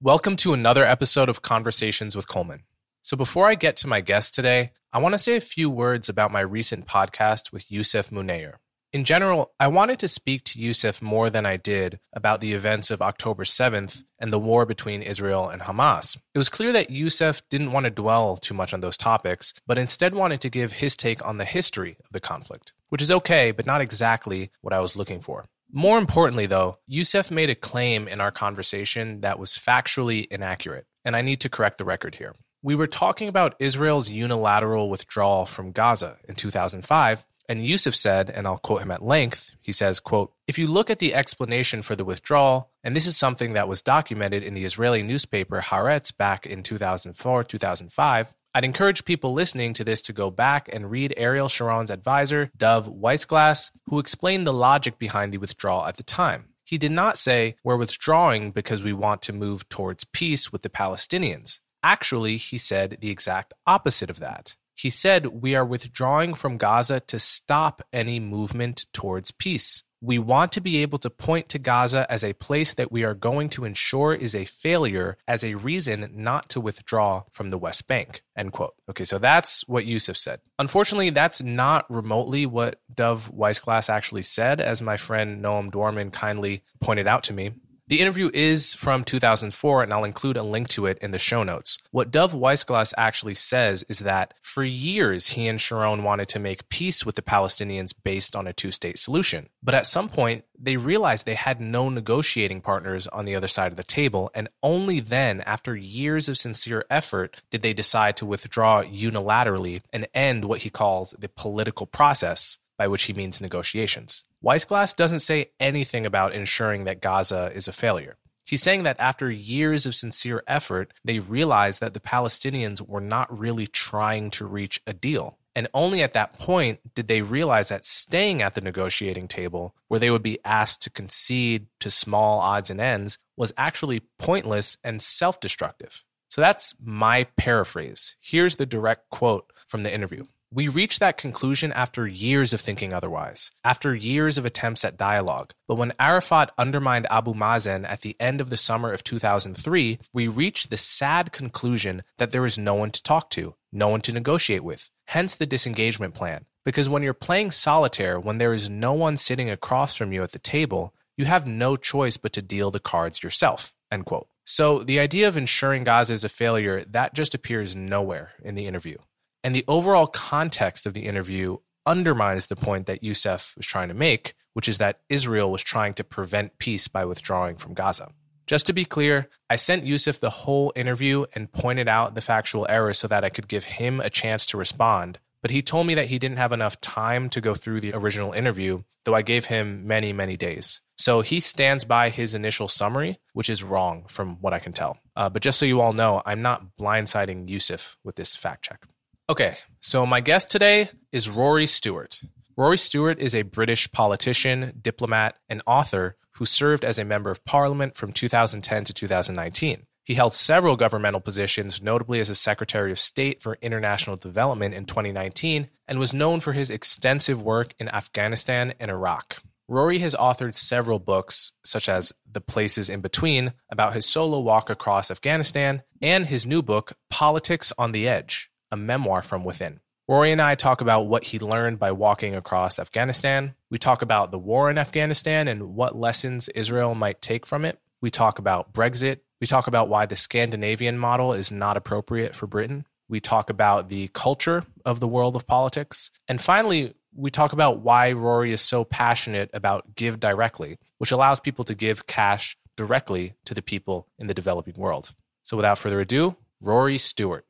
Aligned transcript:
Welcome 0.00 0.36
to 0.36 0.52
another 0.52 0.84
episode 0.84 1.28
of 1.28 1.42
Conversations 1.42 2.14
with 2.14 2.28
Coleman. 2.28 2.62
So, 3.02 3.16
before 3.16 3.48
I 3.48 3.56
get 3.56 3.76
to 3.78 3.88
my 3.88 4.00
guest 4.00 4.32
today, 4.32 4.70
I 4.92 5.00
want 5.00 5.14
to 5.14 5.18
say 5.18 5.34
a 5.34 5.40
few 5.40 5.68
words 5.68 6.08
about 6.08 6.30
my 6.30 6.38
recent 6.38 6.86
podcast 6.86 7.50
with 7.50 7.68
Yousef 7.68 8.12
Munayyer. 8.12 8.58
In 8.92 9.02
general, 9.02 9.50
I 9.58 9.66
wanted 9.66 9.98
to 9.98 10.06
speak 10.06 10.44
to 10.44 10.60
Yousef 10.60 11.02
more 11.02 11.30
than 11.30 11.44
I 11.44 11.56
did 11.56 11.98
about 12.12 12.40
the 12.40 12.52
events 12.52 12.92
of 12.92 13.02
October 13.02 13.42
7th 13.42 14.04
and 14.20 14.32
the 14.32 14.38
war 14.38 14.66
between 14.66 15.02
Israel 15.02 15.48
and 15.48 15.62
Hamas. 15.62 16.16
It 16.32 16.38
was 16.38 16.48
clear 16.48 16.72
that 16.74 16.90
Yousef 16.90 17.42
didn't 17.50 17.72
want 17.72 17.82
to 17.82 17.90
dwell 17.90 18.36
too 18.36 18.54
much 18.54 18.72
on 18.72 18.78
those 18.78 18.96
topics, 18.96 19.52
but 19.66 19.78
instead 19.78 20.14
wanted 20.14 20.40
to 20.42 20.48
give 20.48 20.74
his 20.74 20.94
take 20.94 21.26
on 21.26 21.38
the 21.38 21.44
history 21.44 21.96
of 22.04 22.12
the 22.12 22.20
conflict, 22.20 22.72
which 22.88 23.02
is 23.02 23.10
okay, 23.10 23.50
but 23.50 23.66
not 23.66 23.80
exactly 23.80 24.52
what 24.60 24.72
I 24.72 24.78
was 24.78 24.96
looking 24.96 25.20
for. 25.20 25.46
More 25.70 25.98
importantly, 25.98 26.46
though, 26.46 26.78
Yousef 26.90 27.30
made 27.30 27.50
a 27.50 27.54
claim 27.54 28.08
in 28.08 28.20
our 28.20 28.30
conversation 28.30 29.20
that 29.20 29.38
was 29.38 29.52
factually 29.52 30.26
inaccurate, 30.30 30.86
and 31.04 31.14
I 31.14 31.20
need 31.20 31.40
to 31.40 31.50
correct 31.50 31.76
the 31.76 31.84
record 31.84 32.14
here. 32.14 32.34
We 32.62 32.74
were 32.74 32.86
talking 32.86 33.28
about 33.28 33.54
Israel's 33.58 34.08
unilateral 34.08 34.88
withdrawal 34.88 35.44
from 35.44 35.72
Gaza 35.72 36.16
in 36.26 36.36
2005, 36.36 37.26
and 37.50 37.60
Yousef 37.60 37.94
said, 37.94 38.30
and 38.30 38.46
I'll 38.46 38.58
quote 38.58 38.82
him 38.82 38.90
at 38.90 39.04
length, 39.04 39.54
he 39.60 39.72
says, 39.72 40.00
quote, 40.00 40.32
if 40.46 40.58
you 40.58 40.66
look 40.66 40.90
at 40.90 40.98
the 40.98 41.14
explanation 41.14 41.82
for 41.82 41.96
the 41.96 42.04
withdrawal, 42.04 42.70
and 42.82 42.96
this 42.96 43.06
is 43.06 43.16
something 43.16 43.52
that 43.52 43.68
was 43.68 43.82
documented 43.82 44.42
in 44.42 44.54
the 44.54 44.64
Israeli 44.64 45.02
newspaper 45.02 45.60
Haaretz 45.60 46.16
back 46.16 46.46
in 46.46 46.62
2004, 46.62 47.44
2005, 47.44 48.34
I'd 48.54 48.64
encourage 48.64 49.04
people 49.04 49.32
listening 49.32 49.74
to 49.74 49.84
this 49.84 50.00
to 50.02 50.12
go 50.12 50.30
back 50.30 50.68
and 50.72 50.90
read 50.90 51.14
Ariel 51.16 51.48
Sharon's 51.48 51.90
advisor, 51.90 52.50
Dov 52.56 52.88
Weissglass, 52.88 53.70
who 53.86 53.98
explained 53.98 54.46
the 54.46 54.52
logic 54.52 54.98
behind 54.98 55.32
the 55.32 55.38
withdrawal 55.38 55.86
at 55.86 55.96
the 55.96 56.02
time. 56.02 56.48
He 56.64 56.78
did 56.78 56.92
not 56.92 57.16
say, 57.16 57.56
We're 57.64 57.76
withdrawing 57.76 58.50
because 58.50 58.82
we 58.82 58.92
want 58.92 59.22
to 59.22 59.32
move 59.32 59.68
towards 59.68 60.04
peace 60.04 60.52
with 60.52 60.62
the 60.62 60.68
Palestinians. 60.68 61.60
Actually, 61.82 62.36
he 62.36 62.58
said 62.58 62.98
the 63.00 63.10
exact 63.10 63.54
opposite 63.66 64.10
of 64.10 64.18
that. 64.18 64.56
He 64.74 64.90
said, 64.90 65.26
We 65.26 65.54
are 65.54 65.64
withdrawing 65.64 66.34
from 66.34 66.56
Gaza 66.56 67.00
to 67.00 67.18
stop 67.18 67.82
any 67.92 68.20
movement 68.20 68.86
towards 68.92 69.30
peace. 69.30 69.82
We 70.00 70.18
want 70.18 70.52
to 70.52 70.60
be 70.60 70.78
able 70.82 70.98
to 70.98 71.10
point 71.10 71.48
to 71.48 71.58
Gaza 71.58 72.06
as 72.08 72.22
a 72.22 72.32
place 72.34 72.74
that 72.74 72.92
we 72.92 73.02
are 73.02 73.14
going 73.14 73.48
to 73.50 73.64
ensure 73.64 74.14
is 74.14 74.34
a 74.34 74.44
failure 74.44 75.16
as 75.26 75.44
a 75.44 75.54
reason 75.54 76.10
not 76.14 76.48
to 76.50 76.60
withdraw 76.60 77.24
from 77.32 77.48
the 77.48 77.58
West 77.58 77.88
Bank. 77.88 78.22
End 78.36 78.52
quote. 78.52 78.74
Okay, 78.88 79.04
so 79.04 79.18
that's 79.18 79.66
what 79.66 79.86
Yousef 79.86 80.16
said. 80.16 80.40
Unfortunately, 80.58 81.10
that's 81.10 81.42
not 81.42 81.84
remotely 81.90 82.46
what 82.46 82.80
Dov 82.94 83.32
Weissglass 83.32 83.90
actually 83.90 84.22
said, 84.22 84.60
as 84.60 84.80
my 84.80 84.96
friend 84.96 85.44
Noam 85.44 85.70
Dworman 85.70 86.12
kindly 86.12 86.62
pointed 86.80 87.08
out 87.08 87.24
to 87.24 87.32
me. 87.32 87.52
The 87.88 88.00
interview 88.00 88.30
is 88.34 88.74
from 88.74 89.02
2004, 89.02 89.82
and 89.82 89.94
I'll 89.94 90.04
include 90.04 90.36
a 90.36 90.44
link 90.44 90.68
to 90.68 90.84
it 90.84 90.98
in 90.98 91.10
the 91.10 91.18
show 91.18 91.42
notes. 91.42 91.78
What 91.90 92.10
Dov 92.10 92.34
Weissglass 92.34 92.92
actually 92.98 93.34
says 93.34 93.82
is 93.88 94.00
that 94.00 94.34
for 94.42 94.62
years, 94.62 95.28
he 95.28 95.48
and 95.48 95.58
Sharon 95.58 96.02
wanted 96.02 96.28
to 96.28 96.38
make 96.38 96.68
peace 96.68 97.06
with 97.06 97.14
the 97.14 97.22
Palestinians 97.22 97.94
based 98.04 98.36
on 98.36 98.46
a 98.46 98.52
two 98.52 98.72
state 98.72 98.98
solution. 98.98 99.48
But 99.62 99.74
at 99.74 99.86
some 99.86 100.10
point, 100.10 100.44
they 100.58 100.76
realized 100.76 101.24
they 101.24 101.34
had 101.34 101.62
no 101.62 101.88
negotiating 101.88 102.60
partners 102.60 103.06
on 103.06 103.24
the 103.24 103.34
other 103.34 103.48
side 103.48 103.72
of 103.72 103.78
the 103.78 103.82
table, 103.82 104.30
and 104.34 104.50
only 104.62 105.00
then, 105.00 105.40
after 105.40 105.74
years 105.74 106.28
of 106.28 106.36
sincere 106.36 106.84
effort, 106.90 107.42
did 107.50 107.62
they 107.62 107.72
decide 107.72 108.18
to 108.18 108.26
withdraw 108.26 108.82
unilaterally 108.82 109.80
and 109.94 110.06
end 110.12 110.44
what 110.44 110.60
he 110.60 110.68
calls 110.68 111.14
the 111.18 111.30
political 111.30 111.86
process, 111.86 112.58
by 112.76 112.86
which 112.86 113.04
he 113.04 113.14
means 113.14 113.40
negotiations. 113.40 114.24
Weissglass 114.44 114.94
doesn't 114.94 115.20
say 115.20 115.50
anything 115.58 116.06
about 116.06 116.32
ensuring 116.32 116.84
that 116.84 117.00
Gaza 117.00 117.50
is 117.54 117.66
a 117.66 117.72
failure. 117.72 118.16
He's 118.44 118.62
saying 118.62 118.84
that 118.84 119.00
after 119.00 119.30
years 119.30 119.84
of 119.84 119.94
sincere 119.94 120.42
effort, 120.46 120.94
they 121.04 121.18
realized 121.18 121.80
that 121.80 121.92
the 121.92 122.00
Palestinians 122.00 122.80
were 122.80 123.00
not 123.00 123.36
really 123.36 123.66
trying 123.66 124.30
to 124.30 124.46
reach 124.46 124.80
a 124.86 124.94
deal. 124.94 125.38
And 125.56 125.68
only 125.74 126.02
at 126.02 126.12
that 126.12 126.38
point 126.38 126.94
did 126.94 127.08
they 127.08 127.20
realize 127.20 127.68
that 127.68 127.84
staying 127.84 128.40
at 128.40 128.54
the 128.54 128.60
negotiating 128.60 129.26
table, 129.26 129.74
where 129.88 129.98
they 129.98 130.08
would 130.08 130.22
be 130.22 130.38
asked 130.44 130.82
to 130.82 130.90
concede 130.90 131.66
to 131.80 131.90
small 131.90 132.38
odds 132.38 132.70
and 132.70 132.80
ends, 132.80 133.18
was 133.36 133.52
actually 133.58 134.02
pointless 134.18 134.78
and 134.84 135.02
self 135.02 135.40
destructive. 135.40 136.04
So 136.28 136.40
that's 136.40 136.74
my 136.80 137.24
paraphrase. 137.36 138.16
Here's 138.20 138.56
the 138.56 138.66
direct 138.66 139.10
quote 139.10 139.52
from 139.66 139.82
the 139.82 139.92
interview. 139.92 140.26
We 140.50 140.68
reached 140.68 141.00
that 141.00 141.18
conclusion 141.18 141.74
after 141.74 142.06
years 142.06 142.54
of 142.54 142.62
thinking 142.62 142.94
otherwise, 142.94 143.50
after 143.64 143.94
years 143.94 144.38
of 144.38 144.46
attempts 144.46 144.82
at 144.82 144.96
dialogue. 144.96 145.52
But 145.66 145.76
when 145.76 145.92
Arafat 145.98 146.52
undermined 146.56 147.06
Abu 147.10 147.34
Mazen 147.34 147.86
at 147.86 148.00
the 148.00 148.16
end 148.18 148.40
of 148.40 148.48
the 148.48 148.56
summer 148.56 148.90
of 148.90 149.04
2003, 149.04 149.98
we 150.14 150.26
reached 150.26 150.70
the 150.70 150.78
sad 150.78 151.32
conclusion 151.32 152.02
that 152.16 152.32
there 152.32 152.46
is 152.46 152.56
no 152.56 152.74
one 152.74 152.90
to 152.92 153.02
talk 153.02 153.28
to, 153.30 153.56
no 153.72 153.88
one 153.88 154.00
to 154.00 154.12
negotiate 154.12 154.64
with. 154.64 154.90
Hence 155.08 155.34
the 155.34 155.44
disengagement 155.44 156.14
plan. 156.14 156.46
Because 156.64 156.88
when 156.88 157.02
you're 157.02 157.12
playing 157.12 157.50
solitaire, 157.50 158.18
when 158.18 158.38
there 158.38 158.54
is 158.54 158.70
no 158.70 158.94
one 158.94 159.18
sitting 159.18 159.50
across 159.50 159.96
from 159.96 160.12
you 160.12 160.22
at 160.22 160.32
the 160.32 160.38
table, 160.38 160.94
you 161.18 161.26
have 161.26 161.46
no 161.46 161.76
choice 161.76 162.16
but 162.16 162.32
to 162.32 162.40
deal 162.40 162.70
the 162.70 162.80
cards 162.80 163.22
yourself. 163.22 163.74
End 163.90 164.06
quote. 164.06 164.28
So 164.46 164.82
the 164.82 164.98
idea 164.98 165.28
of 165.28 165.36
ensuring 165.36 165.84
Gaza 165.84 166.14
is 166.14 166.24
a 166.24 166.28
failure, 166.30 166.84
that 166.84 167.12
just 167.12 167.34
appears 167.34 167.76
nowhere 167.76 168.32
in 168.42 168.54
the 168.54 168.66
interview. 168.66 168.96
And 169.44 169.54
the 169.54 169.64
overall 169.68 170.06
context 170.06 170.86
of 170.86 170.94
the 170.94 171.06
interview 171.06 171.58
undermines 171.86 172.48
the 172.48 172.56
point 172.56 172.86
that 172.86 173.02
Yousef 173.02 173.56
was 173.56 173.66
trying 173.66 173.88
to 173.88 173.94
make, 173.94 174.34
which 174.52 174.68
is 174.68 174.78
that 174.78 175.00
Israel 175.08 175.50
was 175.50 175.62
trying 175.62 175.94
to 175.94 176.04
prevent 176.04 176.58
peace 176.58 176.88
by 176.88 177.04
withdrawing 177.04 177.56
from 177.56 177.74
Gaza. 177.74 178.08
Just 178.46 178.66
to 178.66 178.72
be 178.72 178.84
clear, 178.84 179.28
I 179.50 179.56
sent 179.56 179.84
Yousef 179.84 180.20
the 180.20 180.30
whole 180.30 180.72
interview 180.74 181.26
and 181.34 181.52
pointed 181.52 181.88
out 181.88 182.14
the 182.14 182.20
factual 182.20 182.66
errors 182.68 182.98
so 182.98 183.08
that 183.08 183.24
I 183.24 183.28
could 183.28 183.46
give 183.46 183.64
him 183.64 184.00
a 184.00 184.10
chance 184.10 184.46
to 184.46 184.56
respond. 184.56 185.18
But 185.42 185.50
he 185.50 185.62
told 185.62 185.86
me 185.86 185.94
that 185.94 186.06
he 186.06 186.18
didn't 186.18 186.38
have 186.38 186.52
enough 186.52 186.80
time 186.80 187.28
to 187.30 187.40
go 187.40 187.54
through 187.54 187.80
the 187.80 187.92
original 187.94 188.32
interview, 188.32 188.82
though 189.04 189.14
I 189.14 189.22
gave 189.22 189.44
him 189.44 189.86
many, 189.86 190.12
many 190.12 190.36
days. 190.36 190.80
So 190.96 191.20
he 191.20 191.40
stands 191.40 191.84
by 191.84 192.08
his 192.08 192.34
initial 192.34 192.68
summary, 192.68 193.18
which 193.34 193.48
is 193.48 193.62
wrong 193.62 194.04
from 194.08 194.36
what 194.40 194.52
I 194.52 194.58
can 194.58 194.72
tell. 194.72 194.98
Uh, 195.14 195.28
but 195.28 195.42
just 195.42 195.58
so 195.58 195.66
you 195.66 195.80
all 195.80 195.92
know, 195.92 196.22
I'm 196.26 196.42
not 196.42 196.76
blindsiding 196.80 197.48
Yousef 197.48 197.96
with 198.02 198.16
this 198.16 198.34
fact 198.34 198.64
check. 198.64 198.84
Okay, 199.30 199.56
so 199.80 200.06
my 200.06 200.22
guest 200.22 200.50
today 200.50 200.88
is 201.12 201.28
Rory 201.28 201.66
Stewart. 201.66 202.22
Rory 202.56 202.78
Stewart 202.78 203.18
is 203.18 203.34
a 203.34 203.42
British 203.42 203.92
politician, 203.92 204.72
diplomat, 204.80 205.36
and 205.50 205.60
author 205.66 206.16
who 206.36 206.46
served 206.46 206.82
as 206.82 206.98
a 206.98 207.04
member 207.04 207.30
of 207.30 207.44
parliament 207.44 207.94
from 207.94 208.10
2010 208.10 208.84
to 208.84 208.94
2019. 208.94 209.82
He 210.02 210.14
held 210.14 210.32
several 210.32 210.76
governmental 210.76 211.20
positions, 211.20 211.82
notably 211.82 212.20
as 212.20 212.30
a 212.30 212.34
Secretary 212.34 212.90
of 212.90 212.98
State 212.98 213.42
for 213.42 213.58
International 213.60 214.16
Development 214.16 214.72
in 214.72 214.86
2019, 214.86 215.68
and 215.86 215.98
was 215.98 216.14
known 216.14 216.40
for 216.40 216.54
his 216.54 216.70
extensive 216.70 217.42
work 217.42 217.74
in 217.78 217.90
Afghanistan 217.90 218.72
and 218.80 218.90
Iraq. 218.90 219.42
Rory 219.68 219.98
has 219.98 220.14
authored 220.14 220.54
several 220.54 220.98
books, 221.00 221.52
such 221.66 221.90
as 221.90 222.14
The 222.32 222.40
Places 222.40 222.88
in 222.88 223.02
Between, 223.02 223.52
about 223.70 223.92
his 223.92 224.06
solo 224.06 224.40
walk 224.40 224.70
across 224.70 225.10
Afghanistan, 225.10 225.82
and 226.00 226.24
his 226.24 226.46
new 226.46 226.62
book, 226.62 226.94
Politics 227.10 227.74
on 227.76 227.92
the 227.92 228.08
Edge 228.08 228.47
a 228.70 228.76
memoir 228.76 229.22
from 229.22 229.44
within. 229.44 229.80
Rory 230.08 230.32
and 230.32 230.40
I 230.40 230.54
talk 230.54 230.80
about 230.80 231.02
what 231.02 231.24
he 231.24 231.38
learned 231.38 231.78
by 231.78 231.92
walking 231.92 232.34
across 232.34 232.78
Afghanistan. 232.78 233.54
We 233.70 233.76
talk 233.76 234.00
about 234.00 234.30
the 234.30 234.38
war 234.38 234.70
in 234.70 234.78
Afghanistan 234.78 235.48
and 235.48 235.74
what 235.74 235.96
lessons 235.96 236.48
Israel 236.48 236.94
might 236.94 237.20
take 237.20 237.44
from 237.44 237.66
it. 237.66 237.78
We 238.00 238.08
talk 238.08 238.38
about 238.38 238.72
Brexit. 238.72 239.18
We 239.40 239.46
talk 239.46 239.66
about 239.66 239.88
why 239.88 240.06
the 240.06 240.16
Scandinavian 240.16 240.98
model 240.98 241.34
is 241.34 241.50
not 241.50 241.76
appropriate 241.76 242.34
for 242.34 242.46
Britain. 242.46 242.86
We 243.08 243.20
talk 243.20 243.50
about 243.50 243.88
the 243.90 244.08
culture 244.08 244.64
of 244.84 245.00
the 245.00 245.08
world 245.08 245.36
of 245.36 245.46
politics. 245.46 246.10
And 246.26 246.40
finally, 246.40 246.94
we 247.14 247.30
talk 247.30 247.52
about 247.52 247.80
why 247.80 248.12
Rory 248.12 248.52
is 248.52 248.60
so 248.60 248.84
passionate 248.84 249.50
about 249.52 249.94
GiveDirectly, 249.94 250.76
which 250.98 251.12
allows 251.12 251.40
people 251.40 251.64
to 251.66 251.74
give 251.74 252.06
cash 252.06 252.56
directly 252.76 253.34
to 253.44 253.54
the 253.54 253.62
people 253.62 254.06
in 254.18 254.26
the 254.26 254.34
developing 254.34 254.74
world. 254.76 255.14
So 255.42 255.56
without 255.56 255.78
further 255.78 256.00
ado, 256.00 256.36
Rory 256.62 256.96
Stewart. 256.98 257.44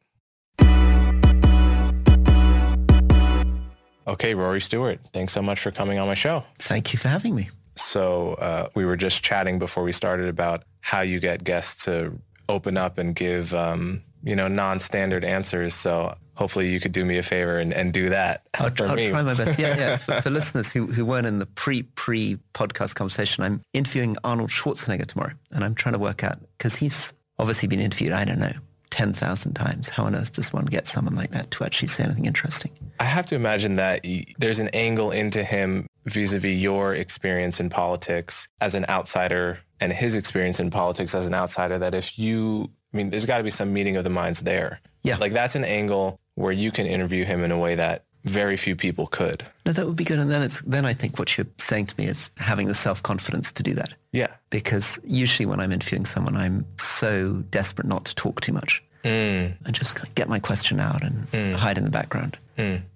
Okay, 4.08 4.34
Rory 4.34 4.60
Stewart, 4.60 5.00
thanks 5.12 5.34
so 5.34 5.42
much 5.42 5.60
for 5.60 5.70
coming 5.70 5.98
on 5.98 6.06
my 6.06 6.14
show. 6.14 6.42
Thank 6.58 6.94
you 6.94 6.98
for 6.98 7.08
having 7.08 7.34
me. 7.34 7.50
So 7.76 8.34
uh, 8.34 8.68
we 8.74 8.86
were 8.86 8.96
just 8.96 9.22
chatting 9.22 9.58
before 9.58 9.82
we 9.84 9.92
started 9.92 10.28
about 10.28 10.64
how 10.80 11.02
you 11.02 11.20
get 11.20 11.44
guests 11.44 11.84
to 11.84 12.18
open 12.48 12.78
up 12.78 12.96
and 12.96 13.14
give, 13.14 13.52
um, 13.52 14.02
you 14.22 14.34
know, 14.34 14.48
non-standard 14.48 15.24
answers. 15.24 15.74
So 15.74 16.16
hopefully 16.34 16.70
you 16.70 16.80
could 16.80 16.92
do 16.92 17.04
me 17.04 17.18
a 17.18 17.22
favor 17.22 17.58
and, 17.58 17.74
and 17.74 17.92
do 17.92 18.08
that 18.08 18.48
I'll, 18.54 18.70
for 18.70 18.86
I'll 18.86 18.96
try 18.96 19.22
my 19.22 19.34
best. 19.34 19.58
Yeah, 19.58 19.76
yeah. 19.76 19.96
For, 19.98 20.22
for 20.22 20.30
listeners 20.38 20.70
who, 20.70 20.86
who 20.86 21.04
weren't 21.04 21.26
in 21.26 21.38
the 21.38 21.46
pre-pre 21.46 22.38
podcast 22.54 22.94
conversation, 22.94 23.44
I'm 23.44 23.60
interviewing 23.74 24.16
Arnold 24.24 24.50
Schwarzenegger 24.50 25.06
tomorrow, 25.06 25.34
and 25.50 25.62
I'm 25.62 25.74
trying 25.74 25.92
to 25.92 25.98
work 25.98 26.24
out 26.24 26.38
because 26.56 26.76
he's 26.76 27.12
obviously 27.38 27.68
been 27.68 27.80
interviewed. 27.80 28.12
I 28.12 28.24
don't 28.24 28.40
know. 28.40 28.54
10,000 28.90 29.54
times. 29.54 29.88
How 29.88 30.04
on 30.04 30.14
earth 30.14 30.32
does 30.32 30.52
one 30.52 30.66
get 30.66 30.86
someone 30.86 31.14
like 31.14 31.30
that 31.30 31.50
to 31.52 31.64
actually 31.64 31.88
say 31.88 32.04
anything 32.04 32.26
interesting? 32.26 32.72
I 33.00 33.04
have 33.04 33.26
to 33.26 33.34
imagine 33.34 33.76
that 33.76 34.04
there's 34.38 34.58
an 34.58 34.68
angle 34.68 35.10
into 35.10 35.44
him 35.44 35.86
vis-a-vis 36.06 36.56
your 36.56 36.94
experience 36.94 37.60
in 37.60 37.68
politics 37.68 38.48
as 38.60 38.74
an 38.74 38.86
outsider 38.88 39.58
and 39.80 39.92
his 39.92 40.14
experience 40.14 40.58
in 40.58 40.70
politics 40.70 41.14
as 41.14 41.26
an 41.26 41.34
outsider 41.34 41.78
that 41.78 41.94
if 41.94 42.18
you, 42.18 42.70
I 42.92 42.96
mean, 42.96 43.10
there's 43.10 43.26
got 43.26 43.38
to 43.38 43.44
be 43.44 43.50
some 43.50 43.72
meeting 43.72 43.96
of 43.96 44.04
the 44.04 44.10
minds 44.10 44.40
there. 44.40 44.80
Yeah. 45.02 45.18
Like 45.18 45.32
that's 45.32 45.54
an 45.54 45.64
angle 45.64 46.18
where 46.34 46.52
you 46.52 46.70
can 46.70 46.86
interview 46.86 47.24
him 47.24 47.44
in 47.44 47.50
a 47.50 47.58
way 47.58 47.74
that 47.74 48.04
very 48.24 48.56
few 48.56 48.74
people 48.74 49.06
could. 49.06 49.44
No, 49.64 49.72
that 49.72 49.86
would 49.86 49.96
be 49.96 50.04
good. 50.04 50.18
And 50.18 50.30
then 50.30 50.42
it's 50.42 50.60
then 50.62 50.84
I 50.84 50.92
think 50.92 51.18
what 51.18 51.36
you're 51.36 51.46
saying 51.58 51.86
to 51.86 51.94
me 51.98 52.06
is 52.06 52.30
having 52.36 52.66
the 52.66 52.74
self-confidence 52.74 53.52
to 53.52 53.62
do 53.62 53.74
that. 53.74 53.94
Yeah. 54.12 54.28
Because 54.50 54.98
usually 55.04 55.46
when 55.46 55.60
I'm 55.60 55.72
interviewing 55.72 56.04
someone, 56.04 56.36
I'm 56.36 56.66
so 56.98 57.44
desperate 57.50 57.86
not 57.86 58.04
to 58.06 58.14
talk 58.14 58.40
too 58.40 58.52
much. 58.52 58.82
Mm. 59.04 59.54
and 59.64 59.74
just 59.74 59.94
kind 59.94 60.08
of 60.08 60.14
get 60.16 60.28
my 60.28 60.40
question 60.40 60.80
out 60.80 61.02
and 61.04 61.16
Hmm. 61.32 61.52
hide 61.54 61.78
in 61.78 61.84
the 61.84 61.90
background. 62.00 62.36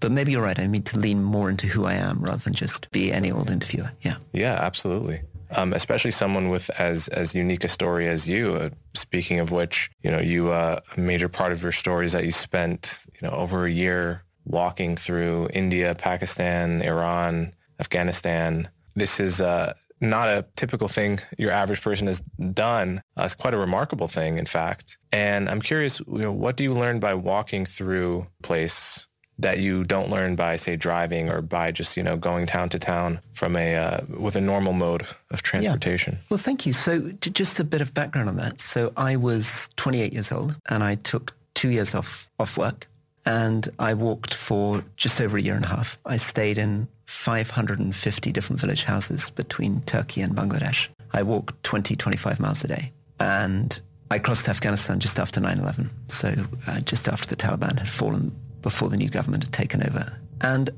But 0.00 0.10
maybe 0.10 0.32
you're 0.32 0.42
right. 0.42 0.58
I 0.58 0.66
need 0.66 0.84
to 0.86 0.98
lean 0.98 1.22
more 1.22 1.48
into 1.48 1.66
who 1.68 1.84
I 1.86 1.94
am 1.94 2.16
rather 2.20 2.42
than 2.46 2.52
just 2.54 2.90
be 2.90 3.12
any 3.12 3.30
old 3.30 3.48
interviewer. 3.50 3.92
Yeah. 4.02 4.16
Yeah, 4.32 4.54
absolutely. 4.68 5.18
Um, 5.54 5.72
especially 5.72 6.10
someone 6.10 6.48
with 6.50 6.66
as 6.90 7.06
as 7.08 7.34
unique 7.34 7.62
a 7.64 7.68
story 7.68 8.08
as 8.08 8.26
you. 8.26 8.44
Uh, 8.56 8.68
speaking 8.94 9.38
of 9.38 9.52
which, 9.52 9.90
you 10.02 10.10
know, 10.10 10.18
you 10.18 10.50
uh, 10.50 10.80
a 10.96 11.00
major 11.00 11.28
part 11.28 11.52
of 11.52 11.62
your 11.62 11.72
story 11.72 12.04
is 12.06 12.12
that 12.12 12.24
you 12.24 12.32
spent 12.32 13.06
you 13.14 13.22
know 13.28 13.34
over 13.34 13.64
a 13.64 13.70
year 13.70 14.24
walking 14.44 14.96
through 14.96 15.48
India, 15.54 15.94
Pakistan, 15.94 16.82
Iran, 16.82 17.52
Afghanistan. 17.78 18.68
This 18.96 19.20
is 19.20 19.40
uh, 19.40 19.72
not 20.02 20.28
a 20.28 20.44
typical 20.56 20.88
thing 20.88 21.20
your 21.38 21.52
average 21.52 21.80
person 21.80 22.08
has 22.08 22.20
done. 22.52 23.02
Uh, 23.16 23.22
it's 23.22 23.34
quite 23.34 23.54
a 23.54 23.58
remarkable 23.58 24.08
thing, 24.08 24.36
in 24.36 24.46
fact. 24.46 24.98
And 25.12 25.48
I'm 25.48 25.62
curious, 25.62 26.00
you 26.00 26.18
know, 26.18 26.32
what 26.32 26.56
do 26.56 26.64
you 26.64 26.74
learn 26.74 26.98
by 26.98 27.14
walking 27.14 27.64
through 27.64 28.26
a 28.40 28.42
place 28.42 29.06
that 29.38 29.58
you 29.58 29.84
don't 29.84 30.10
learn 30.10 30.36
by, 30.36 30.56
say, 30.56 30.76
driving 30.76 31.30
or 31.30 31.40
by 31.40 31.72
just, 31.72 31.96
you 31.96 32.02
know, 32.02 32.16
going 32.16 32.46
town 32.46 32.68
to 32.70 32.78
town 32.78 33.20
from 33.32 33.56
a, 33.56 33.76
uh, 33.76 34.00
with 34.08 34.36
a 34.36 34.40
normal 34.40 34.72
mode 34.72 35.06
of 35.30 35.42
transportation? 35.42 36.18
Well, 36.28 36.38
thank 36.38 36.66
you. 36.66 36.72
So 36.72 37.12
j- 37.20 37.30
just 37.30 37.58
a 37.60 37.64
bit 37.64 37.80
of 37.80 37.94
background 37.94 38.28
on 38.28 38.36
that. 38.36 38.60
So 38.60 38.92
I 38.96 39.16
was 39.16 39.70
28 39.76 40.12
years 40.12 40.32
old 40.32 40.56
and 40.68 40.82
I 40.82 40.96
took 40.96 41.34
two 41.54 41.70
years 41.70 41.94
off, 41.94 42.28
off 42.38 42.58
work 42.58 42.88
and 43.24 43.68
I 43.78 43.94
walked 43.94 44.34
for 44.34 44.84
just 44.96 45.20
over 45.20 45.36
a 45.36 45.40
year 45.40 45.54
and 45.54 45.64
a 45.64 45.68
half. 45.68 45.98
I 46.04 46.16
stayed 46.16 46.58
in 46.58 46.88
550 47.12 48.32
different 48.32 48.60
village 48.60 48.84
houses 48.84 49.30
between 49.30 49.80
Turkey 49.82 50.22
and 50.22 50.34
Bangladesh. 50.34 50.88
I 51.12 51.22
walked 51.22 51.62
20, 51.62 51.94
25 51.94 52.40
miles 52.40 52.64
a 52.64 52.68
day. 52.68 52.92
And 53.20 53.78
I 54.10 54.18
crossed 54.18 54.48
Afghanistan 54.48 54.98
just 54.98 55.20
after 55.20 55.40
9-11. 55.40 55.90
So 56.08 56.34
uh, 56.66 56.80
just 56.80 57.08
after 57.08 57.28
the 57.28 57.36
Taliban 57.36 57.78
had 57.78 57.88
fallen 57.88 58.34
before 58.62 58.88
the 58.88 58.96
new 58.96 59.10
government 59.10 59.44
had 59.44 59.52
taken 59.52 59.82
over. 59.82 60.18
And 60.40 60.70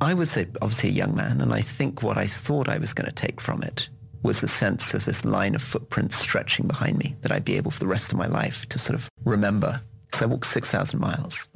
I 0.00 0.14
was 0.14 0.36
a, 0.36 0.46
obviously 0.62 0.90
a 0.90 0.92
young 0.92 1.14
man, 1.14 1.40
and 1.40 1.52
I 1.52 1.60
think 1.60 2.02
what 2.02 2.16
I 2.16 2.26
thought 2.26 2.68
I 2.68 2.78
was 2.78 2.94
going 2.94 3.06
to 3.08 3.14
take 3.14 3.40
from 3.40 3.62
it 3.62 3.88
was 4.22 4.42
a 4.42 4.48
sense 4.48 4.94
of 4.94 5.04
this 5.04 5.24
line 5.24 5.54
of 5.54 5.62
footprints 5.62 6.16
stretching 6.16 6.66
behind 6.66 6.98
me 6.98 7.16
that 7.22 7.32
I'd 7.32 7.44
be 7.44 7.56
able 7.56 7.70
for 7.70 7.80
the 7.80 7.86
rest 7.86 8.12
of 8.12 8.18
my 8.18 8.26
life 8.26 8.66
to 8.70 8.78
sort 8.78 8.98
of 8.98 9.10
remember. 9.24 9.82
Because 10.06 10.22
I 10.22 10.26
walked 10.26 10.46
6,000 10.46 10.98
miles. 10.98 11.48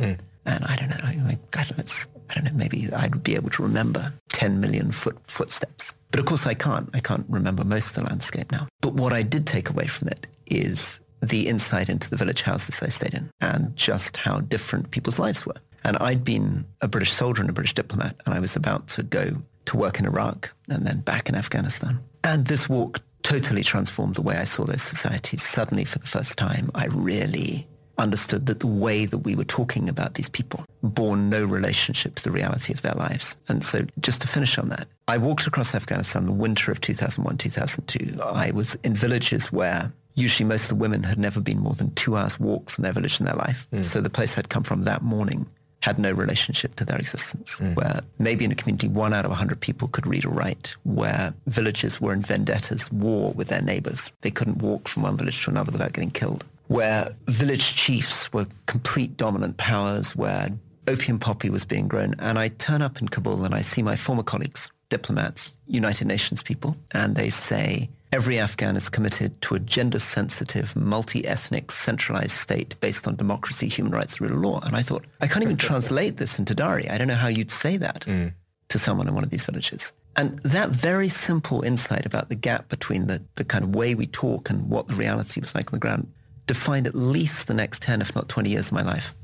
And 0.47 0.65
I 0.65 0.77
don't 0.77 0.91
know, 0.91 0.97
I, 1.03 1.33
I, 1.33 1.39
God, 1.51 1.73
let's, 1.79 2.07
I 2.35 2.41
don't 2.41 2.53
know, 2.53 2.59
maybe 2.59 2.89
I'd 2.97 3.23
be 3.23 3.37
able 3.37 3.51
to 3.51 3.63
remember 3.63 4.13
10 4.31 4.61
million 4.61 4.91
foot, 4.93 5.19
footsteps. 5.27 5.95
But 6.11 6.21
of 6.21 6.27
course 6.27 6.47
I 6.47 6.55
can't. 6.55 6.91
I 6.95 7.01
can't 7.01 7.27
remember 7.29 7.65
most 7.65 7.89
of 7.89 7.95
the 7.95 8.03
landscape 8.03 8.51
now. 8.53 8.69
But 8.81 8.95
what 8.95 9.13
I 9.13 9.23
did 9.23 9.47
take 9.47 9.71
away 9.71 9.87
from 9.87 10.09
it 10.09 10.27
is 10.47 11.01
the 11.23 11.49
insight 11.49 11.89
into 11.89 12.11
the 12.11 12.17
village 12.17 12.43
houses 12.43 12.83
I 12.83 12.89
stayed 12.89 13.15
in 13.15 13.31
and 13.41 13.75
just 13.77 14.17
how 14.17 14.41
different 14.41 14.91
people's 14.91 15.19
lives 15.19 15.47
were. 15.47 15.57
And 15.85 15.97
I'd 15.99 16.25
been 16.25 16.65
a 16.81 16.89
British 16.89 17.13
soldier 17.13 17.43
and 17.43 17.51
a 17.51 17.53
British 17.53 17.75
diplomat, 17.75 18.17
and 18.25 18.35
I 18.35 18.41
was 18.41 18.57
about 18.57 18.89
to 18.89 19.03
go 19.03 19.27
to 19.67 19.77
work 19.77 19.99
in 19.99 20.07
Iraq 20.07 20.53
and 20.69 20.87
then 20.87 21.01
back 21.01 21.29
in 21.29 21.35
Afghanistan. 21.35 22.01
And 22.23 22.47
this 22.47 22.69
walk 22.69 23.01
totally 23.23 23.63
transformed 23.63 24.15
the 24.15 24.23
way 24.23 24.37
I 24.37 24.45
saw 24.45 24.65
those 24.65 24.83
societies. 24.83 25.43
Suddenly, 25.43 25.85
for 25.85 25.99
the 25.99 26.07
first 26.07 26.39
time, 26.39 26.71
I 26.75 26.87
really 26.87 27.67
understood 27.99 28.47
that 28.47 28.61
the 28.61 28.67
way 28.67 29.07
that 29.07 29.19
we 29.19 29.35
were 29.35 29.45
talking 29.45 29.89
about 29.89 30.15
these 30.15 30.29
people 30.29 30.65
bore 30.83 31.17
no 31.17 31.45
relationship 31.45 32.15
to 32.17 32.25
the 32.25 32.31
reality 32.31 32.73
of 32.73 32.83
their 32.83 32.95
lives. 32.95 33.37
And 33.49 33.65
so 33.65 33.87
just 34.01 34.21
to 34.23 34.29
finish 34.29 34.59
on 34.59 34.69
that, 34.71 34.87
I 35.09 35.19
walked 35.19 35.47
across 35.47 35.75
Afghanistan 35.75 36.27
the 36.27 36.33
winter 36.33 36.73
of 36.73 36.81
2001, 36.81 37.39
2002. 37.39 38.21
I 38.23 38.51
was 38.53 38.77
in 38.85 38.95
villages 38.95 39.53
where 39.53 39.93
usually 40.15 40.49
most 40.49 40.65
of 40.65 40.69
the 40.71 40.75
women 40.77 41.03
had 41.03 41.19
never 41.19 41.41
been 41.41 41.59
more 41.59 41.75
than 41.75 41.95
two 41.95 42.17
hours 42.17 42.39
walk 42.39 42.71
from 42.71 42.83
their 42.83 42.93
village 42.93 43.21
in 43.21 43.27
their 43.27 43.35
life. 43.35 43.67
Hmm. 43.71 43.83
So 43.83 44.01
the 44.01 44.11
place 44.11 44.39
I'd 44.39 44.49
come 44.49 44.63
from 44.63 44.83
that 44.83 45.03
morning 45.03 45.49
had 45.81 45.99
no 45.99 46.13
relationship 46.13 46.77
to 46.77 46.85
their 46.85 46.99
existence, 46.99 47.57
hmm. 47.57 47.75
where 47.75 48.01
maybe 48.19 48.45
in 48.45 48.53
a 48.53 48.55
community 48.55 48.89
one 48.89 49.13
out 49.13 49.27
of 49.27 49.31
a 49.31 49.35
hundred 49.35 49.61
people 49.61 49.89
could 49.89 50.07
read 50.07 50.25
or 50.25 50.31
write, 50.31 50.75
where 50.85 51.35
villages 51.47 52.01
were 52.01 52.15
in 52.15 52.23
vendettas, 52.23 52.91
war 52.91 53.33
with 53.33 53.49
their 53.49 53.61
neighbors. 53.61 54.11
They 54.23 54.31
couldn't 54.31 54.59
walk 54.59 54.89
from 54.89 55.03
one 55.03 55.17
village 55.19 55.45
to 55.45 55.51
another 55.51 55.73
without 55.73 55.93
getting 55.93 56.11
killed, 56.11 56.45
where 56.67 57.15
village 57.27 57.75
chiefs 57.75 58.33
were 58.33 58.47
complete 58.67 59.17
dominant 59.17 59.57
powers, 59.57 60.17
where 60.17 60.49
opium 60.89 61.19
poppy 61.19 61.51
was 61.51 61.65
being 61.65 61.89
grown. 61.89 62.15
And 62.19 62.39
I 62.39 62.49
turn 62.49 62.83
up 62.83 63.01
in 63.01 63.09
Kabul 63.09 63.45
and 63.45 63.55
I 63.55 63.61
see 63.61 63.83
my 63.83 63.97
former 63.97 64.23
colleagues, 64.23 64.71
diplomats, 64.89 65.55
United 65.67 66.07
Nations 66.07 66.43
people, 66.43 66.77
and 66.93 67.17
they 67.17 67.31
say, 67.31 67.91
Every 68.13 68.39
Afghan 68.39 68.77
is 68.77 68.89
committed 68.89 69.41
to 69.43 69.57
a 69.57 69.59
gender-sensitive, 69.59 70.77
multi-ethnic, 70.77 71.73
centralized 71.73 72.31
state 72.31 72.79
based 72.81 73.09
on 73.09 73.17
democracy, 73.17 73.67
human 73.67 73.93
rights, 73.93 74.21
rule 74.21 74.31
of 74.31 74.39
law. 74.39 74.61
And 74.63 74.77
I 74.77 74.83
thought, 74.83 75.05
I 75.21 75.27
can't 75.27 75.43
even 75.43 75.57
translate 75.69 76.17
this 76.17 76.39
into 76.39 76.55
Dari. 76.55 76.89
I 76.89 76.97
don't 76.97 77.09
know 77.09 77.15
how 77.15 77.27
you'd 77.27 77.51
say 77.51 77.77
that 77.77 78.03
mm. 78.03 78.33
to 78.69 78.79
someone 78.79 79.09
in 79.09 79.15
one 79.15 79.25
of 79.25 79.31
these 79.31 79.45
villages. 79.45 79.93
And 80.17 80.39
that 80.45 80.71
very 80.71 81.09
simple 81.09 81.63
insight 81.63 82.07
about 82.07 82.29
the 82.29 82.37
gap 82.37 82.69
between 82.69 83.09
the, 83.09 83.21
the 83.35 83.45
kind 83.45 83.65
of 83.65 83.75
way 83.75 83.97
we 83.97 84.07
talk 84.07 84.49
and 84.49 84.71
what 84.71 84.87
the 84.87 84.95
reality 84.95 85.41
was 85.41 85.53
like 85.53 85.73
on 85.73 85.77
the 85.77 85.81
ground 85.81 86.07
defined 86.47 86.87
at 86.87 86.95
least 86.95 87.47
the 87.47 87.55
next 87.55 87.83
10, 87.83 88.01
if 88.01 88.15
not 88.15 88.29
20 88.29 88.51
years 88.51 88.67
of 88.67 88.73
my 88.73 88.83
life. 88.83 89.15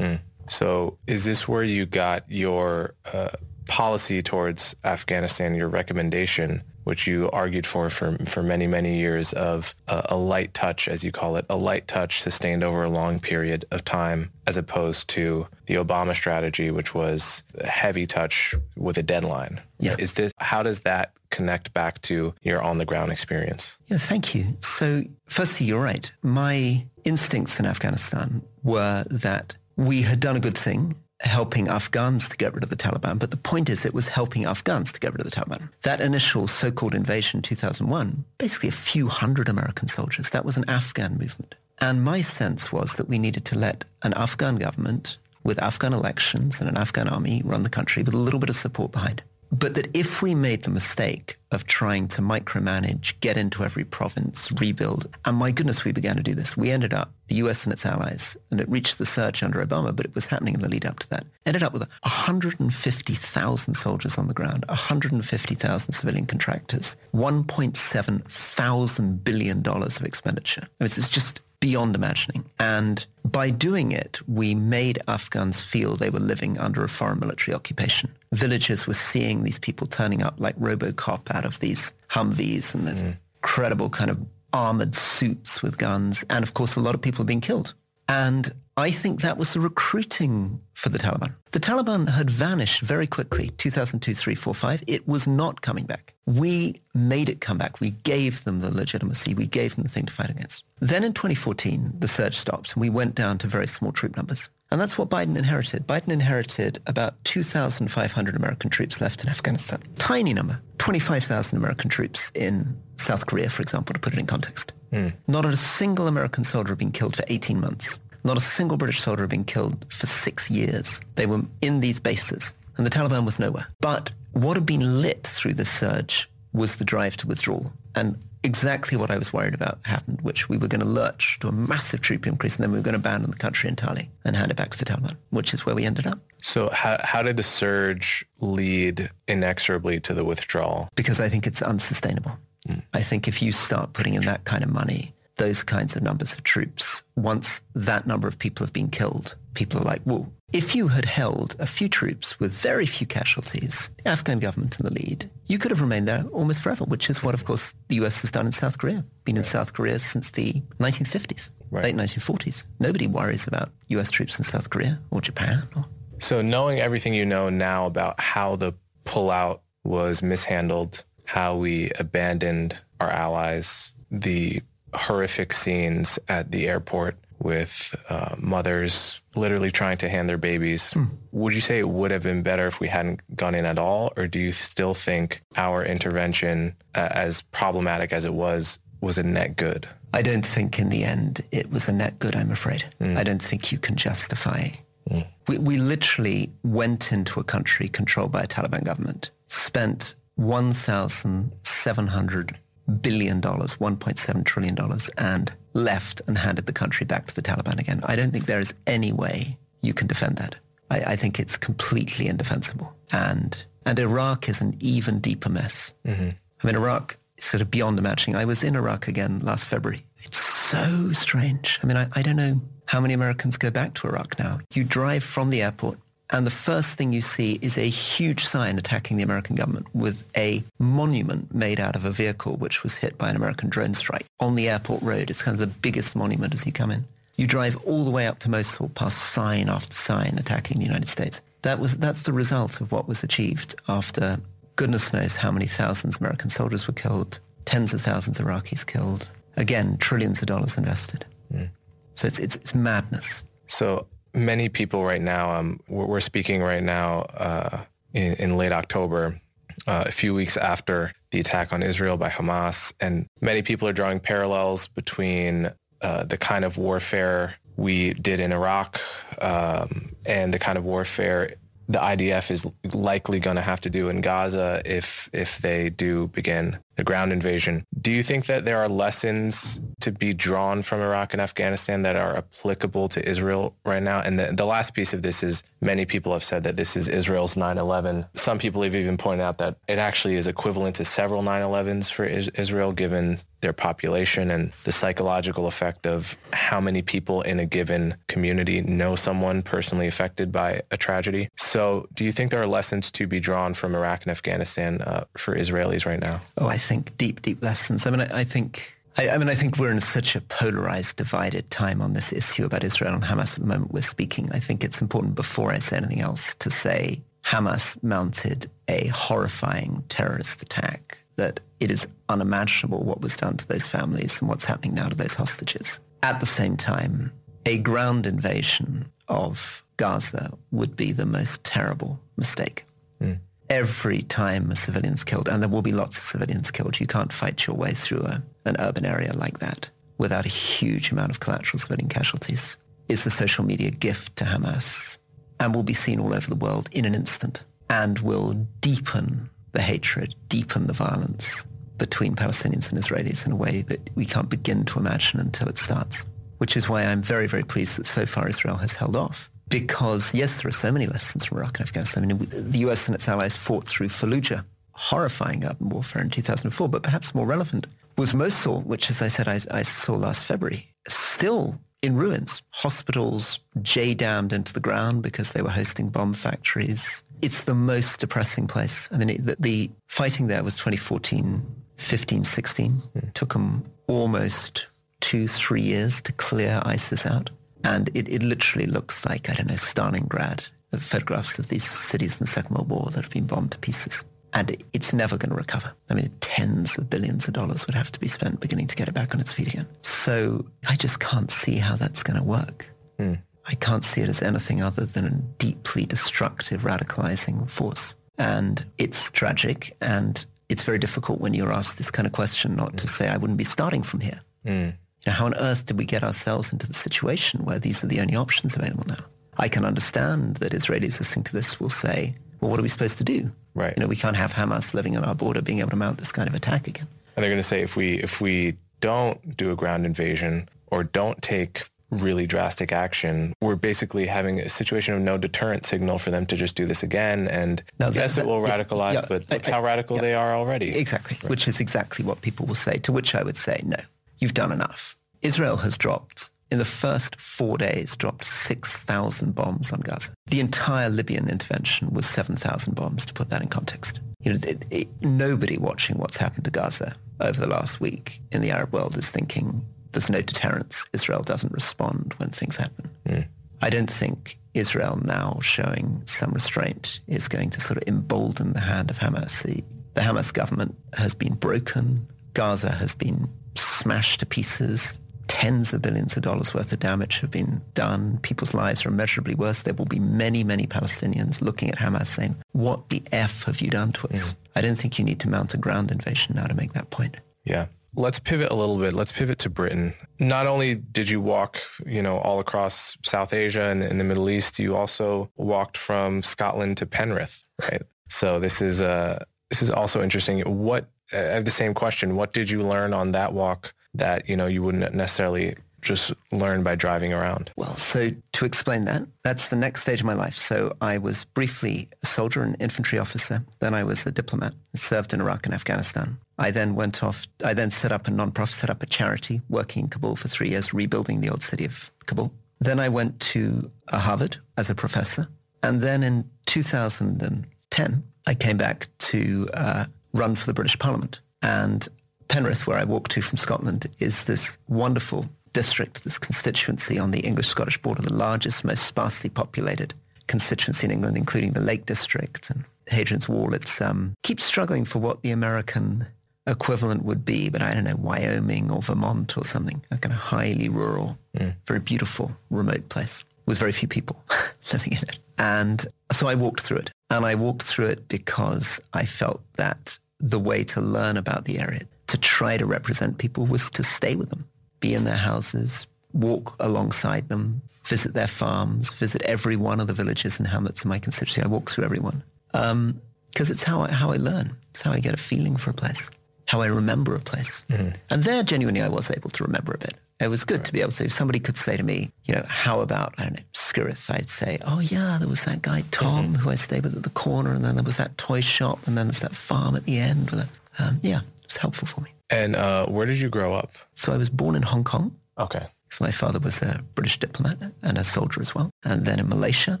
So 0.48 0.96
is 1.06 1.24
this 1.24 1.46
where 1.46 1.64
you 1.64 1.86
got 1.86 2.24
your 2.30 2.94
uh, 3.12 3.28
policy 3.68 4.22
towards 4.22 4.74
Afghanistan, 4.84 5.54
your 5.54 5.68
recommendation, 5.68 6.62
which 6.84 7.06
you 7.06 7.30
argued 7.32 7.66
for 7.66 7.90
for, 7.90 8.16
for 8.26 8.42
many, 8.42 8.66
many 8.66 8.98
years 8.98 9.32
of 9.34 9.74
uh, 9.88 10.02
a 10.06 10.16
light 10.16 10.54
touch, 10.54 10.88
as 10.88 11.04
you 11.04 11.12
call 11.12 11.36
it, 11.36 11.44
a 11.50 11.56
light 11.56 11.86
touch 11.86 12.22
sustained 12.22 12.64
over 12.64 12.82
a 12.82 12.88
long 12.88 13.20
period 13.20 13.66
of 13.70 13.84
time, 13.84 14.32
as 14.46 14.56
opposed 14.56 15.06
to 15.08 15.46
the 15.66 15.74
Obama 15.74 16.14
strategy, 16.14 16.70
which 16.70 16.94
was 16.94 17.42
a 17.58 17.66
heavy 17.66 18.06
touch 18.06 18.54
with 18.76 18.96
a 18.96 19.02
deadline? 19.02 19.60
Yeah. 19.78 19.96
Is 19.98 20.14
this, 20.14 20.32
how 20.38 20.62
does 20.62 20.80
that 20.80 21.12
connect 21.30 21.74
back 21.74 22.00
to 22.02 22.34
your 22.42 22.62
on 22.62 22.78
the 22.78 22.86
ground 22.86 23.12
experience? 23.12 23.76
Yeah, 23.88 23.98
thank 23.98 24.34
you. 24.34 24.56
So 24.60 25.04
firstly, 25.28 25.66
you're 25.66 25.82
right. 25.82 26.10
My 26.22 26.86
instincts 27.08 27.58
in 27.58 27.66
Afghanistan 27.66 28.42
were 28.62 29.04
that 29.10 29.54
we 29.76 30.02
had 30.02 30.20
done 30.20 30.36
a 30.36 30.40
good 30.40 30.58
thing 30.58 30.94
helping 31.20 31.66
Afghans 31.68 32.28
to 32.28 32.36
get 32.36 32.54
rid 32.54 32.62
of 32.62 32.70
the 32.70 32.76
Taliban, 32.76 33.18
but 33.18 33.30
the 33.30 33.36
point 33.36 33.68
is 33.68 33.84
it 33.84 33.94
was 33.94 34.08
helping 34.08 34.44
Afghans 34.44 34.92
to 34.92 35.00
get 35.00 35.12
rid 35.12 35.20
of 35.20 35.28
the 35.28 35.36
Taliban. 35.36 35.68
That 35.82 36.00
initial 36.00 36.46
so-called 36.46 36.94
invasion 36.94 37.38
in 37.38 37.42
2001, 37.42 38.24
basically 38.38 38.68
a 38.68 38.72
few 38.72 39.08
hundred 39.08 39.48
American 39.48 39.88
soldiers, 39.88 40.30
that 40.30 40.44
was 40.44 40.56
an 40.56 40.68
Afghan 40.68 41.18
movement. 41.18 41.56
And 41.80 42.04
my 42.04 42.20
sense 42.20 42.72
was 42.72 42.92
that 42.94 43.08
we 43.08 43.18
needed 43.18 43.44
to 43.46 43.58
let 43.58 43.84
an 44.02 44.14
Afghan 44.14 44.56
government 44.56 45.16
with 45.44 45.60
Afghan 45.62 45.92
elections 45.92 46.60
and 46.60 46.68
an 46.68 46.76
Afghan 46.76 47.08
army 47.08 47.42
run 47.44 47.62
the 47.62 47.70
country 47.70 48.02
with 48.02 48.14
a 48.14 48.18
little 48.18 48.40
bit 48.40 48.50
of 48.50 48.56
support 48.56 48.92
behind. 48.92 49.22
But 49.50 49.74
that 49.74 49.88
if 49.94 50.20
we 50.20 50.34
made 50.34 50.62
the 50.62 50.70
mistake 50.70 51.36
of 51.50 51.64
trying 51.66 52.08
to 52.08 52.20
micromanage, 52.20 53.14
get 53.20 53.38
into 53.38 53.64
every 53.64 53.84
province, 53.84 54.52
rebuild, 54.52 55.08
and 55.24 55.36
my 55.36 55.50
goodness, 55.50 55.84
we 55.84 55.92
began 55.92 56.16
to 56.16 56.22
do 56.22 56.34
this. 56.34 56.56
We 56.56 56.70
ended 56.70 56.92
up, 56.92 57.12
the 57.28 57.36
US 57.36 57.64
and 57.64 57.72
its 57.72 57.86
allies, 57.86 58.36
and 58.50 58.60
it 58.60 58.68
reached 58.68 58.98
the 58.98 59.06
surge 59.06 59.42
under 59.42 59.64
Obama, 59.64 59.96
but 59.96 60.04
it 60.04 60.14
was 60.14 60.26
happening 60.26 60.54
in 60.54 60.60
the 60.60 60.68
lead 60.68 60.84
up 60.84 60.98
to 61.00 61.10
that, 61.10 61.26
ended 61.46 61.62
up 61.62 61.72
with 61.72 61.82
150,000 61.82 63.74
soldiers 63.74 64.18
on 64.18 64.28
the 64.28 64.34
ground, 64.34 64.64
150,000 64.68 65.92
civilian 65.92 66.26
contractors, 66.26 66.96
$1.7 67.14 68.22
thousand 68.24 69.24
billion 69.24 69.66
of 69.66 70.02
expenditure. 70.02 70.62
I 70.62 70.84
mean, 70.84 70.86
it's 70.86 71.08
just 71.08 71.40
beyond 71.60 71.94
imagining. 71.94 72.44
And 72.58 73.04
by 73.24 73.50
doing 73.50 73.92
it, 73.92 74.20
we 74.28 74.54
made 74.54 74.98
Afghans 75.08 75.60
feel 75.60 75.96
they 75.96 76.10
were 76.10 76.18
living 76.18 76.58
under 76.58 76.84
a 76.84 76.88
foreign 76.88 77.20
military 77.20 77.54
occupation. 77.54 78.10
Villagers 78.32 78.86
were 78.86 78.94
seeing 78.94 79.42
these 79.42 79.58
people 79.58 79.86
turning 79.86 80.22
up 80.22 80.34
like 80.38 80.58
Robocop 80.58 81.34
out 81.34 81.44
of 81.44 81.60
these 81.60 81.92
Humvees 82.10 82.74
and 82.74 82.86
this 82.86 83.02
mm. 83.02 83.16
incredible 83.36 83.90
kind 83.90 84.10
of 84.10 84.18
armored 84.52 84.94
suits 84.94 85.62
with 85.62 85.78
guns. 85.78 86.24
And 86.30 86.42
of 86.42 86.54
course, 86.54 86.76
a 86.76 86.80
lot 86.80 86.94
of 86.94 87.00
people 87.00 87.24
being 87.24 87.40
killed. 87.40 87.74
And 88.08 88.52
I 88.78 88.90
think 88.90 89.20
that 89.22 89.36
was 89.36 89.52
the 89.54 89.60
recruiting 89.60 90.60
for 90.72 90.88
the 90.88 90.98
Taliban. 90.98 91.34
The 91.50 91.60
Taliban 91.60 92.08
had 92.08 92.30
vanished 92.30 92.80
very 92.80 93.06
quickly, 93.06 93.50
2002, 93.58 94.14
3, 94.14 94.34
4, 94.36 94.54
5. 94.54 94.84
It 94.86 95.08
was 95.08 95.26
not 95.26 95.62
coming 95.62 95.84
back. 95.84 96.14
We 96.26 96.80
made 96.94 97.28
it 97.28 97.40
come 97.40 97.58
back. 97.58 97.80
We 97.80 97.90
gave 97.90 98.44
them 98.44 98.60
the 98.60 98.70
legitimacy. 98.70 99.34
We 99.34 99.46
gave 99.46 99.74
them 99.74 99.82
the 99.82 99.90
thing 99.90 100.06
to 100.06 100.12
fight 100.12 100.30
against. 100.30 100.64
Then 100.78 101.02
in 101.02 101.12
2014, 101.12 101.94
the 101.98 102.06
surge 102.06 102.36
stopped 102.36 102.74
and 102.74 102.80
we 102.80 102.88
went 102.88 103.16
down 103.16 103.38
to 103.38 103.48
very 103.48 103.66
small 103.66 103.90
troop 103.90 104.16
numbers. 104.16 104.48
And 104.70 104.80
that's 104.80 104.98
what 104.98 105.08
Biden 105.08 105.36
inherited. 105.36 105.86
Biden 105.86 106.10
inherited 106.12 106.78
about 106.86 107.22
2,500 107.24 108.36
American 108.36 108.70
troops 108.70 109.00
left 109.00 109.22
in 109.22 109.30
Afghanistan. 109.30 109.82
Tiny 109.98 110.34
number. 110.34 110.60
25,000 110.78 111.56
American 111.56 111.88
troops 111.88 112.30
in 112.34 112.76
South 112.96 113.26
Korea, 113.26 113.48
for 113.48 113.62
example, 113.62 113.94
to 113.94 114.00
put 114.00 114.12
it 114.12 114.18
in 114.18 114.26
context. 114.26 114.72
Mm. 114.92 115.14
Not 115.26 115.44
a 115.44 115.56
single 115.56 116.06
American 116.06 116.44
soldier 116.44 116.70
had 116.70 116.78
been 116.78 116.92
killed 116.92 117.16
for 117.16 117.24
18 117.28 117.60
months. 117.60 117.98
Not 118.24 118.36
a 118.36 118.40
single 118.40 118.76
British 118.76 119.00
soldier 119.00 119.22
had 119.22 119.30
been 119.30 119.44
killed 119.44 119.86
for 119.90 120.06
six 120.06 120.50
years. 120.50 121.00
They 121.14 121.26
were 121.26 121.42
in 121.62 121.80
these 121.80 122.00
bases, 122.00 122.52
and 122.76 122.84
the 122.84 122.90
Taliban 122.90 123.24
was 123.24 123.38
nowhere. 123.38 123.66
But 123.80 124.10
what 124.32 124.56
had 124.56 124.66
been 124.66 125.00
lit 125.00 125.26
through 125.26 125.54
the 125.54 125.64
surge 125.64 126.28
was 126.52 126.76
the 126.76 126.84
drive 126.84 127.16
to 127.18 127.26
withdrawal. 127.26 127.72
And 127.94 128.18
exactly 128.42 128.96
what 128.96 129.10
I 129.10 129.18
was 129.18 129.32
worried 129.32 129.54
about 129.54 129.78
happened, 129.84 130.20
which 130.22 130.48
we 130.48 130.56
were 130.56 130.68
going 130.68 130.80
to 130.80 130.86
lurch 130.86 131.38
to 131.40 131.48
a 131.48 131.52
massive 131.52 132.00
troop 132.00 132.26
increase, 132.26 132.56
and 132.56 132.62
then 132.62 132.72
we 132.72 132.78
were 132.78 132.82
going 132.82 132.94
to 132.94 133.00
abandon 133.00 133.30
the 133.30 133.36
country 133.36 133.68
entirely 133.68 134.10
and 134.24 134.36
hand 134.36 134.50
it 134.50 134.56
back 134.56 134.70
to 134.70 134.78
the 134.78 134.84
Taliban, 134.84 135.16
which 135.30 135.54
is 135.54 135.66
where 135.66 135.74
we 135.74 135.84
ended 135.84 136.06
up. 136.06 136.18
So 136.40 136.68
how, 136.70 137.00
how 137.02 137.22
did 137.22 137.36
the 137.36 137.42
surge 137.42 138.24
lead 138.40 139.10
inexorably 139.26 140.00
to 140.00 140.14
the 140.14 140.24
withdrawal? 140.24 140.88
Because 140.94 141.20
I 141.20 141.28
think 141.28 141.46
it's 141.46 141.62
unsustainable. 141.62 142.38
Mm. 142.68 142.82
I 142.94 143.00
think 143.00 143.28
if 143.28 143.42
you 143.42 143.52
start 143.52 143.92
putting 143.92 144.14
in 144.14 144.24
that 144.24 144.44
kind 144.44 144.62
of 144.62 144.70
money, 144.70 145.14
those 145.36 145.62
kinds 145.62 145.96
of 145.96 146.02
numbers 146.02 146.32
of 146.32 146.42
troops, 146.42 147.02
once 147.16 147.62
that 147.74 148.06
number 148.06 148.28
of 148.28 148.38
people 148.38 148.64
have 148.64 148.72
been 148.72 148.90
killed, 148.90 149.34
people 149.54 149.80
are 149.80 149.84
like, 149.84 150.02
whoa. 150.02 150.30
If 150.50 150.74
you 150.74 150.88
had 150.88 151.04
held 151.04 151.56
a 151.58 151.66
few 151.66 151.90
troops 151.90 152.40
with 152.40 152.52
very 152.52 152.86
few 152.86 153.06
casualties, 153.06 153.90
the 154.02 154.08
Afghan 154.08 154.38
government 154.38 154.80
in 154.80 154.86
the 154.86 154.94
lead, 154.94 155.30
you 155.44 155.58
could 155.58 155.70
have 155.70 155.82
remained 155.82 156.08
there 156.08 156.24
almost 156.32 156.62
forever, 156.62 156.84
which 156.84 157.10
is 157.10 157.22
what, 157.22 157.34
of 157.34 157.44
course, 157.44 157.74
the 157.88 157.96
US 157.96 158.22
has 158.22 158.30
done 158.30 158.46
in 158.46 158.52
South 158.52 158.78
Korea. 158.78 159.04
Been 159.24 159.34
right. 159.34 159.40
in 159.40 159.44
South 159.44 159.74
Korea 159.74 159.98
since 159.98 160.30
the 160.30 160.62
1950s, 160.80 161.50
right. 161.70 161.84
late 161.84 161.96
1940s. 161.96 162.64
Nobody 162.80 163.06
worries 163.06 163.46
about 163.46 163.72
US 163.88 164.10
troops 164.10 164.38
in 164.38 164.44
South 164.44 164.70
Korea 164.70 164.98
or 165.10 165.20
Japan. 165.20 165.68
Or... 165.76 165.84
So 166.18 166.40
knowing 166.40 166.80
everything 166.80 167.12
you 167.12 167.26
know 167.26 167.50
now 167.50 167.84
about 167.84 168.18
how 168.18 168.56
the 168.56 168.72
pullout 169.04 169.60
was 169.84 170.22
mishandled, 170.22 171.04
how 171.26 171.56
we 171.56 171.90
abandoned 171.98 172.78
our 173.00 173.10
allies, 173.10 173.92
the 174.10 174.62
horrific 174.94 175.52
scenes 175.52 176.18
at 176.26 176.52
the 176.52 176.68
airport 176.68 177.16
with 177.40 177.94
uh, 178.08 178.34
mothers 178.38 179.20
literally 179.34 179.70
trying 179.70 179.98
to 179.98 180.08
hand 180.08 180.28
their 180.28 180.38
babies. 180.38 180.92
Hmm. 180.92 181.04
Would 181.32 181.54
you 181.54 181.60
say 181.60 181.78
it 181.78 181.88
would 181.88 182.10
have 182.10 182.22
been 182.22 182.42
better 182.42 182.66
if 182.66 182.80
we 182.80 182.88
hadn't 182.88 183.20
gone 183.36 183.54
in 183.54 183.64
at 183.64 183.78
all? 183.78 184.12
Or 184.16 184.26
do 184.26 184.40
you 184.40 184.52
still 184.52 184.94
think 184.94 185.42
our 185.56 185.84
intervention, 185.84 186.74
uh, 186.94 187.08
as 187.12 187.42
problematic 187.42 188.12
as 188.12 188.24
it 188.24 188.34
was, 188.34 188.78
was 189.00 189.18
a 189.18 189.22
net 189.22 189.56
good? 189.56 189.88
I 190.12 190.22
don't 190.22 190.44
think 190.44 190.78
in 190.78 190.88
the 190.88 191.04
end 191.04 191.42
it 191.52 191.70
was 191.70 191.88
a 191.88 191.92
net 191.92 192.18
good, 192.18 192.34
I'm 192.34 192.50
afraid. 192.50 192.84
Mm. 193.00 193.16
I 193.16 193.22
don't 193.22 193.42
think 193.42 193.70
you 193.70 193.78
can 193.78 193.96
justify. 193.96 194.68
Mm. 195.10 195.26
We, 195.46 195.58
we 195.58 195.76
literally 195.76 196.50
went 196.64 197.12
into 197.12 197.40
a 197.40 197.44
country 197.44 197.88
controlled 197.88 198.32
by 198.32 198.42
a 198.42 198.46
Taliban 198.46 198.84
government, 198.84 199.30
spent 199.46 200.14
1,700 200.36 202.58
billion 203.02 203.40
dollars, 203.40 203.74
1.7 203.76 204.44
trillion 204.44 204.74
dollars, 204.74 205.08
and 205.18 205.52
left 205.78 206.20
and 206.26 206.36
handed 206.36 206.66
the 206.66 206.72
country 206.72 207.06
back 207.06 207.26
to 207.26 207.34
the 207.34 207.42
Taliban 207.42 207.78
again. 207.78 208.00
I 208.04 208.16
don't 208.16 208.32
think 208.32 208.46
there 208.46 208.60
is 208.60 208.74
any 208.86 209.12
way 209.12 209.56
you 209.80 209.94
can 209.94 210.06
defend 210.06 210.36
that. 210.36 210.56
I, 210.90 211.00
I 211.00 211.16
think 211.16 211.38
it's 211.38 211.56
completely 211.56 212.26
indefensible. 212.26 212.92
And 213.12 213.56
and 213.86 213.98
Iraq 213.98 214.48
is 214.48 214.60
an 214.60 214.76
even 214.80 215.18
deeper 215.20 215.48
mess. 215.48 215.94
Mm-hmm. 216.06 216.30
I 216.62 216.66
mean, 216.66 216.76
Iraq 216.76 217.16
is 217.38 217.44
sort 217.44 217.62
of 217.62 217.70
beyond 217.70 217.98
imagining. 217.98 218.36
I 218.36 218.44
was 218.44 218.62
in 218.62 218.76
Iraq 218.76 219.08
again 219.08 219.38
last 219.38 219.66
February. 219.66 220.04
It's 220.24 220.36
so 220.36 221.12
strange. 221.12 221.80
I 221.82 221.86
mean, 221.86 221.96
I, 221.96 222.08
I 222.14 222.22
don't 222.22 222.36
know 222.36 222.60
how 222.86 223.00
many 223.00 223.14
Americans 223.14 223.56
go 223.56 223.70
back 223.70 223.94
to 223.94 224.08
Iraq 224.08 224.38
now. 224.38 224.60
You 224.74 224.84
drive 224.84 225.22
from 225.22 225.50
the 225.50 225.62
airport 225.62 225.98
and 226.30 226.46
the 226.46 226.50
first 226.50 226.96
thing 226.96 227.12
you 227.12 227.22
see 227.22 227.58
is 227.62 227.78
a 227.78 227.88
huge 227.88 228.44
sign 228.44 228.78
attacking 228.78 229.16
the 229.16 229.22
American 229.22 229.56
government 229.56 229.86
with 229.94 230.24
a 230.36 230.62
monument 230.78 231.54
made 231.54 231.80
out 231.80 231.96
of 231.96 232.04
a 232.04 232.10
vehicle 232.10 232.56
which 232.56 232.82
was 232.82 232.96
hit 232.96 233.16
by 233.16 233.30
an 233.30 233.36
American 233.36 233.70
drone 233.70 233.94
strike 233.94 234.26
on 234.38 234.54
the 234.54 234.68
airport 234.68 235.02
road. 235.02 235.30
It's 235.30 235.42
kind 235.42 235.54
of 235.54 235.60
the 235.60 235.66
biggest 235.66 236.14
monument 236.14 236.52
as 236.52 236.66
you 236.66 236.72
come 236.72 236.90
in. 236.90 237.06
You 237.36 237.46
drive 237.46 237.76
all 237.84 238.04
the 238.04 238.10
way 238.10 238.26
up 238.26 238.40
to 238.40 238.50
Mosul 238.50 238.90
past 238.90 239.32
sign 239.32 239.68
after 239.68 239.96
sign 239.96 240.34
attacking 240.38 240.78
the 240.78 240.84
United 240.84 241.08
States. 241.08 241.40
That 241.62 241.78
was, 241.78 241.96
that's 241.96 242.24
the 242.24 242.32
result 242.32 242.80
of 242.80 242.92
what 242.92 243.08
was 243.08 243.22
achieved 243.22 243.76
after 243.88 244.38
goodness 244.76 245.12
knows 245.12 245.36
how 245.36 245.50
many 245.50 245.66
thousands 245.66 246.16
of 246.16 246.22
American 246.22 246.50
soldiers 246.50 246.86
were 246.86 246.94
killed, 246.94 247.38
tens 247.64 247.94
of 247.94 248.00
thousands 248.00 248.38
of 248.38 248.46
Iraqis 248.46 248.86
killed. 248.86 249.30
Again, 249.56 249.96
trillions 249.98 250.42
of 250.42 250.46
dollars 250.46 250.76
invested. 250.76 251.24
Mm. 251.52 251.70
So 252.14 252.26
it's, 252.26 252.38
it's, 252.38 252.56
it's 252.56 252.74
madness. 252.74 253.44
So 253.66 254.06
many 254.44 254.68
people 254.68 255.04
right 255.04 255.20
now, 255.22 255.50
um, 255.50 255.80
we're, 255.88 256.20
speaking 256.20 256.62
right 256.62 256.82
now 256.82 257.20
uh, 257.36 257.84
in, 258.12 258.34
in, 258.34 258.56
late 258.56 258.72
October, 258.72 259.40
uh, 259.86 260.04
a 260.06 260.12
few 260.12 260.34
weeks 260.34 260.56
after 260.56 261.12
the 261.30 261.40
attack 261.40 261.72
on 261.72 261.82
Israel 261.82 262.16
by 262.16 262.28
Hamas, 262.28 262.92
and 263.00 263.26
many 263.40 263.62
people 263.62 263.88
are 263.88 263.92
drawing 263.92 264.20
parallels 264.20 264.88
between 264.88 265.70
uh, 266.02 266.24
the 266.24 266.36
kind 266.36 266.64
of 266.64 266.78
warfare 266.78 267.54
we 267.76 268.14
did 268.14 268.40
in 268.40 268.52
Iraq 268.52 269.00
um, 269.40 270.14
and 270.26 270.52
the 270.52 270.58
kind 270.58 270.78
of 270.78 270.84
warfare 270.84 271.54
the 271.88 271.98
IDF 271.98 272.50
is 272.50 272.66
likely 272.94 273.40
going 273.40 273.56
to 273.56 273.62
have 273.62 273.80
to 273.80 273.90
do 273.90 274.08
in 274.08 274.20
Gaza 274.20 274.82
if 274.84 275.30
if 275.32 275.58
they 275.58 275.88
do 275.88 276.28
begin 276.28 276.78
the 276.98 277.04
ground 277.04 277.32
invasion. 277.32 277.86
Do 278.00 278.10
you 278.10 278.24
think 278.24 278.46
that 278.46 278.64
there 278.64 278.78
are 278.78 278.88
lessons 278.88 279.80
to 280.00 280.10
be 280.10 280.34
drawn 280.34 280.82
from 280.82 281.00
Iraq 281.00 281.32
and 281.32 281.40
Afghanistan 281.40 282.02
that 282.02 282.16
are 282.16 282.36
applicable 282.36 283.08
to 283.10 283.26
Israel 283.26 283.76
right 283.86 284.02
now? 284.02 284.20
And 284.20 284.36
the, 284.36 284.52
the 284.52 284.66
last 284.66 284.94
piece 284.94 285.14
of 285.14 285.22
this 285.22 285.44
is 285.44 285.62
many 285.80 286.04
people 286.04 286.32
have 286.32 286.42
said 286.42 286.64
that 286.64 286.76
this 286.76 286.96
is 286.96 287.06
Israel's 287.06 287.54
9-11. 287.54 288.26
Some 288.34 288.58
people 288.58 288.82
have 288.82 288.96
even 288.96 289.16
pointed 289.16 289.44
out 289.44 289.58
that 289.58 289.76
it 289.86 289.98
actually 289.98 290.34
is 290.34 290.48
equivalent 290.48 290.96
to 290.96 291.04
several 291.04 291.40
9-11s 291.42 292.10
for 292.10 292.24
Israel 292.24 292.90
given 292.90 293.40
their 293.60 293.72
population 293.72 294.50
and 294.50 294.72
the 294.84 294.92
psychological 294.92 295.66
effect 295.66 296.06
of 296.06 296.36
how 296.52 296.80
many 296.80 297.02
people 297.02 297.42
in 297.42 297.58
a 297.58 297.66
given 297.66 298.14
community 298.28 298.80
know 298.82 299.16
someone 299.16 299.62
personally 299.62 300.06
affected 300.06 300.52
by 300.52 300.80
a 300.90 300.96
tragedy. 300.96 301.48
So 301.56 302.08
do 302.14 302.24
you 302.24 302.32
think 302.32 302.50
there 302.50 302.62
are 302.62 302.66
lessons 302.68 303.10
to 303.12 303.26
be 303.26 303.40
drawn 303.40 303.74
from 303.74 303.94
Iraq 303.94 304.22
and 304.22 304.30
Afghanistan 304.30 305.00
uh, 305.02 305.24
for 305.36 305.56
Israelis 305.56 306.06
right 306.06 306.20
now? 306.20 306.40
Oh, 306.56 306.68
I 306.68 306.78
think 306.88 307.16
deep, 307.16 307.42
deep 307.42 307.62
lessons. 307.62 308.06
I 308.06 308.10
mean, 308.10 308.22
I, 308.22 308.40
I 308.40 308.44
think 308.44 308.98
I, 309.18 309.30
I, 309.30 309.38
mean, 309.38 309.48
I 309.48 309.54
think 309.54 309.78
we're 309.78 309.90
in 309.90 310.00
such 310.00 310.36
a 310.36 310.40
polarized, 310.40 311.16
divided 311.16 311.70
time 311.70 312.00
on 312.00 312.12
this 312.12 312.32
issue 312.32 312.64
about 312.64 312.84
Israel 312.84 313.14
and 313.14 313.24
Hamas 313.24 313.54
at 313.54 313.60
the 313.60 313.66
moment 313.66 313.92
we're 313.92 314.02
speaking. 314.02 314.48
I 314.52 314.60
think 314.60 314.84
it's 314.84 315.02
important 315.02 315.34
before 315.34 315.72
I 315.72 315.80
say 315.80 315.96
anything 315.96 316.20
else 316.20 316.54
to 316.56 316.70
say 316.70 317.20
Hamas 317.44 318.00
mounted 318.02 318.70
a 318.88 319.08
horrifying 319.08 320.04
terrorist 320.08 320.62
attack 320.62 321.18
that 321.36 321.60
it 321.80 321.90
is 321.90 322.06
unimaginable 322.28 323.02
what 323.02 323.20
was 323.20 323.36
done 323.36 323.56
to 323.56 323.66
those 323.66 323.86
families 323.86 324.40
and 324.40 324.48
what's 324.48 324.64
happening 324.64 324.94
now 324.94 325.08
to 325.08 325.16
those 325.16 325.34
hostages. 325.34 325.98
At 326.22 326.40
the 326.40 326.46
same 326.46 326.76
time, 326.76 327.32
a 327.66 327.78
ground 327.78 328.26
invasion 328.26 329.06
of 329.28 329.82
Gaza 329.96 330.52
would 330.70 330.96
be 330.96 331.12
the 331.12 331.26
most 331.26 331.64
terrible 331.64 332.20
mistake. 332.36 332.84
Mm. 333.20 333.38
Every 333.70 334.22
time 334.22 334.70
a 334.70 334.76
civilian's 334.76 335.24
killed, 335.24 335.48
and 335.48 335.62
there 335.62 335.68
will 335.68 335.82
be 335.82 335.92
lots 335.92 336.16
of 336.16 336.24
civilians 336.24 336.70
killed, 336.70 336.98
you 336.98 337.06
can't 337.06 337.32
fight 337.32 337.66
your 337.66 337.76
way 337.76 337.92
through 337.92 338.22
a, 338.22 338.42
an 338.64 338.76
urban 338.78 339.04
area 339.04 339.34
like 339.34 339.58
that 339.58 339.88
without 340.16 340.46
a 340.46 340.48
huge 340.48 341.12
amount 341.12 341.30
of 341.30 341.40
collateral 341.40 341.78
civilian 341.78 342.08
casualties. 342.08 342.78
It's 343.10 343.26
a 343.26 343.30
social 343.30 343.64
media 343.64 343.90
gift 343.90 344.36
to 344.36 344.44
Hamas 344.44 345.18
and 345.60 345.74
will 345.74 345.82
be 345.82 345.92
seen 345.94 346.18
all 346.18 346.34
over 346.34 346.48
the 346.48 346.56
world 346.56 346.88
in 346.92 347.04
an 347.04 347.14
instant 347.14 347.62
and 347.90 348.18
will 348.20 348.54
deepen 348.80 349.50
the 349.72 349.82
hatred, 349.82 350.34
deepen 350.48 350.86
the 350.86 350.94
violence 350.94 351.66
between 351.98 352.34
Palestinians 352.34 352.90
and 352.90 352.98
Israelis 352.98 353.44
in 353.44 353.52
a 353.52 353.56
way 353.56 353.82
that 353.82 354.10
we 354.14 354.24
can't 354.24 354.48
begin 354.48 354.84
to 354.86 354.98
imagine 354.98 355.40
until 355.40 355.68
it 355.68 355.78
starts. 355.78 356.24
Which 356.56 356.76
is 356.76 356.88
why 356.88 357.04
I'm 357.04 357.22
very, 357.22 357.46
very 357.46 357.64
pleased 357.64 357.98
that 357.98 358.06
so 358.06 358.24
far 358.24 358.48
Israel 358.48 358.76
has 358.76 358.94
held 358.94 359.14
off. 359.14 359.50
Because, 359.68 360.34
yes, 360.34 360.62
there 360.62 360.68
are 360.68 360.72
so 360.72 360.92
many 360.92 361.06
lessons 361.06 361.44
from 361.44 361.58
Iraq 361.58 361.78
and 361.78 361.86
Afghanistan. 361.86 362.24
I 362.24 362.26
mean, 362.26 362.48
the 362.50 362.78
US 362.80 363.06
and 363.06 363.14
its 363.14 363.28
allies 363.28 363.56
fought 363.56 363.86
through 363.86 364.08
Fallujah, 364.08 364.64
horrifying 364.92 365.64
urban 365.64 365.88
warfare 365.88 366.22
in 366.22 366.30
2004, 366.30 366.88
but 366.88 367.02
perhaps 367.02 367.34
more 367.34 367.46
relevant 367.46 367.86
was 368.16 368.34
Mosul, 368.34 368.82
which, 368.82 369.10
as 369.10 369.22
I 369.22 369.28
said, 369.28 369.48
I, 369.48 369.60
I 369.70 369.82
saw 369.82 370.14
last 370.14 370.44
February. 370.44 370.88
still 371.06 371.80
in 372.02 372.16
ruins. 372.16 372.62
Hospitals 372.70 373.58
J-dammed 373.82 374.52
into 374.52 374.72
the 374.72 374.80
ground 374.80 375.22
because 375.22 375.52
they 375.52 375.62
were 375.62 375.70
hosting 375.70 376.08
bomb 376.08 376.34
factories. 376.34 377.22
It's 377.42 377.64
the 377.64 377.74
most 377.74 378.20
depressing 378.20 378.66
place. 378.66 379.08
I 379.12 379.18
mean, 379.18 379.30
it, 379.30 379.44
the, 379.44 379.56
the, 379.58 379.90
fighting 380.06 380.46
there 380.48 380.62
was 380.62 380.76
2014, 380.76 381.62
15, 381.96 382.44
16. 382.44 383.02
Mm. 383.16 383.34
Took 383.34 383.52
them 383.52 383.84
almost 384.06 384.86
two, 385.20 385.48
three 385.48 385.82
years 385.82 386.20
to 386.22 386.32
clear 386.32 386.80
ISIS 386.84 387.26
out. 387.26 387.50
And 387.84 388.10
it, 388.14 388.28
it 388.28 388.42
literally 388.42 388.86
looks 388.86 389.24
like, 389.24 389.48
I 389.48 389.54
don't 389.54 389.68
know, 389.68 389.74
Stalingrad, 389.74 390.68
the 390.90 391.00
photographs 391.00 391.58
of 391.58 391.68
these 391.68 391.84
cities 391.84 392.34
in 392.34 392.40
the 392.40 392.46
Second 392.46 392.76
World 392.76 392.88
War 392.88 393.08
that 393.12 393.22
have 393.22 393.32
been 393.32 393.46
bombed 393.46 393.72
to 393.72 393.78
pieces. 393.78 394.24
And 394.54 394.82
it's 394.92 395.12
never 395.12 395.36
going 395.36 395.50
to 395.50 395.56
recover. 395.56 395.92
I 396.08 396.14
mean, 396.14 396.30
tens 396.40 396.96
of 396.96 397.10
billions 397.10 397.46
of 397.48 397.54
dollars 397.54 397.86
would 397.86 397.94
have 397.94 398.10
to 398.12 398.20
be 398.20 398.28
spent 398.28 398.60
beginning 398.60 398.86
to 398.86 398.96
get 398.96 399.08
it 399.08 399.14
back 399.14 399.34
on 399.34 399.40
its 399.40 399.52
feet 399.52 399.68
again. 399.68 399.86
So 400.00 400.64
I 400.88 400.96
just 400.96 401.20
can't 401.20 401.50
see 401.50 401.76
how 401.76 401.96
that's 401.96 402.22
going 402.22 402.38
to 402.38 402.44
work. 402.44 402.86
Mm. 403.18 403.38
I 403.66 403.74
can't 403.74 404.04
see 404.04 404.22
it 404.22 404.30
as 404.30 404.40
anything 404.40 404.80
other 404.80 405.04
than 405.04 405.26
a 405.26 405.30
deeply 405.30 406.06
destructive, 406.06 406.82
radicalizing 406.82 407.68
force. 407.68 408.14
And 408.38 408.84
it's 408.96 409.30
tragic. 409.30 409.94
And 410.00 410.44
it's 410.70 410.82
very 410.82 410.98
difficult 410.98 411.40
when 411.40 411.52
you're 411.52 411.72
asked 411.72 411.98
this 411.98 412.10
kind 412.10 412.26
of 412.26 412.32
question 412.32 412.74
not 412.74 412.94
mm. 412.94 412.98
to 412.98 413.06
say, 413.06 413.28
I 413.28 413.36
wouldn't 413.36 413.58
be 413.58 413.64
starting 413.64 414.02
from 414.02 414.20
here. 414.20 414.40
Mm. 414.64 414.94
Know, 415.28 415.34
how 415.34 415.46
on 415.46 415.54
earth 415.56 415.84
did 415.84 415.98
we 415.98 416.06
get 416.06 416.24
ourselves 416.24 416.72
into 416.72 416.86
the 416.86 416.94
situation 416.94 417.64
where 417.64 417.78
these 417.78 418.02
are 418.02 418.06
the 418.06 418.20
only 418.20 418.34
options 418.34 418.74
available 418.76 419.04
now? 419.08 419.24
I 419.58 419.68
can 419.68 419.84
understand 419.84 420.56
that 420.56 420.72
Israelis 420.72 421.18
listening 421.18 421.44
to 421.44 421.52
this 421.52 421.78
will 421.78 421.90
say, 421.90 422.34
well, 422.60 422.70
what 422.70 422.80
are 422.80 422.82
we 422.82 422.88
supposed 422.88 423.18
to 423.18 423.24
do? 423.24 423.52
Right. 423.74 423.92
You 423.96 424.00
know, 424.00 424.06
we 424.06 424.16
can't 424.16 424.36
have 424.36 424.54
Hamas 424.54 424.94
living 424.94 425.16
on 425.16 425.24
our 425.24 425.34
border 425.34 425.60
being 425.60 425.80
able 425.80 425.90
to 425.90 425.96
mount 425.96 426.18
this 426.18 426.32
kind 426.32 426.48
of 426.48 426.54
attack 426.54 426.86
again. 426.86 427.06
And 427.36 427.42
they're 427.42 427.50
going 427.50 427.60
to 427.60 427.62
say 427.62 427.82
if 427.82 427.94
we 427.94 428.14
if 428.14 428.40
we 428.40 428.76
don't 429.00 429.56
do 429.56 429.70
a 429.70 429.76
ground 429.76 430.06
invasion 430.06 430.68
or 430.86 431.04
don't 431.04 431.40
take 431.42 431.88
really 432.10 432.46
drastic 432.46 432.90
action, 432.90 433.52
we're 433.60 433.76
basically 433.76 434.26
having 434.26 434.60
a 434.60 434.68
situation 434.70 435.12
of 435.14 435.20
no 435.20 435.36
deterrent 435.36 435.84
signal 435.84 436.18
for 436.18 436.30
them 436.30 436.46
to 436.46 436.56
just 436.56 436.74
do 436.74 436.86
this 436.86 437.02
again. 437.02 437.48
And 437.48 437.82
now, 438.00 438.10
yes, 438.10 438.36
that, 438.36 438.46
it 438.46 438.48
will 438.48 438.62
radicalize, 438.62 439.14
yeah, 439.14 439.26
but 439.28 439.50
look 439.50 439.68
I, 439.68 439.72
how 439.72 439.82
radical 439.82 440.16
yeah, 440.16 440.22
they 440.22 440.34
are 440.34 440.54
already. 440.54 440.96
Exactly, 440.96 441.36
right. 441.42 441.50
which 441.50 441.68
is 441.68 441.80
exactly 441.80 442.24
what 442.24 442.40
people 442.40 442.64
will 442.64 442.74
say, 442.74 442.96
to 443.00 443.12
which 443.12 443.34
I 443.34 443.42
would 443.42 443.58
say, 443.58 443.82
no, 443.84 443.98
you've 444.38 444.54
done 444.54 444.72
enough. 444.72 445.16
Israel 445.42 445.78
has 445.78 445.96
dropped 445.96 446.50
in 446.70 446.78
the 446.78 446.84
first 446.84 447.40
four 447.40 447.78
days, 447.78 448.14
dropped 448.16 448.44
6,000 448.44 449.54
bombs 449.54 449.92
on 449.92 450.00
Gaza. 450.00 450.32
The 450.46 450.60
entire 450.60 451.08
Libyan 451.08 451.48
intervention 451.48 452.12
was 452.12 452.26
7,000 452.26 452.94
bombs, 452.94 453.24
to 453.26 453.32
put 453.32 453.50
that 453.50 453.62
in 453.62 453.68
context. 453.68 454.20
You 454.40 454.52
know, 454.52 454.58
it, 454.62 454.84
it, 454.90 455.08
nobody 455.22 455.78
watching 455.78 456.18
what's 456.18 456.36
happened 456.36 456.64
to 456.64 456.70
Gaza 456.70 457.16
over 457.40 457.58
the 457.58 457.68
last 457.68 458.00
week 458.00 458.40
in 458.52 458.60
the 458.60 458.70
Arab 458.70 458.92
world 458.92 459.16
is 459.16 459.30
thinking 459.30 459.82
there's 460.12 460.30
no 460.30 460.42
deterrence. 460.42 461.06
Israel 461.12 461.42
doesn't 461.42 461.72
respond 461.72 462.34
when 462.36 462.50
things 462.50 462.76
happen. 462.76 463.10
Mm. 463.26 463.46
I 463.80 463.90
don't 463.90 464.10
think 464.10 464.58
Israel 464.74 465.20
now 465.24 465.58
showing 465.62 466.22
some 466.24 466.50
restraint 466.50 467.20
is 467.26 467.48
going 467.48 467.70
to 467.70 467.80
sort 467.80 467.96
of 467.96 468.04
embolden 468.06 468.72
the 468.72 468.80
hand 468.80 469.10
of 469.10 469.18
Hamas. 469.18 469.62
The, 469.62 469.82
the 470.14 470.20
Hamas 470.20 470.52
government 470.52 470.96
has 471.14 471.34
been 471.34 471.54
broken. 471.54 472.26
Gaza 472.54 472.90
has 472.90 473.14
been 473.14 473.48
smashed 473.74 474.40
to 474.40 474.46
pieces 474.46 475.16
tens 475.48 475.92
of 475.92 476.02
billions 476.02 476.36
of 476.36 476.42
dollars 476.42 476.72
worth 476.72 476.92
of 476.92 477.00
damage 477.00 477.40
have 477.40 477.50
been 477.50 477.80
done. 477.94 478.38
People's 478.42 478.74
lives 478.74 479.04
are 479.04 479.08
immeasurably 479.08 479.54
worse. 479.54 479.82
There 479.82 479.94
will 479.94 480.06
be 480.06 480.20
many, 480.20 480.62
many 480.62 480.86
Palestinians 480.86 481.60
looking 481.60 481.90
at 481.90 481.98
Hamas 481.98 482.26
saying, 482.26 482.56
what 482.72 483.08
the 483.08 483.22
F 483.32 483.64
have 483.64 483.80
you 483.80 483.90
done 483.90 484.12
to 484.12 484.28
us? 484.28 484.52
Mm. 484.52 484.56
I 484.76 484.80
don't 484.82 484.96
think 484.96 485.18
you 485.18 485.24
need 485.24 485.40
to 485.40 485.48
mount 485.48 485.74
a 485.74 485.78
ground 485.78 486.10
invasion 486.10 486.54
now 486.56 486.66
to 486.66 486.74
make 486.74 486.92
that 486.92 487.10
point. 487.10 487.36
Yeah. 487.64 487.86
Let's 488.14 488.38
pivot 488.38 488.70
a 488.70 488.74
little 488.74 488.98
bit. 488.98 489.14
Let's 489.14 489.32
pivot 489.32 489.58
to 489.60 489.70
Britain. 489.70 490.14
Not 490.38 490.66
only 490.66 490.94
did 490.94 491.28
you 491.28 491.40
walk, 491.40 491.78
you 492.06 492.22
know, 492.22 492.38
all 492.38 492.58
across 492.58 493.16
South 493.24 493.52
Asia 493.52 493.82
and 493.82 494.02
in 494.02 494.18
the 494.18 494.24
Middle 494.24 494.48
East, 494.48 494.78
you 494.78 494.96
also 494.96 495.50
walked 495.56 495.96
from 495.96 496.42
Scotland 496.42 496.96
to 496.98 497.06
Penrith, 497.06 497.64
right? 497.80 498.02
so 498.28 498.60
this 498.60 498.80
is 498.80 499.02
uh, 499.02 499.42
this 499.70 499.82
is 499.82 499.90
also 499.90 500.22
interesting. 500.22 500.60
What 500.60 501.10
I 501.32 501.36
have 501.36 501.64
the 501.64 501.70
same 501.70 501.94
question. 501.94 502.36
What 502.36 502.52
did 502.52 502.70
you 502.70 502.82
learn 502.82 503.12
on 503.12 503.32
that 503.32 503.52
walk 503.52 503.94
that, 504.18 504.48
you 504.48 504.56
know, 504.56 504.66
you 504.66 504.82
wouldn't 504.82 505.14
necessarily 505.14 505.74
just 506.02 506.32
learn 506.52 506.82
by 506.82 506.94
driving 506.94 507.32
around? 507.32 507.70
Well, 507.76 507.96
so 507.96 508.30
to 508.52 508.64
explain 508.64 509.04
that, 509.06 509.26
that's 509.42 509.68
the 509.68 509.76
next 509.76 510.02
stage 510.02 510.20
of 510.20 510.26
my 510.26 510.34
life. 510.34 510.54
So 510.54 510.92
I 511.00 511.18
was 511.18 511.44
briefly 511.44 512.08
a 512.22 512.26
soldier 512.26 512.62
and 512.62 512.76
infantry 512.80 513.18
officer. 513.18 513.64
Then 513.80 513.94
I 513.94 514.04
was 514.04 514.24
a 514.26 514.30
diplomat, 514.30 514.74
served 514.94 515.32
in 515.32 515.40
Iraq 515.40 515.66
and 515.66 515.74
Afghanistan. 515.74 516.38
I 516.58 516.70
then 516.70 516.94
went 516.94 517.22
off, 517.22 517.46
I 517.64 517.74
then 517.74 517.90
set 517.90 518.12
up 518.12 518.26
a 518.26 518.30
non-profit, 518.30 518.74
set 518.74 518.90
up 518.90 519.02
a 519.02 519.06
charity 519.06 519.60
working 519.68 520.04
in 520.04 520.08
Kabul 520.08 520.36
for 520.36 520.48
three 520.48 520.68
years, 520.70 520.94
rebuilding 520.94 521.40
the 521.40 521.50
old 521.50 521.62
city 521.62 521.84
of 521.84 522.10
Kabul. 522.26 522.52
Then 522.80 523.00
I 523.00 523.08
went 523.08 523.38
to 523.40 523.90
Harvard 524.10 524.56
as 524.76 524.90
a 524.90 524.94
professor. 524.94 525.48
And 525.82 526.00
then 526.00 526.22
in 526.22 526.48
2010, 526.66 528.22
I 528.46 528.54
came 528.54 528.76
back 528.76 529.08
to 529.18 529.68
uh, 529.74 530.04
run 530.32 530.54
for 530.54 530.66
the 530.66 530.74
British 530.74 530.98
Parliament. 530.98 531.40
And 531.62 532.08
Penrith, 532.48 532.86
where 532.86 532.98
I 532.98 533.04
walk 533.04 533.28
to 533.28 533.42
from 533.42 533.58
Scotland, 533.58 534.06
is 534.18 534.44
this 534.44 534.78
wonderful 534.88 535.46
district, 535.72 536.24
this 536.24 536.38
constituency 536.38 537.18
on 537.18 537.30
the 537.30 537.40
English-Scottish 537.40 538.00
border, 538.02 538.22
the 538.22 538.32
largest, 538.32 538.84
most 538.84 539.04
sparsely 539.04 539.50
populated 539.50 540.14
constituency 540.46 541.04
in 541.06 541.10
England, 541.10 541.36
including 541.36 541.72
the 541.72 541.80
Lake 541.80 542.06
District 542.06 542.70
and 542.70 542.84
Hadrian's 543.06 543.48
Wall. 543.48 543.74
It's 543.74 544.00
um, 544.00 544.34
keeps 544.42 544.64
struggling 544.64 545.04
for 545.04 545.18
what 545.18 545.42
the 545.42 545.50
American 545.50 546.26
equivalent 546.66 547.24
would 547.24 547.44
be, 547.44 547.68
but 547.68 547.82
I 547.82 547.94
don't 547.94 548.04
know, 548.04 548.16
Wyoming 548.16 548.90
or 548.90 549.02
Vermont 549.02 549.56
or 549.56 549.64
something, 549.64 550.02
a 550.10 550.18
kind 550.18 550.32
of 550.32 550.38
highly 550.38 550.88
rural, 550.88 551.38
mm. 551.56 551.74
very 551.86 552.00
beautiful, 552.00 552.52
remote 552.70 553.08
place 553.08 553.44
with 553.66 553.78
very 553.78 553.92
few 553.92 554.08
people 554.08 554.42
living 554.92 555.12
in 555.12 555.18
it. 555.18 555.38
And 555.58 556.06
so 556.32 556.46
I 556.46 556.54
walked 556.54 556.80
through 556.80 556.98
it. 556.98 557.10
And 557.30 557.44
I 557.44 557.54
walked 557.54 557.82
through 557.82 558.06
it 558.06 558.28
because 558.28 559.00
I 559.12 559.26
felt 559.26 559.60
that 559.76 560.18
the 560.40 560.58
way 560.58 560.84
to 560.84 561.00
learn 561.00 561.36
about 561.36 561.64
the 561.64 561.78
area 561.78 562.02
to 562.28 562.38
try 562.38 562.76
to 562.76 562.86
represent 562.86 563.38
people 563.38 563.66
was 563.66 563.90
to 563.90 564.02
stay 564.02 564.36
with 564.36 564.50
them, 564.50 564.66
be 565.00 565.12
in 565.14 565.24
their 565.24 565.36
houses, 565.36 566.06
walk 566.32 566.76
alongside 566.78 567.48
them, 567.48 567.82
visit 568.04 568.34
their 568.34 568.46
farms, 568.46 569.10
visit 569.10 569.42
every 569.42 569.76
one 569.76 570.00
of 570.00 570.06
the 570.06 570.14
villages 570.14 570.58
and 570.58 570.68
hamlets 570.68 571.04
in 571.04 571.08
my 571.08 571.18
constituency. 571.18 571.62
I 571.62 571.66
walk 571.66 571.90
through 571.90 572.04
everyone 572.04 572.42
because 572.72 572.90
um, 572.92 573.20
it's 573.54 573.82
how 573.82 574.00
I, 574.00 574.10
how 574.10 574.30
I 574.30 574.36
learn. 574.36 574.76
It's 574.90 575.02
how 575.02 575.12
I 575.12 575.20
get 575.20 575.34
a 575.34 575.38
feeling 575.38 575.76
for 575.76 575.90
a 575.90 575.94
place, 575.94 576.30
how 576.66 576.80
I 576.80 576.86
remember 576.86 577.34
a 577.34 577.40
place. 577.40 577.82
Mm-hmm. 577.90 578.10
And 578.30 578.42
there, 578.44 578.62
genuinely, 578.62 579.02
I 579.02 579.08
was 579.08 579.30
able 579.30 579.50
to 579.50 579.64
remember 579.64 579.92
a 579.92 579.98
bit. 579.98 580.14
It 580.40 580.48
was 580.48 580.62
good 580.62 580.78
right. 580.78 580.84
to 580.84 580.92
be 580.92 581.00
able 581.00 581.10
to, 581.10 581.16
say, 581.16 581.24
if 581.24 581.32
somebody 581.32 581.58
could 581.58 581.76
say 581.76 581.96
to 581.96 582.02
me, 582.02 582.30
you 582.44 582.54
know, 582.54 582.64
how 582.68 583.00
about, 583.00 583.34
I 583.38 583.42
don't 583.42 583.54
know, 583.54 583.64
Skirwith, 583.74 584.32
I'd 584.32 584.48
say, 584.48 584.78
oh 584.86 585.00
yeah, 585.00 585.36
there 585.38 585.48
was 585.48 585.64
that 585.64 585.82
guy, 585.82 586.04
Tom, 586.12 586.44
mm-hmm. 586.44 586.54
who 586.56 586.70
I 586.70 586.76
stayed 586.76 587.02
with 587.02 587.16
at 587.16 587.24
the 587.24 587.30
corner, 587.30 587.72
and 587.72 587.84
then 587.84 587.96
there 587.96 588.04
was 588.04 588.18
that 588.18 588.38
toy 588.38 588.60
shop, 588.60 589.00
and 589.06 589.18
then 589.18 589.26
there's 589.26 589.40
that 589.40 589.56
farm 589.56 589.96
at 589.96 590.04
the 590.04 590.18
end. 590.18 590.52
With 590.52 590.60
a, 590.60 590.68
um, 591.02 591.18
yeah, 591.22 591.40
it's 591.68 591.76
helpful 591.76 592.08
for 592.08 592.22
me. 592.22 592.30
And 592.48 592.74
uh, 592.74 593.04
where 593.06 593.26
did 593.26 593.38
you 593.38 593.50
grow 593.50 593.74
up? 593.74 593.92
So 594.14 594.32
I 594.32 594.38
was 594.38 594.48
born 594.48 594.74
in 594.74 594.82
Hong 594.82 595.04
Kong. 595.04 595.36
Okay. 595.58 595.86
So 596.10 596.24
my 596.24 596.30
father 596.30 596.58
was 596.58 596.80
a 596.80 597.02
British 597.14 597.38
diplomat 597.38 597.76
and 598.02 598.16
a 598.16 598.24
soldier 598.24 598.62
as 598.62 598.74
well, 598.74 598.88
and 599.04 599.26
then 599.26 599.38
in 599.38 599.48
Malaysia. 599.50 600.00